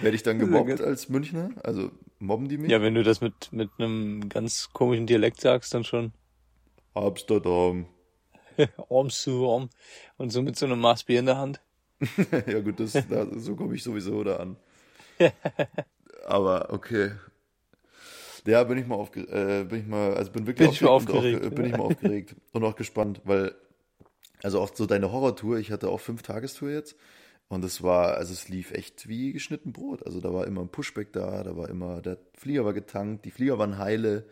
Werde 0.00 0.16
ich 0.16 0.22
dann 0.22 0.38
gemobbt 0.38 0.80
als 0.80 1.08
Münchner? 1.08 1.50
Also 1.62 1.90
mobben 2.18 2.48
die 2.48 2.58
mich? 2.58 2.70
Ja, 2.70 2.82
wenn 2.82 2.94
du 2.94 3.02
das 3.02 3.20
mit, 3.20 3.52
mit 3.52 3.70
einem 3.78 4.28
ganz 4.28 4.70
komischen 4.72 5.06
Dialekt 5.06 5.40
sagst, 5.40 5.74
dann 5.74 5.84
schon. 5.84 6.12
Amsterdam. 6.94 7.86
Amsterdam. 8.90 9.70
Und 10.16 10.30
so 10.30 10.42
mit 10.42 10.56
so 10.56 10.66
einem 10.66 10.80
Maß 10.80 11.04
Bier 11.04 11.20
in 11.20 11.26
der 11.26 11.38
Hand. 11.38 11.60
ja 12.46 12.60
gut, 12.60 12.80
das, 12.80 12.92
da, 12.92 13.26
so 13.36 13.54
komme 13.54 13.74
ich 13.74 13.82
sowieso 13.82 14.24
da 14.24 14.36
an. 14.36 14.56
Aber 16.26 16.72
okay. 16.72 17.12
Ja, 18.44 18.64
bin 18.64 18.78
ich 18.78 18.86
mal 18.86 18.96
aufgeregt, 18.96 19.30
äh, 19.30 19.64
bin 19.64 19.80
ich 19.80 19.86
mal, 19.86 20.14
also 20.14 20.32
bin 20.32 20.48
wirklich 20.48 20.66
Bin 20.66 20.74
ich 20.74 20.80
mal 20.80 20.88
aufgeregt, 20.88 21.44
aufgeregt, 21.44 21.44
und 21.44 21.52
auch, 21.52 21.56
bin 21.56 21.64
ich 21.66 21.72
mal 21.72 21.84
aufgeregt 21.84 22.36
und 22.52 22.64
auch 22.64 22.74
gespannt, 22.74 23.20
weil, 23.22 23.54
also 24.42 24.60
auch 24.60 24.74
so 24.74 24.86
deine 24.86 25.12
Horrortour, 25.12 25.58
ich 25.58 25.70
hatte 25.70 25.88
auch 25.88 26.00
fünf 26.00 26.22
Tagestour 26.22 26.70
jetzt 26.70 26.96
und 27.52 27.62
es 27.66 27.82
war, 27.82 28.14
also 28.16 28.32
es 28.32 28.48
lief 28.48 28.70
echt 28.72 29.08
wie 29.08 29.34
geschnitten 29.34 29.74
Brot. 29.74 30.06
Also 30.06 30.22
da 30.22 30.32
war 30.32 30.46
immer 30.46 30.62
ein 30.62 30.70
Pushback 30.70 31.12
da, 31.12 31.42
da 31.42 31.54
war 31.54 31.68
immer, 31.68 32.00
der 32.00 32.16
Flieger 32.32 32.64
war 32.64 32.72
getankt, 32.72 33.26
die 33.26 33.30
Flieger 33.30 33.58
waren 33.58 33.76
heile. 33.76 34.24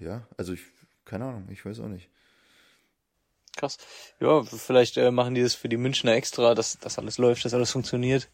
Ja, 0.00 0.28
also 0.36 0.52
ich, 0.52 0.60
keine 1.06 1.24
Ahnung, 1.24 1.48
ich 1.50 1.64
weiß 1.64 1.80
auch 1.80 1.88
nicht. 1.88 2.10
Krass. 3.56 3.78
Ja, 4.20 4.42
vielleicht 4.42 4.98
äh, 4.98 5.10
machen 5.10 5.34
die 5.34 5.40
das 5.42 5.54
für 5.54 5.70
die 5.70 5.78
Münchner 5.78 6.12
extra, 6.12 6.54
dass 6.54 6.78
das 6.78 6.98
alles 6.98 7.16
läuft, 7.16 7.42
dass 7.46 7.54
alles 7.54 7.70
funktioniert. 7.70 8.28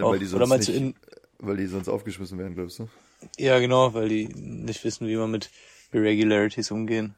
Auch- 0.00 0.10
weil 0.10 0.18
die 0.18 0.26
oder 0.34 0.46
sonst 0.48 0.68
nicht, 0.68 0.76
in, 0.76 0.96
weil 1.38 1.58
die 1.58 1.66
sonst 1.66 1.88
aufgeschmissen 1.88 2.38
werden, 2.40 2.56
glaubst 2.56 2.80
du? 2.80 2.88
ja 3.38 3.60
genau, 3.60 3.94
weil 3.94 4.08
die 4.08 4.26
nicht 4.34 4.82
wissen, 4.82 5.06
wie 5.06 5.14
man 5.16 5.30
mit 5.30 5.48
Irregularities 5.92 6.72
umgehen 6.72 7.14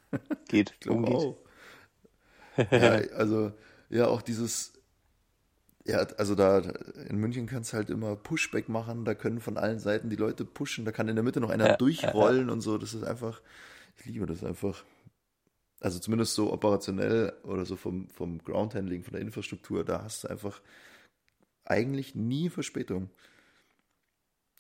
geht. 0.48 0.74
Ich 0.80 0.90
umgeht. 0.90 1.14
auch. 1.14 1.36
ja, 2.70 2.90
also, 3.16 3.52
ja, 3.88 4.06
auch 4.06 4.20
dieses, 4.20 4.74
ja, 5.90 5.98
also 6.18 6.34
da 6.34 6.58
in 7.08 7.16
München 7.18 7.46
kannst 7.46 7.72
du 7.72 7.76
halt 7.78 7.90
immer 7.90 8.16
Pushback 8.16 8.68
machen, 8.68 9.04
da 9.04 9.14
können 9.14 9.40
von 9.40 9.56
allen 9.56 9.78
Seiten 9.78 10.10
die 10.10 10.16
Leute 10.16 10.44
pushen, 10.44 10.84
da 10.84 10.92
kann 10.92 11.08
in 11.08 11.16
der 11.16 11.24
Mitte 11.24 11.40
noch 11.40 11.50
einer 11.50 11.68
Ja, 11.68 11.78
durchrollen 11.78 12.50
und 12.50 12.60
so, 12.60 12.78
das 12.78 12.94
ist 12.94 13.04
einfach, 13.04 13.42
ich 13.98 14.06
liebe 14.06 14.26
das 14.26 14.44
einfach. 14.44 14.84
Also 15.80 15.98
zumindest 15.98 16.34
so 16.34 16.52
operationell 16.52 17.32
oder 17.44 17.64
so 17.66 17.76
vom, 17.76 18.08
vom 18.10 18.38
Groundhandling, 18.44 19.02
von 19.04 19.12
der 19.14 19.22
Infrastruktur, 19.22 19.84
da 19.84 20.02
hast 20.04 20.24
du 20.24 20.28
einfach 20.28 20.62
eigentlich 21.64 22.14
nie 22.14 22.50
Verspätung. 22.50 23.08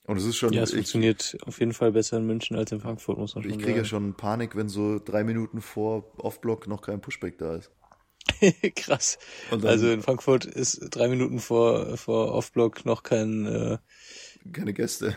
Und 0.06 0.16
es 0.18 0.24
ist 0.24 0.36
schon, 0.36 0.54
Ja, 0.54 0.62
es 0.62 0.72
ich, 0.72 0.74
funktioniert 0.74 1.38
auf 1.46 1.60
jeden 1.60 1.72
Fall 1.72 1.92
besser 1.92 2.18
in 2.18 2.26
München 2.26 2.54
als 2.56 2.72
in 2.72 2.80
Frankfurt, 2.80 3.16
muss 3.18 3.34
man 3.34 3.44
schon 3.44 3.50
ich 3.50 3.58
kriege 3.58 3.80
ja 3.80 3.84
sagen. 3.84 3.84
schon 3.84 4.14
Panik, 4.16 4.56
wenn 4.56 4.70
so 4.70 4.98
drei 4.98 5.24
Minuten 5.24 5.60
vor 5.60 6.18
Off-Block 6.24 6.66
noch 6.68 6.80
kein 6.80 7.02
Pushback 7.02 7.36
da 7.36 7.56
ist. 7.56 7.70
Krass. 8.76 9.18
Also 9.50 9.90
in 9.90 10.02
Frankfurt 10.02 10.44
ist 10.44 10.80
drei 10.90 11.08
Minuten 11.08 11.40
vor, 11.40 11.96
vor 11.96 12.32
Off-Block 12.32 12.84
noch 12.84 13.02
kein, 13.02 13.46
äh, 13.46 13.78
Keine 14.52 14.72
Gäste. 14.72 15.16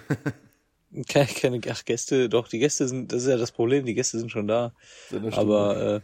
keine, 1.10 1.28
keine 1.28 1.62
ach, 1.70 1.86
Gäste, 1.86 2.30
doch, 2.30 2.48
die 2.48 2.60
Gäste 2.60 2.88
sind, 2.88 3.12
das 3.12 3.24
ist 3.24 3.30
ja 3.30 3.38
das 3.38 3.52
Problem, 3.52 3.86
die 3.86 3.94
Gäste 3.94 4.20
sind 4.20 4.32
schon 4.32 4.48
da. 4.48 4.74
Stunde. 5.08 5.36
Aber 5.38 5.96
äh, 5.96 6.02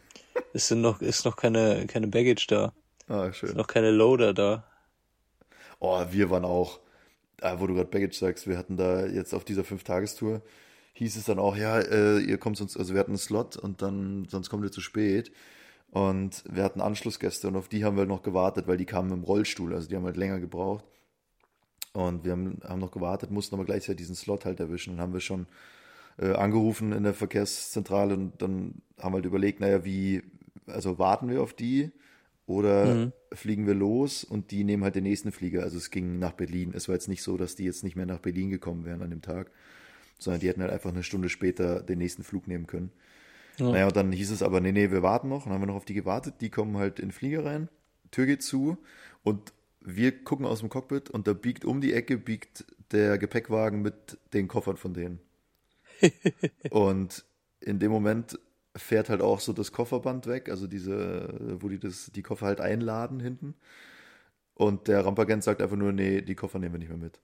es 0.53 0.67
sind 0.67 0.81
noch, 0.81 1.01
ist 1.01 1.25
noch 1.25 1.35
keine, 1.35 1.85
keine 1.87 2.07
Baggage 2.07 2.47
da. 2.47 2.73
Ah, 3.07 3.31
schön. 3.33 3.55
Noch 3.55 3.67
keine 3.67 3.91
Loader 3.91 4.33
da. 4.33 4.65
Oh, 5.79 6.05
wir 6.11 6.29
waren 6.29 6.45
auch, 6.45 6.79
ah, 7.41 7.59
wo 7.59 7.67
du 7.67 7.73
gerade 7.73 7.89
Baggage 7.89 8.17
sagst, 8.17 8.47
wir 8.47 8.57
hatten 8.57 8.77
da 8.77 9.05
jetzt 9.05 9.33
auf 9.33 9.45
dieser 9.45 9.63
Fünf-Tagestour, 9.63 10.41
hieß 10.93 11.15
es 11.15 11.25
dann 11.25 11.39
auch, 11.39 11.55
ja, 11.55 11.79
äh, 11.79 12.19
ihr 12.19 12.37
kommt 12.37 12.57
sonst, 12.57 12.77
also 12.77 12.93
wir 12.93 12.99
hatten 12.99 13.11
einen 13.11 13.17
Slot 13.17 13.55
und 13.57 13.81
dann, 13.81 14.27
sonst 14.29 14.49
kommt 14.49 14.63
ihr 14.65 14.71
zu 14.71 14.81
spät. 14.81 15.31
Und 15.91 16.43
wir 16.49 16.63
hatten 16.63 16.81
Anschlussgäste 16.81 17.47
und 17.47 17.55
auf 17.55 17.67
die 17.67 17.83
haben 17.83 17.97
wir 17.97 18.05
noch 18.05 18.21
gewartet, 18.21 18.67
weil 18.67 18.77
die 18.77 18.85
kamen 18.85 19.11
im 19.11 19.23
Rollstuhl, 19.23 19.73
also 19.73 19.89
die 19.89 19.95
haben 19.95 20.05
halt 20.05 20.17
länger 20.17 20.39
gebraucht. 20.39 20.85
Und 21.93 22.23
wir 22.23 22.33
haben, 22.33 22.59
haben 22.63 22.79
noch 22.79 22.91
gewartet, 22.91 23.31
mussten 23.31 23.55
aber 23.55 23.65
gleichzeitig 23.65 23.97
diesen 23.97 24.15
Slot 24.15 24.45
halt 24.45 24.59
erwischen. 24.59 24.93
Dann 24.93 25.01
haben 25.01 25.13
wir 25.13 25.19
schon 25.19 25.47
äh, 26.19 26.33
angerufen 26.33 26.91
in 26.91 27.03
der 27.03 27.15
Verkehrszentrale 27.15 28.13
und 28.13 28.41
dann 28.41 28.75
haben 28.99 29.13
wir 29.13 29.17
halt 29.17 29.25
überlegt, 29.25 29.59
naja, 29.59 29.83
wie, 29.83 30.21
also 30.67 30.99
warten 30.99 31.29
wir 31.29 31.41
auf 31.41 31.53
die 31.53 31.91
oder 32.45 33.11
fliegen 33.31 33.67
wir 33.67 33.75
los 33.75 34.23
und 34.23 34.51
die 34.51 34.63
nehmen 34.63 34.83
halt 34.83 34.95
den 34.95 35.03
nächsten 35.03 35.31
Flieger. 35.31 35.63
Also 35.63 35.77
es 35.77 35.91
ging 35.91 36.19
nach 36.19 36.33
Berlin. 36.33 36.73
Es 36.75 36.87
war 36.87 36.95
jetzt 36.95 37.07
nicht 37.07 37.23
so, 37.23 37.37
dass 37.37 37.55
die 37.55 37.63
jetzt 37.63 37.83
nicht 37.83 37.95
mehr 37.95 38.07
nach 38.07 38.19
Berlin 38.19 38.49
gekommen 38.49 38.85
wären 38.85 39.01
an 39.01 39.11
dem 39.11 39.21
Tag, 39.21 39.51
sondern 40.17 40.41
die 40.41 40.49
hätten 40.49 40.61
halt 40.61 40.71
einfach 40.71 40.91
eine 40.91 41.03
Stunde 41.03 41.29
später 41.29 41.81
den 41.81 41.99
nächsten 41.99 42.23
Flug 42.23 42.47
nehmen 42.47 42.67
können. 42.67 42.91
Naja, 43.59 43.87
und 43.87 43.95
dann 43.95 44.11
hieß 44.11 44.31
es 44.31 44.43
aber, 44.43 44.61
nee, 44.61 44.71
nee, 44.71 44.91
wir 44.91 45.03
warten 45.03 45.29
noch. 45.29 45.45
Und 45.45 45.45
dann 45.45 45.53
haben 45.53 45.61
wir 45.61 45.67
noch 45.67 45.75
auf 45.75 45.85
die 45.85 45.93
gewartet. 45.93 46.35
Die 46.41 46.49
kommen 46.49 46.77
halt 46.77 46.99
in 46.99 47.07
den 47.07 47.11
Flieger 47.11 47.45
rein, 47.45 47.69
Tür 48.11 48.25
geht 48.25 48.43
zu 48.43 48.77
und 49.23 49.53
wir 49.81 50.23
gucken 50.23 50.45
aus 50.45 50.59
dem 50.59 50.69
Cockpit 50.69 51.09
und 51.09 51.27
da 51.27 51.33
biegt 51.33 51.65
um 51.65 51.81
die 51.81 51.93
Ecke, 51.93 52.17
biegt 52.17 52.65
der 52.91 53.17
Gepäckwagen 53.17 53.81
mit 53.81 54.17
den 54.33 54.47
Koffern 54.47 54.77
von 54.77 54.93
denen. 54.93 55.19
und 56.69 57.25
in 57.59 57.79
dem 57.79 57.91
Moment 57.91 58.39
fährt 58.75 59.09
halt 59.09 59.21
auch 59.21 59.39
so 59.39 59.53
das 59.53 59.71
Kofferband 59.71 60.27
weg, 60.27 60.49
also 60.49 60.67
diese, 60.67 61.57
wo 61.59 61.69
die 61.69 61.79
das, 61.79 62.11
die 62.13 62.21
Koffer 62.21 62.45
halt 62.45 62.61
einladen 62.61 63.19
hinten. 63.19 63.55
Und 64.53 64.87
der 64.87 65.05
Rampagent 65.05 65.43
sagt 65.43 65.61
einfach 65.61 65.77
nur, 65.77 65.91
nee, 65.91 66.21
die 66.21 66.35
Koffer 66.35 66.59
nehmen 66.59 66.73
wir 66.73 66.79
nicht 66.79 66.89
mehr 66.89 66.97
mit. 66.97 67.19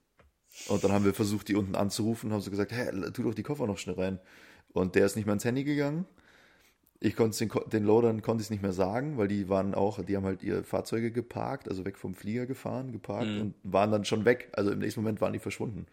Und 0.68 0.82
dann 0.82 0.92
haben 0.92 1.04
wir 1.04 1.14
versucht, 1.14 1.48
die 1.48 1.54
unten 1.54 1.74
anzurufen, 1.74 2.32
haben 2.32 2.40
so 2.40 2.50
gesagt, 2.50 2.72
hä, 2.72 2.90
tu 3.12 3.22
doch 3.22 3.34
die 3.34 3.42
Koffer 3.42 3.66
noch 3.66 3.78
schnell 3.78 3.96
rein. 3.96 4.18
Und 4.72 4.94
der 4.94 5.06
ist 5.06 5.16
nicht 5.16 5.26
mehr 5.26 5.34
ins 5.34 5.44
Handy 5.44 5.64
gegangen. 5.64 6.06
Ich 7.00 7.14
konnte 7.14 7.36
den, 7.46 7.50
den 7.70 7.84
Loadern 7.84 8.22
konnte 8.22 8.40
ich 8.40 8.46
es 8.46 8.50
nicht 8.50 8.62
mehr 8.62 8.72
sagen, 8.72 9.18
weil 9.18 9.28
die 9.28 9.48
waren 9.48 9.74
auch, 9.74 10.02
die 10.02 10.16
haben 10.16 10.24
halt 10.24 10.42
ihre 10.42 10.64
Fahrzeuge 10.64 11.10
geparkt, 11.10 11.68
also 11.68 11.84
weg 11.84 11.98
vom 11.98 12.14
Flieger 12.14 12.46
gefahren, 12.46 12.90
geparkt 12.92 13.28
und 13.40 13.54
waren 13.64 13.90
dann 13.92 14.04
schon 14.04 14.24
weg. 14.24 14.48
Also 14.52 14.70
im 14.70 14.78
nächsten 14.78 15.00
Moment 15.02 15.20
waren 15.20 15.32
die 15.34 15.38
verschwunden. 15.38 15.86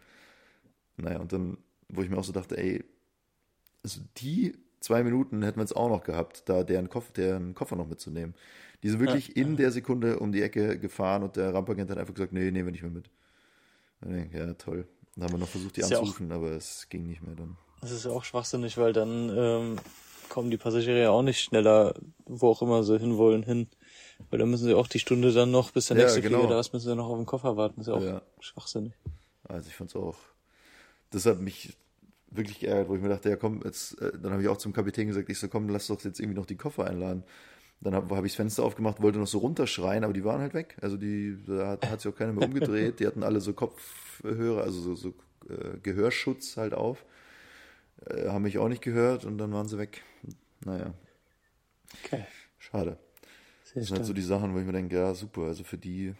Naja, 0.96 1.18
und 1.18 1.32
dann, 1.32 1.58
wo 1.88 2.02
ich 2.02 2.08
mir 2.08 2.16
auch 2.16 2.24
so 2.24 2.32
dachte, 2.32 2.56
ey, 2.56 2.84
also 3.82 4.00
die 4.16 4.56
zwei 4.80 5.02
Minuten 5.02 5.42
hätten 5.42 5.58
wir 5.58 5.64
es 5.64 5.72
auch 5.72 5.88
noch 5.88 6.04
gehabt, 6.04 6.48
da 6.48 6.62
deren 6.64 6.88
Koffer, 6.88 7.12
deren 7.12 7.54
Koffer 7.54 7.76
noch 7.76 7.88
mitzunehmen. 7.88 8.34
Die 8.82 8.88
sind 8.88 9.00
wirklich 9.00 9.36
in 9.36 9.56
der 9.56 9.70
Sekunde 9.72 10.18
um 10.18 10.32
die 10.32 10.42
Ecke 10.42 10.78
gefahren 10.78 11.22
und 11.22 11.36
der 11.36 11.52
Rampagent 11.54 11.90
hat 11.90 11.98
einfach 11.98 12.14
gesagt, 12.14 12.32
nee, 12.32 12.50
nehmen 12.50 12.66
wir 12.66 12.72
nicht 12.72 12.82
mehr 12.82 12.90
mit. 12.90 13.10
Denke 14.02 14.38
ja, 14.38 14.52
toll. 14.54 14.86
Dann 15.16 15.24
haben 15.24 15.32
wir 15.34 15.38
noch 15.38 15.48
versucht, 15.48 15.76
die 15.76 15.80
Ist 15.80 15.90
ja 15.90 15.98
auch- 15.98 16.02
anzurufen, 16.02 16.32
aber 16.32 16.50
es 16.52 16.88
ging 16.88 17.06
nicht 17.06 17.22
mehr 17.22 17.34
dann. 17.34 17.56
Das 17.80 17.90
ist 17.92 18.04
ja 18.04 18.10
auch 18.10 18.24
schwachsinnig, 18.24 18.76
weil 18.78 18.92
dann 18.92 19.30
ähm, 19.36 19.76
kommen 20.34 20.50
die 20.50 20.56
Passagiere 20.58 21.00
ja 21.00 21.10
auch 21.10 21.22
nicht 21.22 21.40
schneller, 21.40 21.94
wo 22.26 22.48
auch 22.48 22.60
immer 22.60 22.82
sie 22.82 22.98
hinwollen, 22.98 23.44
hin. 23.44 23.68
Weil 24.30 24.40
dann 24.40 24.50
müssen 24.50 24.64
sie 24.66 24.74
auch 24.74 24.88
die 24.88 24.98
Stunde 24.98 25.32
dann 25.32 25.50
noch, 25.52 25.70
bis 25.70 25.86
der 25.86 25.96
Ja, 25.96 26.02
nächste 26.02 26.22
genau. 26.22 26.38
Flieger 26.38 26.54
da 26.54 26.60
ist, 26.60 26.72
müssen 26.72 26.88
sie 26.88 26.96
noch 26.96 27.08
auf 27.08 27.16
den 27.16 27.26
Koffer 27.26 27.56
warten. 27.56 27.76
Das 27.76 27.86
ist 27.86 27.92
ja 27.92 27.94
auch 27.94 28.02
Ja. 28.02 28.22
schwachsinnig. 28.40 28.92
Also 29.48 29.68
ich 29.68 29.76
fand 29.76 29.90
es 29.90 29.96
auch. 29.96 30.16
Das 31.10 31.26
hat 31.26 31.40
mich 31.40 31.76
wirklich 32.30 32.58
geärgert, 32.58 32.88
wo 32.88 32.96
ich 32.96 33.02
mir 33.02 33.08
dachte, 33.10 33.28
ja 33.30 33.36
komm, 33.36 33.62
jetzt, 33.64 34.00
äh, 34.00 34.12
dann 34.20 34.32
habe 34.32 34.42
ich 34.42 34.48
auch 34.48 34.56
zum 34.56 34.72
Kapitän 34.72 35.06
gesagt, 35.06 35.28
ich 35.30 35.38
so, 35.38 35.48
komm, 35.48 35.68
lass 35.68 35.86
doch 35.86 36.02
jetzt 36.02 36.18
irgendwie 36.18 36.38
noch 36.38 36.46
die 36.46 36.56
Koffer 36.56 36.86
einladen. 36.86 37.22
Dann 37.80 37.94
habe 37.94 38.16
hab 38.16 38.24
ich 38.24 38.32
das 38.32 38.36
Fenster 38.36 38.64
aufgemacht, 38.64 39.02
wollte 39.02 39.18
noch 39.18 39.26
so 39.28 39.38
runterschreien, 39.38 40.04
aber 40.04 40.12
die 40.12 40.24
waren 40.24 40.40
halt 40.40 40.54
weg. 40.54 40.76
Also 40.80 40.96
die, 40.96 41.36
da 41.46 41.68
hat, 41.68 41.88
hat 41.90 42.00
sich 42.00 42.12
auch 42.12 42.16
keiner 42.16 42.32
mehr 42.32 42.44
umgedreht. 42.44 43.00
Die 43.00 43.06
hatten 43.06 43.22
alle 43.22 43.40
so 43.40 43.52
Kopfhörer, 43.52 44.62
also 44.62 44.80
so, 44.80 44.94
so 44.96 45.08
äh, 45.48 45.78
Gehörschutz 45.82 46.56
halt 46.56 46.74
auf. 46.74 47.04
Äh, 48.06 48.28
haben 48.28 48.42
mich 48.42 48.58
auch 48.58 48.68
nicht 48.68 48.82
gehört 48.82 49.24
und 49.24 49.38
dann 49.38 49.52
waren 49.52 49.68
sie 49.68 49.78
weg. 49.78 50.02
Naja, 50.64 50.94
Okay. 52.04 52.26
schade. 52.58 52.98
Sehr 53.64 53.80
Das 53.80 53.88
sind 53.88 53.96
halt 53.96 54.06
so 54.06 54.12
die 54.12 54.22
Sachen, 54.22 54.54
wo 54.54 54.58
ich 54.58 54.66
mir 54.66 54.72
denke, 54.72 54.96
ja, 54.96 55.14
super. 55.14 55.42
Also 55.42 55.64
für 55.64 55.78
die, 55.78 56.14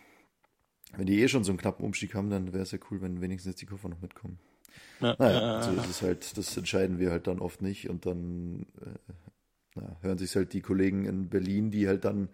wenn 0.97 1.07
die 1.07 1.21
eh 1.23 1.29
schon 1.29 1.45
so 1.45 1.53
einen 1.53 1.59
knappen 1.59 1.85
Umstieg 1.85 2.15
haben, 2.15 2.31
dann 2.31 2.53
wäre 2.53 2.63
es 2.63 2.73
ja 2.73 2.79
cool, 2.91 3.01
wenn 3.03 3.21
wenigstens 3.21 3.53
jetzt 3.53 3.63
die 3.63 3.67
Koffer 3.67 3.89
noch 3.89 4.01
mitkommen. 4.01 4.39
Ja, 5.01 5.17
Naja, 5.19 5.43
äh, 5.59 5.63
so 5.63 5.73
ist 5.75 5.87
es 5.89 6.03
halt, 6.03 6.37
das 6.39 6.57
entscheiden 6.57 6.99
wir 7.01 7.11
halt 7.13 7.27
dann 7.27 7.41
oft 7.41 7.63
nicht 7.63 7.91
und 7.91 8.07
dann 8.07 8.67
äh, 8.83 9.13
na, 9.77 9.97
hören 10.03 10.19
sich 10.19 10.35
halt 10.37 10.53
die 10.53 10.63
Kollegen 10.63 11.07
in 11.07 11.29
Berlin, 11.31 11.71
die 11.71 11.89
halt 11.89 12.05
dann 12.05 12.29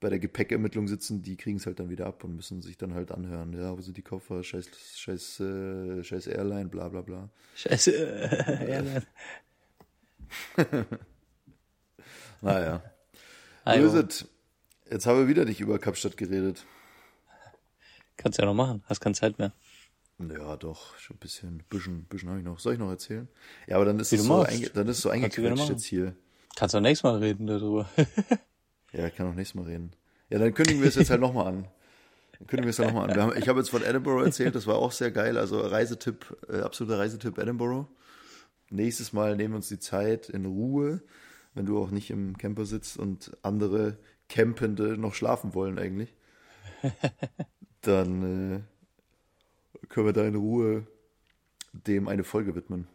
bei 0.00 0.08
der 0.08 0.18
Gepäckermittlung 0.18 0.86
sitzen, 0.86 1.22
die 1.22 1.36
kriegen 1.36 1.56
es 1.56 1.66
halt 1.66 1.80
dann 1.80 1.90
wieder 1.90 2.06
ab 2.06 2.22
und 2.24 2.36
müssen 2.36 2.62
sich 2.62 2.76
dann 2.76 2.94
halt 2.94 3.10
anhören, 3.10 3.52
ja, 3.52 3.76
wo 3.76 3.80
sind 3.80 3.96
die 3.96 4.02
Koffer, 4.02 4.44
scheiß, 4.44 4.68
scheiß, 4.96 5.40
äh, 5.40 6.04
scheiß 6.04 6.28
Airline, 6.28 6.68
bla 6.68 6.88
bla 6.88 7.02
bla. 7.02 7.28
Scheiße. 7.56 7.92
Äh, 7.96 8.70
Airline. 8.70 9.06
Naja, 12.40 12.82
so 12.84 13.70
Also, 13.70 13.98
ist 13.98 14.22
es. 14.22 14.28
Jetzt 14.90 15.06
haben 15.06 15.18
wir 15.18 15.28
wieder 15.28 15.44
nicht 15.44 15.60
über 15.60 15.78
Kapstadt 15.78 16.16
geredet. 16.16 16.64
Kannst 18.16 18.38
ja 18.38 18.46
noch 18.46 18.54
machen, 18.54 18.82
hast 18.86 19.00
keine 19.00 19.14
Zeit 19.14 19.38
mehr. 19.38 19.52
Ja, 20.18 20.56
doch, 20.56 20.96
schon 20.98 21.16
ein 21.16 21.20
bisschen, 21.20 21.62
bisschen, 21.68 22.04
bisschen 22.04 22.28
habe 22.28 22.38
ich 22.40 22.44
noch. 22.44 22.58
Soll 22.58 22.72
ich 22.72 22.78
noch 22.78 22.90
erzählen? 22.90 23.28
Ja, 23.66 23.76
aber 23.76 23.84
dann 23.84 24.00
ist 24.00 24.10
Wie 24.10 24.16
es 24.16 24.24
so, 24.24 24.42
einge 24.42 24.70
dann 24.70 24.88
ist 24.88 24.96
es 24.96 25.02
so 25.02 25.10
eingequetscht 25.10 25.68
jetzt 25.68 25.84
hier. 25.84 26.16
Kannst 26.56 26.74
du 26.74 26.80
nächstes 26.80 27.04
Mal 27.04 27.18
reden 27.18 27.46
darüber. 27.46 27.88
Ja, 28.92 29.06
ich 29.06 29.14
kann 29.14 29.28
auch 29.28 29.34
nächstes 29.34 29.54
Mal 29.54 29.66
reden. 29.66 29.92
Ja, 30.30 30.38
dann 30.38 30.54
kündigen 30.54 30.80
wir 30.80 30.88
es 30.88 30.94
jetzt 30.94 31.10
halt 31.10 31.20
nochmal 31.20 31.46
an. 31.46 31.68
Dann 32.38 32.46
kündigen 32.46 32.64
wir 32.64 32.70
es 32.70 32.76
dann 32.76 32.86
nochmal 32.88 33.10
an. 33.10 33.20
Haben, 33.20 33.36
ich 33.36 33.48
habe 33.48 33.58
jetzt 33.58 33.70
von 33.70 33.82
Edinburgh 33.82 34.24
erzählt, 34.24 34.54
das 34.54 34.66
war 34.66 34.76
auch 34.76 34.92
sehr 34.92 35.10
geil. 35.10 35.36
Also 35.38 35.60
Reisetipp, 35.60 36.36
äh, 36.48 36.60
absoluter 36.60 36.98
Reisetipp 36.98 37.38
Edinburgh. 37.38 37.88
Nächstes 38.70 39.12
Mal 39.12 39.36
nehmen 39.36 39.54
wir 39.54 39.56
uns 39.56 39.68
die 39.68 39.78
Zeit 39.78 40.28
in 40.28 40.44
Ruhe, 40.44 41.02
wenn 41.54 41.66
du 41.66 41.82
auch 41.82 41.90
nicht 41.90 42.10
im 42.10 42.36
Camper 42.36 42.66
sitzt 42.66 42.98
und 42.98 43.36
andere 43.42 43.96
Campende 44.28 44.98
noch 44.98 45.14
schlafen 45.14 45.54
wollen 45.54 45.78
eigentlich. 45.78 46.14
Dann 47.80 48.62
äh, 49.82 49.86
können 49.88 50.06
wir 50.06 50.12
da 50.12 50.24
in 50.24 50.34
Ruhe 50.34 50.86
dem 51.72 52.08
eine 52.08 52.24
Folge 52.24 52.54
widmen, 52.54 52.88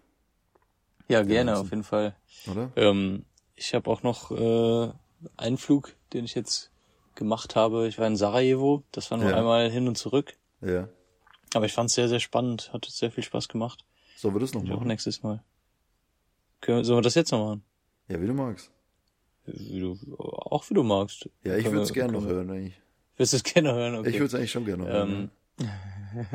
ja, 1.07 1.23
gerne, 1.23 1.57
auf 1.57 1.69
jeden 1.69 1.83
Fall. 1.83 2.15
oder? 2.49 2.71
Ähm, 2.75 3.25
ich 3.55 3.73
habe 3.73 3.89
auch 3.89 4.03
noch 4.03 4.31
äh, 4.31 4.93
einen 5.37 5.57
Flug, 5.57 5.95
den 6.13 6.25
ich 6.25 6.35
jetzt 6.35 6.71
gemacht 7.15 7.55
habe. 7.55 7.87
Ich 7.87 7.97
war 7.99 8.07
in 8.07 8.15
Sarajevo, 8.15 8.83
das 8.91 9.11
war 9.11 9.17
nur 9.17 9.29
Ja. 9.29 9.37
einmal 9.37 9.69
hin 9.69 9.87
und 9.87 9.97
zurück. 9.97 10.35
Ja. 10.61 10.87
Aber 11.53 11.65
ich 11.65 11.73
fand 11.73 11.89
es 11.89 11.95
sehr, 11.95 12.07
sehr 12.09 12.19
spannend, 12.19 12.71
hat 12.73 12.85
sehr 12.85 13.11
viel 13.11 13.23
Spaß 13.23 13.47
gemacht. 13.47 13.85
Sollen 14.17 14.33
wir 14.35 14.39
das 14.39 14.53
noch 14.53 14.63
Ich 14.63 14.71
auch 14.71 14.77
machen? 14.77 14.87
nächstes 14.87 15.21
Mal. 15.21 15.43
Können, 16.61 16.83
sollen 16.83 16.97
wir 16.99 17.01
das 17.03 17.15
jetzt 17.15 17.31
noch 17.31 17.45
machen? 17.45 17.63
Ja, 18.07 18.19
wie 18.21 18.27
du 18.27 18.33
magst. 18.33 18.71
Wie 19.45 19.79
du, 19.79 19.97
auch 20.17 20.67
wie 20.69 20.73
du 20.73 20.83
magst. 20.83 21.29
Ja, 21.43 21.57
ich 21.57 21.65
würde 21.65 21.81
es 21.81 21.93
gerne 21.93 22.13
noch 22.13 22.23
hören 22.25 22.49
eigentlich. 22.49 22.79
Willst 23.17 23.33
du 23.33 23.37
es 23.37 23.43
gerne 23.43 23.73
hören? 23.73 23.95
Okay. 23.97 24.09
Ich 24.09 24.15
würde 24.15 24.25
es 24.27 24.35
eigentlich 24.35 24.51
schon 24.51 24.65
gerne 24.65 24.85
hören. 24.87 25.29
ähm, 25.59 25.67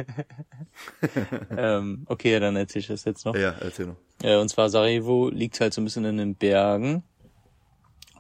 ähm, 1.57 2.05
okay, 2.09 2.39
dann 2.41 2.57
erzähl 2.57 2.81
ich 2.81 2.89
das 2.89 3.05
jetzt 3.05 3.25
noch. 3.25 3.35
ja, 3.35 3.51
erzähl 3.61 3.87
noch. 3.87 3.97
Äh, 4.23 4.37
und 4.37 4.49
zwar 4.49 4.69
Sarajevo 4.69 5.29
liegt 5.31 5.61
halt 5.61 5.73
so 5.75 5.81
ein 5.81 5.85
bisschen 5.85 6.05
in 6.05 6.17
den 6.19 6.35
Bergen. 6.35 7.03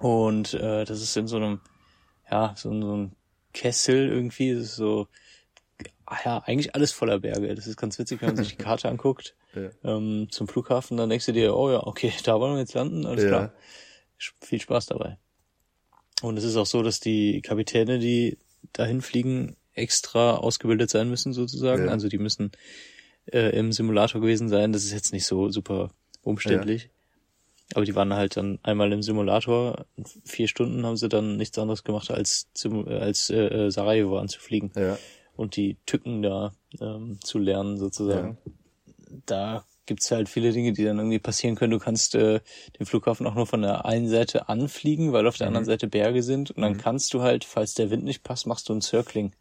Und 0.01 0.55
äh, 0.55 0.85
das 0.85 1.03
ist 1.03 1.17
in 1.17 1.27
so 1.27 1.37
einem, 1.37 1.61
ja, 2.31 2.55
so, 2.57 2.71
so 2.81 2.97
ein 2.97 3.13
Kessel 3.53 4.09
irgendwie. 4.09 4.55
Das 4.55 4.65
ist 4.65 4.77
so, 4.77 5.09
ah 6.07 6.17
ja, 6.25 6.39
eigentlich 6.39 6.75
alles 6.75 6.93
voller 6.93 7.19
Berge. 7.21 7.55
Das 7.55 7.67
ist 7.67 7.77
ganz 7.77 7.99
witzig, 7.99 8.21
wenn 8.21 8.35
man 8.35 8.37
sich 8.45 8.57
die 8.57 8.63
Karte 8.63 8.89
anguckt. 8.91 9.35
Ja. 9.55 9.71
Ähm, 9.83 10.29
zum 10.31 10.47
Flughafen, 10.47 10.97
dann 10.97 11.09
denkst 11.09 11.27
du 11.27 11.33
dir, 11.33 11.57
oh 11.57 11.71
ja, 11.71 11.87
okay, 11.87 12.13
da 12.25 12.39
wollen 12.41 12.55
wir 12.55 12.61
jetzt 12.61 12.75
landen, 12.75 13.07
alles 13.07 13.25
Ja. 13.25 13.29
klar. 13.29 13.53
Viel 14.43 14.61
Spaß 14.61 14.87
dabei. 14.87 15.17
Und 16.23 16.37
es 16.37 16.45
ist 16.45 16.57
auch 16.57 16.67
so, 16.67 16.83
dass 16.83 16.99
die 16.99 17.41
Kapitäne, 17.41 18.01
die 18.01 18.37
dahin 18.73 19.01
fliegen, 19.01 19.57
extra 19.73 20.35
ausgebildet 20.37 20.91
sein 20.91 21.09
müssen 21.09 21.33
sozusagen. 21.33 21.87
Ja. 21.87 21.93
Also 21.93 22.09
die 22.09 22.19
müssen 22.19 22.51
äh, 23.27 23.57
im 23.57 23.71
Simulator 23.71 24.21
gewesen 24.21 24.49
sein. 24.49 24.73
Das 24.73 24.85
ist 24.85 24.93
jetzt 24.93 25.13
nicht 25.13 25.25
so 25.27 25.51
super 25.51 25.91
umständlich. 26.23 26.91
Aber 27.75 27.85
die 27.85 27.95
waren 27.95 28.15
halt 28.15 28.37
dann 28.37 28.59
einmal 28.63 28.93
im 28.93 29.03
Simulator. 29.03 29.85
Vier 30.25 30.49
Stunden 30.49 30.87
haben 30.87 30.97
sie 30.97 31.09
dann 31.09 31.37
nichts 31.37 31.59
anderes 31.59 31.85
gemacht, 31.85 32.11
als, 32.11 32.49
äh, 32.65 32.95
als 32.99 33.29
äh, 33.31 33.67
äh, 33.67 33.71
Sarajevo 33.71 34.19
anzufliegen 34.19 34.73
Ja. 34.75 34.97
und 35.37 35.57
die 35.57 35.77
Tücken 35.85 36.23
da 36.23 36.53
ähm, 36.81 37.19
zu 37.23 37.39
lernen 37.39 37.77
sozusagen. 37.77 38.39
Da 39.27 39.65
gibt's 39.85 40.11
halt 40.11 40.29
viele 40.29 40.53
Dinge, 40.53 40.73
die 40.73 40.85
dann 40.85 40.99
irgendwie 40.99 41.19
passieren 41.19 41.57
können. 41.57 41.73
Du 41.73 41.79
kannst 41.79 42.15
äh, 42.15 42.41
den 42.79 42.87
Flughafen 42.87 43.27
auch 43.27 43.35
nur 43.35 43.47
von 43.47 43.63
der 43.63 43.85
einen 43.87 44.09
Seite 44.09 44.49
anfliegen, 44.49 45.13
weil 45.13 45.27
auf 45.27 45.37
der 45.37 45.47
anderen 45.47 45.65
Seite 45.67 45.89
Berge 45.89 46.23
sind. 46.23 46.51
Und 46.51 46.63
dann 46.63 46.77
kannst 46.79 47.13
du 47.15 47.23
halt, 47.23 47.45
falls 47.45 47.75
der 47.75 47.91
Wind 47.91 48.05
nicht 48.05 48.23
passt, 48.23 48.47
machst 48.47 48.69
du 48.69 48.75
ein 48.75 48.81
Circling. 48.83 49.33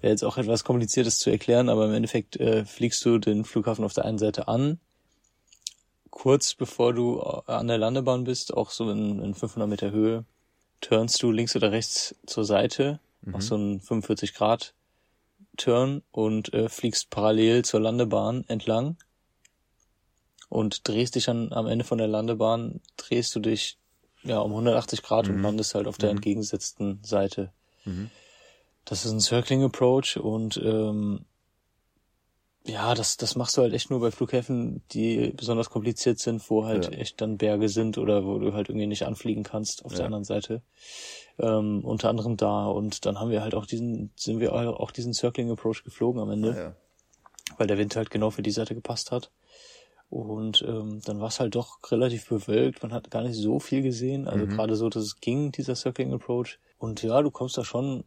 Wäre 0.00 0.12
jetzt 0.12 0.24
auch 0.24 0.38
etwas 0.38 0.62
kompliziertes 0.64 1.18
zu 1.18 1.30
erklären, 1.30 1.68
aber 1.68 1.86
im 1.86 1.94
Endeffekt 1.94 2.36
äh, 2.36 2.64
fliegst 2.64 3.04
du 3.04 3.18
den 3.18 3.44
Flughafen 3.44 3.84
auf 3.84 3.92
der 3.94 4.04
einen 4.04 4.18
Seite 4.18 4.46
an. 4.48 4.78
Kurz 6.10 6.54
bevor 6.54 6.92
du 6.92 7.20
äh, 7.20 7.52
an 7.52 7.68
der 7.68 7.78
Landebahn 7.78 8.24
bist, 8.24 8.54
auch 8.54 8.70
so 8.70 8.90
in, 8.90 9.20
in 9.20 9.34
500 9.34 9.68
Meter 9.68 9.90
Höhe, 9.90 10.24
turnst 10.80 11.22
du 11.22 11.30
links 11.30 11.56
oder 11.56 11.72
rechts 11.72 12.14
zur 12.26 12.44
Seite, 12.44 13.00
machst 13.22 13.48
so 13.48 13.56
einen 13.56 13.80
45 13.80 14.34
Grad 14.34 14.74
Turn 15.56 16.02
und 16.12 16.52
äh, 16.54 16.68
fliegst 16.68 17.10
parallel 17.10 17.64
zur 17.64 17.80
Landebahn 17.80 18.44
entlang 18.48 18.96
und 20.48 20.86
drehst 20.88 21.16
dich 21.16 21.24
dann 21.24 21.52
am 21.52 21.66
Ende 21.66 21.84
von 21.84 21.98
der 21.98 22.06
Landebahn, 22.06 22.80
drehst 22.96 23.34
du 23.34 23.40
dich 23.40 23.76
ja 24.22 24.38
um 24.38 24.52
180 24.52 25.02
Grad 25.02 25.28
und 25.28 25.42
landest 25.42 25.74
halt 25.74 25.86
auf 25.86 25.98
der 25.98 26.10
entgegengesetzten 26.10 27.00
Seite. 27.02 27.52
Das 28.84 29.04
ist 29.04 29.12
ein 29.12 29.20
Circling 29.20 29.64
Approach 29.64 30.16
und 30.16 30.56
ähm, 30.64 31.24
ja, 32.68 32.94
das, 32.94 33.16
das 33.16 33.34
machst 33.34 33.56
du 33.56 33.62
halt 33.62 33.72
echt 33.72 33.90
nur 33.90 34.00
bei 34.00 34.10
Flughäfen, 34.10 34.82
die 34.92 35.32
besonders 35.36 35.70
kompliziert 35.70 36.18
sind, 36.18 36.48
wo 36.50 36.64
halt 36.64 36.86
Ja. 36.86 36.98
echt 36.98 37.20
dann 37.20 37.36
Berge 37.38 37.68
sind 37.68 37.98
oder 37.98 38.24
wo 38.24 38.38
du 38.38 38.52
halt 38.52 38.68
irgendwie 38.68 38.86
nicht 38.86 39.04
anfliegen 39.04 39.42
kannst 39.42 39.84
auf 39.84 39.92
der 39.92 40.00
Ja. 40.00 40.06
anderen 40.06 40.24
Seite. 40.24 40.62
Ähm, 41.38 41.84
unter 41.84 42.08
anderem 42.10 42.36
da. 42.36 42.66
Und 42.66 43.06
dann 43.06 43.18
haben 43.18 43.30
wir 43.30 43.42
halt 43.42 43.54
auch 43.54 43.66
diesen, 43.66 44.12
sind 44.16 44.40
wir 44.40 44.52
auch 44.52 44.90
diesen 44.90 45.14
Circling 45.14 45.50
Approach 45.50 45.82
geflogen 45.84 46.20
am 46.20 46.30
Ende, 46.30 46.50
Ja. 46.56 46.76
weil 47.56 47.66
der 47.66 47.78
Wind 47.78 47.96
halt 47.96 48.10
genau 48.10 48.30
für 48.30 48.42
die 48.42 48.50
Seite 48.50 48.74
gepasst 48.74 49.10
hat. 49.10 49.30
Und 50.10 50.62
ähm, 50.66 51.00
dann 51.04 51.20
war 51.20 51.28
es 51.28 51.38
halt 51.38 51.54
doch 51.54 51.78
relativ 51.90 52.28
bewölkt. 52.28 52.82
Man 52.82 52.92
hat 52.94 53.10
gar 53.10 53.22
nicht 53.22 53.36
so 53.36 53.60
viel 53.60 53.82
gesehen. 53.82 54.26
Also 54.26 54.46
gerade 54.46 54.74
so, 54.74 54.88
dass 54.88 55.02
es 55.04 55.20
ging, 55.20 55.52
dieser 55.52 55.74
Circling 55.76 56.14
Approach. 56.14 56.58
Und 56.78 57.02
ja, 57.02 57.20
du 57.20 57.30
kommst 57.30 57.58
da 57.58 57.64
schon 57.64 58.04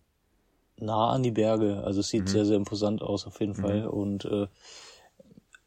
nah 0.82 1.10
an 1.12 1.24
die 1.24 1.32
Berge. 1.32 1.84
Also 1.84 2.00
es 2.02 2.10
sieht 2.10 2.28
sehr, 2.30 2.46
sehr 2.46 2.58
imposant 2.58 3.02
aus 3.02 3.26
auf 3.28 3.40
jeden 3.40 3.56
Fall. 3.56 3.88
Und 3.88 4.26
äh, 4.26 4.48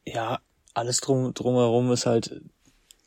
ja, 0.04 0.38
alles 0.74 1.00
drum 1.00 1.32
drumherum 1.34 1.92
ist 1.92 2.06
halt 2.06 2.40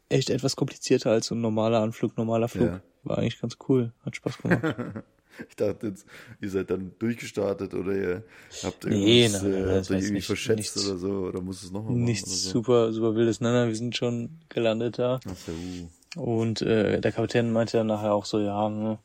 echt 0.09 0.29
etwas 0.29 0.55
komplizierter 0.55 1.11
als 1.11 1.27
so 1.27 1.35
ein 1.35 1.41
normaler 1.41 1.81
Anflug, 1.81 2.17
normaler 2.17 2.47
Flug. 2.47 2.67
Ja. 2.69 2.81
War 3.03 3.17
eigentlich 3.19 3.39
ganz 3.41 3.57
cool. 3.69 3.91
Hat 4.05 4.15
Spaß 4.15 4.37
gemacht. 4.39 4.63
Ich 5.49 5.55
dachte 5.55 5.85
jetzt, 5.89 6.07
ihr 6.41 6.49
seid 6.49 6.71
dann 6.71 6.93
durchgestartet 6.97 7.75
oder 7.75 7.93
ihr 7.93 8.23
habt 8.63 8.85
Nee, 8.85 9.29
nein, 9.31 9.39
nein, 9.43 9.53
äh, 9.53 9.65
habt 9.67 9.69
euch 9.81 9.89
irgendwie 9.91 10.13
nicht- 10.13 10.25
verschätzt 10.25 10.57
nichts- 10.57 10.89
oder 10.89 10.97
so 10.97 11.09
oder 11.27 11.41
muss 11.41 11.61
es 11.61 11.69
nochmal 11.71 11.91
machen 11.91 12.05
Nichts 12.05 12.41
so. 12.45 12.49
super, 12.53 12.91
super 12.91 13.13
wildes. 13.13 13.39
Nein, 13.39 13.53
nein, 13.53 13.67
wir 13.67 13.75
sind 13.75 13.95
schon 13.95 14.39
gelandet 14.49 14.97
da. 14.97 15.19
Ach 15.29 15.35
so. 15.35 16.19
Und 16.19 16.63
äh, 16.63 16.99
der 17.01 17.11
Kapitän 17.11 17.51
meinte 17.53 17.77
dann 17.77 17.85
nachher 17.85 18.15
auch 18.15 18.25
so, 18.25 18.39
ja, 18.39 18.67
ne, 18.67 18.97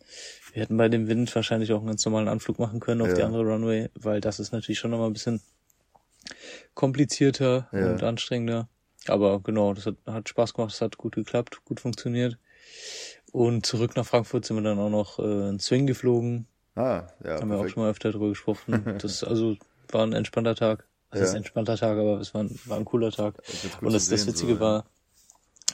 wir 0.53 0.63
hätten 0.63 0.77
bei 0.77 0.89
dem 0.89 1.09
Wind 1.09 1.35
wahrscheinlich 1.35 1.73
auch 1.73 1.79
einen 1.79 1.87
ganz 1.89 2.05
normalen 2.05 2.29
Anflug 2.29 2.59
machen 2.59 2.79
können 2.81 3.01
auf 3.03 3.09
Ja. 3.09 3.15
die 3.15 3.23
andere 3.23 3.45
Runway, 3.45 3.89
weil 3.95 4.21
das 4.21 4.39
ist 4.39 4.53
natürlich 4.53 4.79
schon 4.79 4.91
nochmal 4.91 5.09
ein 5.09 5.13
bisschen 5.15 5.41
komplizierter 6.75 7.69
Ja. 7.73 7.87
und 7.87 8.03
anstrengender. 8.03 8.69
Aber 9.09 9.41
genau, 9.41 9.75
das 9.75 9.87
hat, 9.87 9.97
hat 10.07 10.29
Spaß 10.29 10.55
gemacht, 10.55 10.73
das 10.73 10.81
hat 10.81 10.97
gut 10.97 11.15
geklappt, 11.15 11.65
gut 11.65 11.81
funktioniert. 11.81 12.39
Und 13.33 13.67
zurück 13.67 13.97
nach 13.97 14.07
Frankfurt 14.07 14.45
sind 14.45 14.57
wir 14.57 14.63
dann 14.63 14.79
auch 14.79 14.91
noch 14.91 15.19
äh, 15.19 15.23
einen 15.23 15.59
Swing 15.59 15.87
geflogen. 15.87 16.47
Ah, 16.75 17.09
ja, 17.25 17.41
Haben 17.41 17.49
wir 17.51 17.57
auch 17.57 17.61
perfekt. 17.61 17.71
schon 17.73 17.83
mal 17.83 17.91
öfter 17.91 18.13
drüber 18.13 18.29
gesprochen. 18.29 18.85
Das 19.03 19.25
also 19.25 19.57
war 19.91 20.07
ein 20.07 20.13
entspannter 20.13 20.55
Tag. 20.55 20.87
Das 21.11 21.21
Ja. 21.21 21.27
ist 21.27 21.31
ein 21.33 21.37
entspannter 21.39 21.77
Tag, 21.77 21.99
aber 21.99 22.21
es 22.21 22.33
war 22.35 22.45
ein, 22.45 22.59
war 22.67 22.79
ein 22.79 22.85
cooler 22.85 23.11
Tag. 23.11 23.35
cool 23.81 23.89
Und 23.89 23.93
das, 23.95 24.09
das 24.09 24.27
Witzige 24.27 24.55
so, 24.55 24.61
war, 24.61 24.87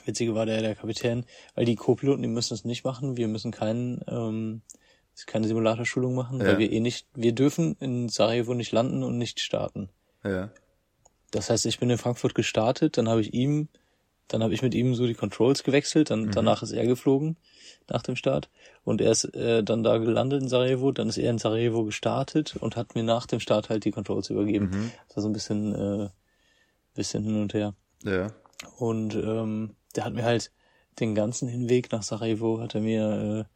Witzige 0.07 0.35
war 0.35 0.45
der, 0.45 0.61
der 0.61 0.75
Kapitän, 0.75 1.25
weil 1.55 1.65
die 1.65 1.75
Co-Piloten, 1.75 2.21
die 2.21 2.27
müssen 2.27 2.53
das 2.53 2.65
nicht 2.65 2.83
machen. 2.83 3.17
Wir 3.17 3.27
müssen 3.27 3.51
keinen, 3.51 4.01
ähm, 4.07 4.61
keine 5.25 5.47
Simulatorschulung 5.47 6.15
machen, 6.15 6.39
Ja. 6.39 6.45
weil 6.47 6.57
wir 6.59 6.71
eh 6.71 6.79
nicht, 6.79 7.07
wir 7.13 7.33
dürfen 7.33 7.75
in 7.79 8.07
Sarajevo 8.09 8.53
nicht 8.53 8.71
landen 8.71 9.03
und 9.03 9.17
nicht 9.17 9.39
starten. 9.41 9.89
Ja, 10.23 10.49
Das 11.31 11.49
heißt, 11.49 11.65
ich 11.65 11.79
bin 11.79 11.89
in 11.89 11.97
Frankfurt 11.97 12.33
gestartet, 12.35 12.97
dann 12.97 13.07
habe 13.09 13.21
ich 13.21 13.33
ihm, 13.33 13.67
dann 14.29 14.41
habe 14.43 14.53
ich 14.53 14.61
mit 14.61 14.73
ihm 14.73 14.95
so 14.95 15.05
die 15.07 15.13
Controls 15.13 15.63
gewechselt, 15.63 16.09
dann 16.09 16.31
danach 16.31 16.63
ist 16.63 16.71
er 16.71 16.85
geflogen 16.87 17.35
nach 17.89 18.01
dem 18.03 18.15
Start 18.15 18.49
und 18.83 19.01
er 19.01 19.11
ist 19.11 19.25
äh, 19.35 19.63
dann 19.63 19.83
da 19.83 19.97
gelandet 19.97 20.41
in 20.41 20.47
Sarajevo, 20.49 20.91
dann 20.91 21.09
ist 21.09 21.17
er 21.17 21.29
in 21.31 21.37
Sarajevo 21.37 21.83
gestartet 21.83 22.55
und 22.57 22.75
hat 22.75 22.95
mir 22.95 23.03
nach 23.03 23.25
dem 23.27 23.39
Start 23.39 23.69
halt 23.69 23.85
die 23.85 23.91
Controls 23.91 24.29
übergeben. 24.29 24.91
Das 25.07 25.17
war 25.17 25.23
so 25.23 25.29
ein 25.29 25.33
bisschen, 25.33 25.75
äh, 25.75 26.09
bisschen 26.95 27.23
hin 27.23 27.41
und 27.41 27.53
her. 27.53 27.73
ja, 28.03 28.31
Und 28.77 29.15
ähm, 29.15 29.75
der 29.95 30.05
hat 30.05 30.13
mir 30.13 30.23
halt 30.23 30.51
den 30.99 31.15
ganzen 31.15 31.47
Hinweg 31.47 31.91
nach 31.91 32.03
Sarajevo 32.03 32.59
hat 32.59 32.75
er 32.75 32.81
mir 32.81 33.47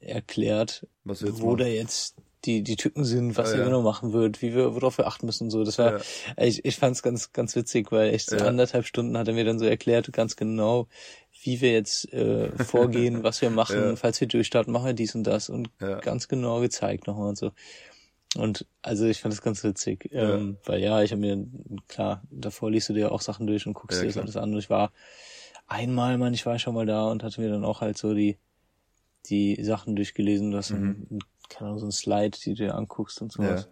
äh, 0.00 0.06
erklärt, 0.12 0.86
wo 1.04 1.56
da 1.56 1.66
jetzt 1.66 2.16
die, 2.44 2.62
die 2.62 2.76
Tücken 2.76 3.04
sind, 3.04 3.36
was 3.36 3.48
Ah, 3.48 3.52
er 3.52 3.58
ja. 3.58 3.64
genau 3.64 3.82
machen 3.82 4.12
wird, 4.12 4.42
wie 4.42 4.54
wir, 4.54 4.74
worauf 4.74 4.96
wir 4.98 5.06
achten 5.08 5.26
müssen 5.26 5.44
und 5.44 5.50
so. 5.50 5.64
Das 5.64 5.78
war, 5.78 5.98
Ja. 6.36 6.44
ich, 6.44 6.64
ich 6.64 6.76
fand 6.76 6.94
es 6.94 7.02
ganz, 7.02 7.32
ganz 7.32 7.56
witzig, 7.56 7.90
weil 7.90 8.14
echt 8.14 8.28
so 8.30 8.36
Ja. 8.38 8.46
anderthalb 8.46 8.86
Stunden 8.86 9.18
hat 9.18 9.26
er 9.26 9.34
mir 9.34 9.44
dann 9.44 9.58
so 9.58 9.64
erklärt, 9.64 10.12
ganz 10.12 10.36
genau, 10.36 10.86
wie 11.42 11.60
wir 11.60 11.72
jetzt 11.72 12.12
äh, 12.12 12.50
vorgehen, 12.56 13.22
was 13.24 13.40
wir 13.42 13.50
machen, 13.50 13.96
falls 13.96 14.20
wir 14.20 14.28
durchstarten, 14.28 14.72
machen 14.72 14.86
wir 14.86 14.92
dies 14.94 15.14
und 15.16 15.24
das 15.24 15.48
und 15.48 15.70
ganz 16.00 16.28
genau 16.28 16.60
gezeigt 16.60 17.06
nochmal 17.08 17.30
und 17.30 17.38
so. 17.38 17.50
Und 18.36 18.66
also 18.82 19.06
ich 19.06 19.20
fand 19.20 19.32
das 19.34 19.42
ganz 19.42 19.64
witzig, 19.64 20.10
ähm, 20.12 20.58
weil 20.64 20.80
ja, 20.80 21.02
ich 21.02 21.10
habe 21.12 21.20
mir, 21.20 21.44
klar, 21.88 22.22
davor 22.30 22.70
liest 22.70 22.88
du 22.88 22.92
dir 22.92 23.10
auch 23.10 23.22
Sachen 23.22 23.46
durch 23.46 23.66
und 23.66 23.72
guckst 23.74 24.00
dir 24.02 24.06
das 24.06 24.18
alles 24.18 24.36
an. 24.36 24.52
Und 24.52 24.58
ich 24.58 24.70
war 24.70 24.92
einmal, 25.68 26.18
man, 26.18 26.34
ich 26.34 26.46
war 26.46 26.58
schon 26.58 26.74
mal 26.74 26.86
da 26.86 27.08
und 27.10 27.22
hatte 27.22 27.40
mir 27.40 27.50
dann 27.50 27.64
auch 27.64 27.80
halt 27.80 27.98
so 27.98 28.14
die, 28.14 28.38
die 29.26 29.62
Sachen 29.62 29.96
durchgelesen, 29.96 30.50
du 30.52 30.58
hast 30.58 30.70
ein, 30.72 31.20
keine 31.48 31.68
Ahnung, 31.70 31.80
so 31.80 31.86
ein 31.86 31.92
Slide, 31.92 32.38
die 32.38 32.50
du 32.50 32.56
dir 32.56 32.74
anguckst 32.74 33.22
und 33.22 33.32
sowas. 33.32 33.68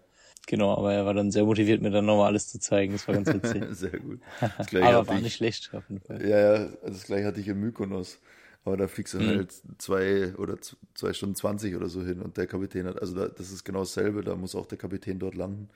Genau, 0.47 0.77
aber 0.77 0.95
er 0.95 1.05
war 1.05 1.15
dann 1.15 1.33
sehr 1.33 1.45
motiviert, 1.45 1.83
mir 1.83 1.91
dann 1.91 2.07
nochmal 2.07 2.27
alles 2.29 2.49
zu 2.49 2.61
zeigen. 2.61 2.93
Das 2.93 3.09
war 3.09 3.15
ganz 3.17 3.33
witzig. 3.33 3.65
Sehr 3.73 3.99
gut. 3.99 4.21
Aber 4.81 5.09
war 5.09 5.17
ich- 5.17 5.23
nicht 5.25 5.35
schlecht 5.35 5.75
auf 5.75 5.89
jeden 5.89 6.03
Fall. 6.03 6.23
Ja, 6.23 6.39
ja, 6.39 6.69
das 6.85 7.05
gleiche 7.05 7.27
hatte 7.27 7.41
ich 7.41 7.49
in 7.49 7.59
Mykonos. 7.61 8.19
Aber 8.65 8.77
da 8.77 8.89
fliegst 8.89 9.15
du 9.15 9.19
Mhm. 9.19 9.27
halt 9.27 9.53
zwei 9.79 10.35
oder 10.37 10.57
zwei 10.95 11.13
Stunden 11.13 11.37
zwanzig 11.37 11.77
oder 11.77 11.89
so 11.89 12.03
hin 12.03 12.21
und 12.21 12.37
der 12.37 12.47
Kapitän 12.49 12.87
hat, 12.87 13.01
also 13.01 13.15
da, 13.15 13.29
das 13.29 13.51
ist 13.53 13.65
genau 13.65 13.81
dasselbe, 13.81 14.23
da 14.23 14.35
muss 14.35 14.57
auch 14.57 14.67
der 14.67 14.79
Kapitän 14.79 15.19
dort 15.21 15.35
landen. 15.37 15.69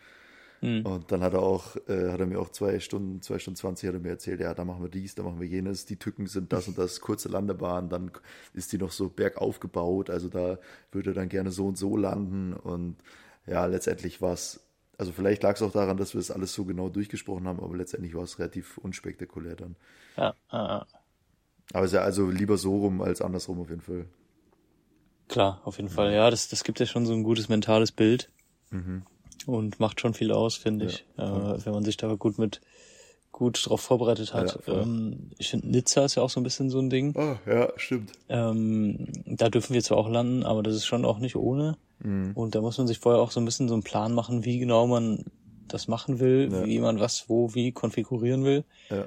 Mhm. 0.62 0.84
Und 0.84 1.10
dann 1.10 1.22
hat 1.22 1.32
er 1.32 1.42
auch, 1.42 1.76
äh, 1.88 2.10
hat 2.10 2.20
er 2.20 2.26
mir 2.26 2.38
auch 2.38 2.50
zwei 2.50 2.80
Stunden, 2.80 3.22
zwei 3.22 3.38
Stunden 3.38 3.56
zwanzig 3.56 3.88
hat 3.88 3.94
er 3.94 4.00
mir 4.00 4.10
erzählt, 4.10 4.40
ja, 4.40 4.52
da 4.52 4.64
machen 4.64 4.82
wir 4.82 4.90
dies, 4.90 5.14
da 5.14 5.22
machen 5.22 5.40
wir 5.40 5.46
jenes, 5.46 5.86
die 5.86 5.96
Tücken 5.96 6.26
sind 6.26 6.52
das 6.52 6.68
und 6.68 6.76
das, 6.76 7.00
kurze 7.00 7.28
Landebahn, 7.28 7.88
dann 7.88 8.10
ist 8.52 8.72
die 8.72 8.78
noch 8.78 8.92
so 8.92 9.08
bergauf 9.08 9.60
gebaut, 9.60 10.10
also 10.10 10.28
da 10.28 10.58
würde 10.92 11.10
er 11.10 11.14
dann 11.14 11.28
gerne 11.30 11.50
so 11.50 11.66
und 11.66 11.78
so 11.78 11.96
landen 11.96 12.52
und 12.52 12.96
ja, 13.46 13.64
letztendlich 13.66 14.20
war 14.20 14.34
es, 14.34 14.60
also 14.98 15.12
vielleicht 15.12 15.42
lag 15.42 15.56
es 15.56 15.62
auch 15.62 15.72
daran, 15.72 15.96
dass 15.96 16.12
wir 16.14 16.20
es 16.20 16.30
alles 16.30 16.52
so 16.52 16.66
genau 16.66 16.90
durchgesprochen 16.90 17.48
haben, 17.48 17.60
aber 17.60 17.74
letztendlich 17.76 18.14
war 18.14 18.24
es 18.24 18.38
relativ 18.38 18.76
unspektakulär 18.78 19.56
dann. 19.56 19.76
Ja, 20.16 20.34
äh, 20.50 20.84
Aber 21.72 21.84
es 21.84 21.86
ist 21.86 21.94
ja 21.94 22.02
also 22.02 22.28
lieber 22.28 22.58
so 22.58 22.76
rum 22.78 23.00
als 23.00 23.22
andersrum 23.22 23.60
auf 23.60 23.70
jeden 23.70 23.80
Fall. 23.80 24.06
klar, 25.28 25.60
auf 25.64 25.76
jeden 25.78 25.88
Fall. 25.88 26.12
Ja, 26.12 26.30
das, 26.30 26.48
das 26.48 26.64
gibt 26.64 26.80
ja 26.80 26.86
schon 26.86 27.06
so 27.06 27.14
ein 27.14 27.22
gutes 27.22 27.48
mentales 27.48 27.92
Bild. 27.92 28.30
Und 29.46 29.80
macht 29.80 30.00
schon 30.00 30.14
viel 30.14 30.32
aus, 30.32 30.54
finde 30.56 30.86
ich. 30.86 31.04
äh, 31.16 31.22
wenn 31.22 31.72
man 31.72 31.84
sich 31.84 31.96
da 31.96 32.14
gut 32.14 32.38
mit 32.38 32.60
gut 33.32 33.64
drauf 33.66 33.80
vorbereitet 33.80 34.34
hat. 34.34 34.58
Ja, 34.66 34.82
ähm, 34.82 35.30
ich 35.38 35.48
finde, 35.50 35.68
Nizza 35.68 36.04
ist 36.04 36.16
ja 36.16 36.22
auch 36.22 36.28
so 36.30 36.40
ein 36.40 36.42
bisschen 36.42 36.68
so 36.68 36.78
ein 36.78 36.90
Ding. 36.90 37.14
Oh, 37.16 37.36
ja, 37.50 37.68
stimmt. 37.76 38.12
Ähm, 38.28 39.06
da 39.24 39.48
dürfen 39.48 39.72
wir 39.72 39.82
zwar 39.82 39.98
auch 39.98 40.08
landen, 40.10 40.42
aber 40.42 40.62
das 40.62 40.74
ist 40.74 40.84
schon 40.84 41.04
auch 41.04 41.18
nicht 41.20 41.36
ohne. 41.36 41.78
Mhm. 42.00 42.32
Und 42.34 42.54
da 42.54 42.60
muss 42.60 42.76
man 42.76 42.86
sich 42.86 42.98
vorher 42.98 43.22
auch 43.22 43.30
so 43.30 43.40
ein 43.40 43.44
bisschen 43.46 43.68
so 43.68 43.74
einen 43.74 43.82
Plan 43.84 44.12
machen, 44.14 44.44
wie 44.44 44.58
genau 44.58 44.86
man 44.86 45.24
das 45.68 45.86
machen 45.88 46.18
will, 46.20 46.50
Ja. 46.52 46.66
wie 46.66 46.80
man 46.80 46.98
was 47.00 47.28
wo 47.28 47.54
wie 47.54 47.72
konfigurieren 47.72 48.44
will. 48.44 48.64
Ja. 48.90 49.06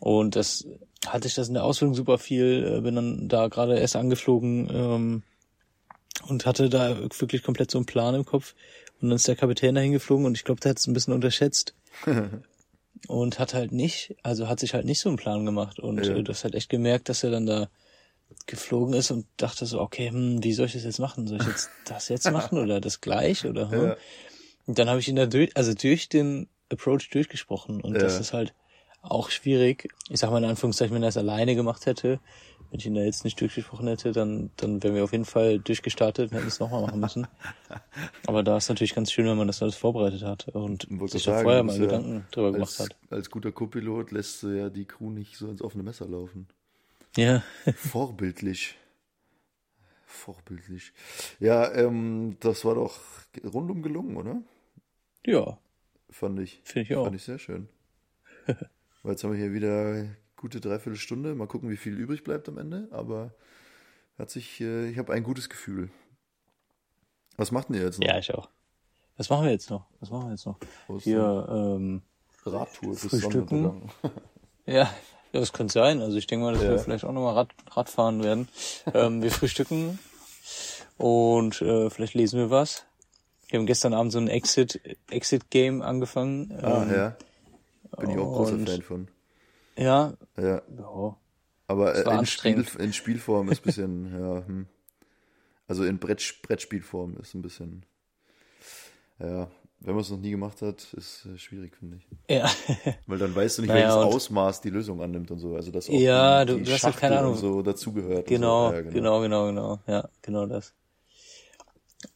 Und 0.00 0.34
das 0.36 0.66
hatte 1.06 1.28
ich 1.28 1.34
das 1.34 1.48
in 1.48 1.54
der 1.54 1.64
Ausbildung 1.64 1.94
super 1.94 2.18
viel, 2.18 2.70
äh, 2.78 2.80
bin 2.80 2.96
dann 2.96 3.28
da 3.28 3.46
gerade 3.48 3.78
erst 3.78 3.94
angeflogen 3.96 4.68
ähm, 4.74 5.22
und 6.28 6.46
hatte 6.46 6.68
da 6.68 6.98
wirklich 7.18 7.42
komplett 7.42 7.70
so 7.70 7.78
einen 7.78 7.86
Plan 7.86 8.14
im 8.14 8.24
Kopf. 8.24 8.54
Und 9.00 9.08
dann 9.10 9.16
ist 9.16 9.28
der 9.28 9.36
Kapitän 9.36 9.74
dahin 9.74 9.92
geflogen 9.92 10.26
und 10.26 10.36
ich 10.36 10.44
glaube, 10.44 10.60
der 10.60 10.70
hat 10.70 10.78
es 10.78 10.86
ein 10.86 10.94
bisschen 10.94 11.14
unterschätzt. 11.14 11.74
und 13.08 13.38
hat 13.38 13.54
halt 13.54 13.72
nicht, 13.72 14.16
also 14.22 14.48
hat 14.48 14.60
sich 14.60 14.74
halt 14.74 14.86
nicht 14.86 15.00
so 15.00 15.08
einen 15.08 15.18
Plan 15.18 15.44
gemacht. 15.44 15.78
Und 15.78 16.06
Ja. 16.06 16.16
äh, 16.16 16.22
du 16.22 16.32
hast 16.32 16.44
halt 16.44 16.54
echt 16.54 16.68
gemerkt, 16.68 17.08
dass 17.08 17.22
er 17.24 17.30
dann 17.30 17.46
da 17.46 17.68
geflogen 18.46 18.94
ist 18.94 19.10
und 19.10 19.26
dachte 19.36 19.66
so, 19.66 19.80
okay, 19.80 20.08
hm, 20.10 20.42
wie 20.42 20.52
soll 20.52 20.66
ich 20.66 20.72
das 20.72 20.84
jetzt 20.84 20.98
machen? 20.98 21.26
Soll 21.26 21.40
ich 21.40 21.46
jetzt 21.46 21.70
das 21.84 22.08
jetzt 22.08 22.30
machen 22.30 22.58
oder 22.58 22.80
das 22.80 23.00
gleich? 23.00 23.44
Oder 23.46 23.70
hm? 23.70 23.82
Ja. 23.82 23.96
Und 24.66 24.78
dann 24.78 24.88
habe 24.88 25.00
ich 25.00 25.08
ihn 25.08 25.16
da 25.16 25.26
durch, 25.26 25.56
also 25.56 25.74
durch 25.74 26.08
den 26.08 26.48
Approach 26.70 27.10
durchgesprochen. 27.10 27.80
Und 27.80 27.94
das 27.94 28.14
Ja. 28.14 28.20
ist 28.20 28.32
halt 28.32 28.54
auch 29.02 29.28
schwierig. 29.30 29.88
Ich 30.08 30.20
sag 30.20 30.30
mal 30.30 30.38
in 30.38 30.48
Anführungszeichen, 30.48 30.94
wenn 30.94 31.02
er 31.02 31.10
es 31.10 31.18
alleine 31.18 31.54
gemacht 31.54 31.84
hätte, 31.84 32.20
wenn 32.74 32.80
ich 32.80 32.86
ihn 32.86 32.94
da 32.96 33.02
jetzt 33.02 33.22
nicht 33.22 33.40
durchgesprochen 33.40 33.86
hätte, 33.86 34.10
dann, 34.10 34.50
dann 34.56 34.82
wären 34.82 34.96
wir 34.96 35.04
auf 35.04 35.12
jeden 35.12 35.24
Fall 35.24 35.60
durchgestartet 35.60 36.32
und 36.32 36.36
hätten 36.36 36.48
es 36.48 36.58
nochmal 36.58 36.82
machen 36.82 36.98
müssen. 36.98 37.26
Aber 38.26 38.42
da 38.42 38.56
ist 38.56 38.68
natürlich 38.68 38.96
ganz 38.96 39.12
schön, 39.12 39.26
wenn 39.26 39.36
man 39.36 39.46
das 39.46 39.62
alles 39.62 39.76
vorbereitet 39.76 40.24
hat 40.24 40.48
und 40.48 40.88
Wollte 40.90 41.12
sich 41.12 41.22
da 41.22 41.40
vorher 41.40 41.62
mal 41.62 41.68
bist 41.68 41.78
ja 41.78 41.84
Gedanken 41.86 42.26
drüber 42.32 42.50
gemacht 42.50 42.80
Als, 42.80 42.90
hat. 42.90 42.96
als 43.10 43.30
guter 43.30 43.52
Co-Pilot 43.52 44.10
lässt 44.10 44.42
du 44.42 44.48
ja 44.48 44.70
die 44.70 44.86
Crew 44.86 45.10
nicht 45.10 45.36
so 45.36 45.46
ins 45.48 45.62
offene 45.62 45.84
Messer 45.84 46.08
laufen. 46.08 46.48
Ja, 47.16 47.44
Vorbildlich. 47.76 48.74
Vorbildlich. 50.04 50.92
Ja, 51.38 51.72
ähm, 51.74 52.38
das 52.40 52.64
war 52.64 52.74
doch 52.74 52.98
rundum 53.44 53.82
gelungen, 53.82 54.16
oder? 54.16 54.42
ja, 55.24 55.58
Fand 56.10 56.40
ich. 56.40 56.60
finde 56.64 56.88
ich 56.88 56.96
auch. 56.96 57.04
Fand 57.04 57.14
ich 57.14 57.22
sehr 57.22 57.38
schön. 57.38 57.68
Weil 59.04 59.12
jetzt 59.12 59.22
haben 59.22 59.30
wir 59.30 59.38
hier 59.38 59.52
wieder 59.52 60.06
gute 60.44 60.60
Dreiviertelstunde. 60.60 61.34
Mal 61.34 61.46
gucken, 61.46 61.70
wie 61.70 61.78
viel 61.78 61.94
übrig 61.98 62.22
bleibt 62.22 62.50
am 62.50 62.58
Ende. 62.58 62.86
Aber 62.90 63.32
hat 64.18 64.28
sich, 64.28 64.60
äh, 64.60 64.90
ich 64.90 64.98
habe 64.98 65.10
ein 65.14 65.22
gutes 65.22 65.48
Gefühl. 65.48 65.88
Was 67.38 67.50
macht 67.50 67.70
denn 67.70 67.76
ihr 67.76 67.82
jetzt 67.84 67.98
noch? 67.98 68.06
Ja, 68.06 68.18
ich 68.18 68.34
auch. 68.34 68.50
Was 69.16 69.30
machen 69.30 69.46
wir 69.46 69.52
jetzt 69.52 69.70
noch? 69.70 69.86
Was 70.00 70.10
machen 70.10 70.26
wir 70.26 70.32
jetzt 70.32 70.44
noch? 70.44 70.58
Hier, 71.00 71.46
ähm, 71.50 72.02
Radtour 72.44 72.90
bis 72.90 73.06
Frühstücken. 73.06 73.90
Ja, 74.66 74.72
ja, 75.32 75.40
das 75.40 75.54
könnte 75.54 75.72
sein. 75.72 76.02
Also 76.02 76.18
ich 76.18 76.26
denke 76.26 76.44
mal, 76.44 76.52
dass 76.52 76.62
Ja. 76.62 76.72
wir 76.72 76.78
vielleicht 76.78 77.04
auch 77.04 77.12
nochmal 77.12 77.34
Rad, 77.34 77.48
Rad 77.70 77.88
fahren 77.88 78.22
werden. 78.22 78.48
ähm, 78.92 79.22
wir 79.22 79.30
frühstücken 79.30 79.98
und 80.98 81.62
äh, 81.62 81.88
vielleicht 81.88 82.12
lesen 82.14 82.38
wir 82.38 82.50
was. 82.50 82.84
Wir 83.48 83.58
haben 83.60 83.66
gestern 83.66 83.94
Abend 83.94 84.12
so 84.12 84.18
ein 84.18 84.28
Exit, 84.28 84.78
Exit 85.08 85.48
Game 85.50 85.80
angefangen. 85.80 86.52
Ah, 86.60 86.82
Ähm, 86.82 86.92
ja. 86.92 87.16
Bin 87.96 88.10
ich 88.10 88.18
auch 88.18 88.34
großer 88.36 88.58
Fan 88.58 88.82
von. 88.82 89.08
Ja, 89.76 90.14
Ja. 90.36 90.62
ja. 90.78 91.16
Aber 91.66 91.94
äh, 91.94 92.18
in, 92.18 92.26
Spiel, 92.26 92.64
in 92.78 92.92
Spielform 92.92 93.48
ist 93.48 93.60
ein 93.60 93.64
bisschen, 93.64 94.12
ja, 94.20 94.46
hm. 94.46 94.66
Also 95.66 95.84
in 95.84 95.98
Brett, 95.98 96.22
Brettspielform 96.42 97.16
ist 97.16 97.34
ein 97.34 97.40
bisschen, 97.42 97.86
ja, 99.18 99.48
wenn 99.80 99.94
man 99.94 100.02
es 100.02 100.10
noch 100.10 100.18
nie 100.18 100.30
gemacht 100.30 100.60
hat, 100.62 100.92
ist 100.94 101.26
äh, 101.26 101.38
schwierig, 101.38 101.76
finde 101.76 101.96
ich. 101.96 102.06
Ja, 102.28 102.50
Weil 103.06 103.18
dann 103.18 103.34
weißt 103.34 103.58
du 103.58 103.62
nicht, 103.62 103.70
Naja, 103.72 103.88
welches 103.96 104.14
Ausmaß 104.14 104.60
die 104.60 104.70
Lösung 104.70 105.00
annimmt 105.02 105.30
und 105.30 105.38
so. 105.38 105.54
Also 105.56 105.70
dass 105.70 105.88
auch 105.88 105.92
Ja, 105.94 106.44
die, 106.44 106.52
du- 106.52 106.58
die 106.58 106.64
du 106.64 106.72
hast 106.72 106.84
halt 106.84 106.96
keine 106.98 107.18
Ahnung. 107.18 107.32
und 107.32 107.38
so 107.38 107.62
dazugehört. 107.62 108.26
genau, 108.26 108.68
so. 108.68 108.74
Ja, 108.74 108.80
genau, 108.82 109.20
genau, 109.20 109.46
genau. 109.46 109.78
Ja, 109.86 110.08
genau 110.22 110.46
das. 110.46 110.74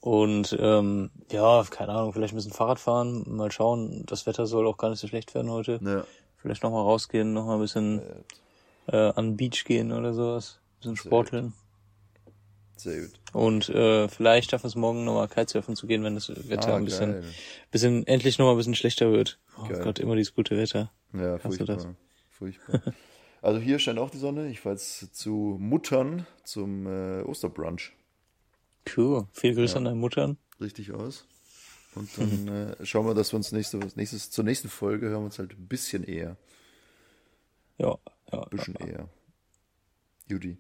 Und 0.00 0.56
ähm, 0.61 1.11
ja, 1.30 1.64
keine 1.70 1.92
Ahnung, 1.92 2.12
vielleicht 2.12 2.34
ein 2.34 2.36
bisschen 2.36 2.52
Fahrrad 2.52 2.78
fahren, 2.78 3.24
mal 3.26 3.50
schauen. 3.50 4.04
Das 4.06 4.26
Wetter 4.26 4.46
soll 4.46 4.66
auch 4.66 4.76
gar 4.76 4.90
nicht 4.90 5.00
so 5.00 5.09
schlecht 5.09 5.34
werden 5.34 5.50
heute. 5.50 5.80
Ja, 5.82 6.04
Vielleicht 6.41 6.62
nochmal 6.62 6.82
rausgehen, 6.82 7.32
nochmal 7.32 7.57
ein 7.57 7.61
bisschen 7.62 8.01
äh, 8.86 8.97
an 8.97 9.30
den 9.30 9.36
Beach 9.36 9.64
gehen 9.64 9.93
oder 9.93 10.14
sowas. 10.14 10.61
Ein 10.61 10.78
bisschen 10.80 10.97
sporteln. 10.97 11.53
sehr 12.76 13.01
gut. 13.03 13.20
Und 13.32 13.68
äh, 13.70 14.09
vielleicht 14.09 14.51
schaffen 14.51 14.64
wir 14.64 14.68
es 14.68 14.76
morgen 14.76 15.05
nochmal 15.05 15.28
Kitesurfen 15.28 15.74
zu 15.76 15.86
gehen, 15.86 16.05
wenn 16.05 16.14
das 16.14 16.28
Wetter 16.49 16.74
Ah, 16.74 16.76
ein 16.76 16.84
bisschen, 16.84 17.12
geil. 17.12 17.24
bisschen 17.72 18.07
endlich 18.07 18.39
nochmal 18.39 18.55
ein 18.55 18.59
bisschen 18.59 18.74
schlechter 18.76 19.11
wird. 19.11 19.39
Oh 19.59 19.66
Geil. 19.68 19.82
Gott, 19.82 19.99
immer 19.99 20.14
dieses 20.16 20.34
gute 20.34 20.57
Wetter. 20.57 20.91
Ja, 21.12 21.34
Hast 21.43 21.57
furchtbar. 21.57 21.95
Furchtbar. 22.30 22.82
Also 23.41 23.61
hier 23.61 23.78
scheint 23.78 24.01
auch 24.01 24.11
die 24.11 24.18
Sonne. 24.18 24.49
Ich 24.49 24.59
fahre 24.59 24.74
jetzt 24.74 25.14
zu 25.14 25.57
Muttern 25.61 26.26
zum 26.43 26.89
äh, 26.89 27.22
Osterbrunch. 27.22 27.93
Cool. 28.97 29.28
Viel 29.32 29.55
Grüße 29.55 29.76
an 29.76 29.84
deine 29.84 29.95
Muttern. 29.97 30.39
richtig 30.61 30.91
aus. 30.93 31.24
Und 31.99 32.16
dann 32.16 32.49
äh, 32.80 32.86
schauen 32.86 33.07
wir, 33.07 33.14
dass 33.14 33.32
wir 33.32 33.36
uns 33.36 33.53
nächste, 33.53 33.78
nächstes, 33.96 34.30
zur 34.30 34.44
nächsten 34.44 34.68
Folge 34.68 35.09
hören 35.09 35.22
wir 35.22 35.26
uns 35.26 35.38
halt 35.38 35.53
ein 35.53 35.66
bisschen 35.68 36.05
eher. 36.05 36.36
Ja, 37.78 37.99
ja. 38.32 38.42
Ein 38.42 38.51
bisschen 38.51 38.74
eher. 38.76 39.09
Judy. 40.26 40.59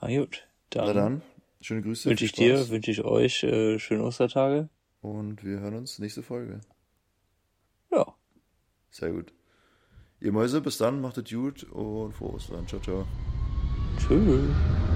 Na 0.00 0.08
gut. 0.08 0.46
Na 0.74 0.86
Dann, 0.86 0.96
dann, 0.96 1.22
schöne 1.60 1.82
Grüße. 1.82 2.08
wünsche 2.08 2.24
ich 2.24 2.32
dir, 2.32 2.68
wünsche 2.68 2.90
ich 2.90 3.02
euch 3.04 3.42
äh, 3.42 3.78
schöne 3.78 4.04
Ostertage. 4.04 4.68
Und 5.00 5.44
wir 5.44 5.60
hören 5.60 5.74
uns 5.74 5.98
nächste 5.98 6.22
Folge. 6.22 6.60
Ja. 7.90 8.14
Sehr 8.90 9.10
gut. 9.10 9.32
Ihr 10.20 10.32
Mäuse, 10.32 10.60
bis 10.60 10.78
dann, 10.78 11.00
macht 11.00 11.18
es 11.18 11.28
gut 11.30 11.64
und 11.64 12.14
frohes 12.14 12.48
Ostern. 12.50 12.68
Ciao, 12.68 12.80
ciao. 12.80 13.06
Tschüss. 13.98 14.91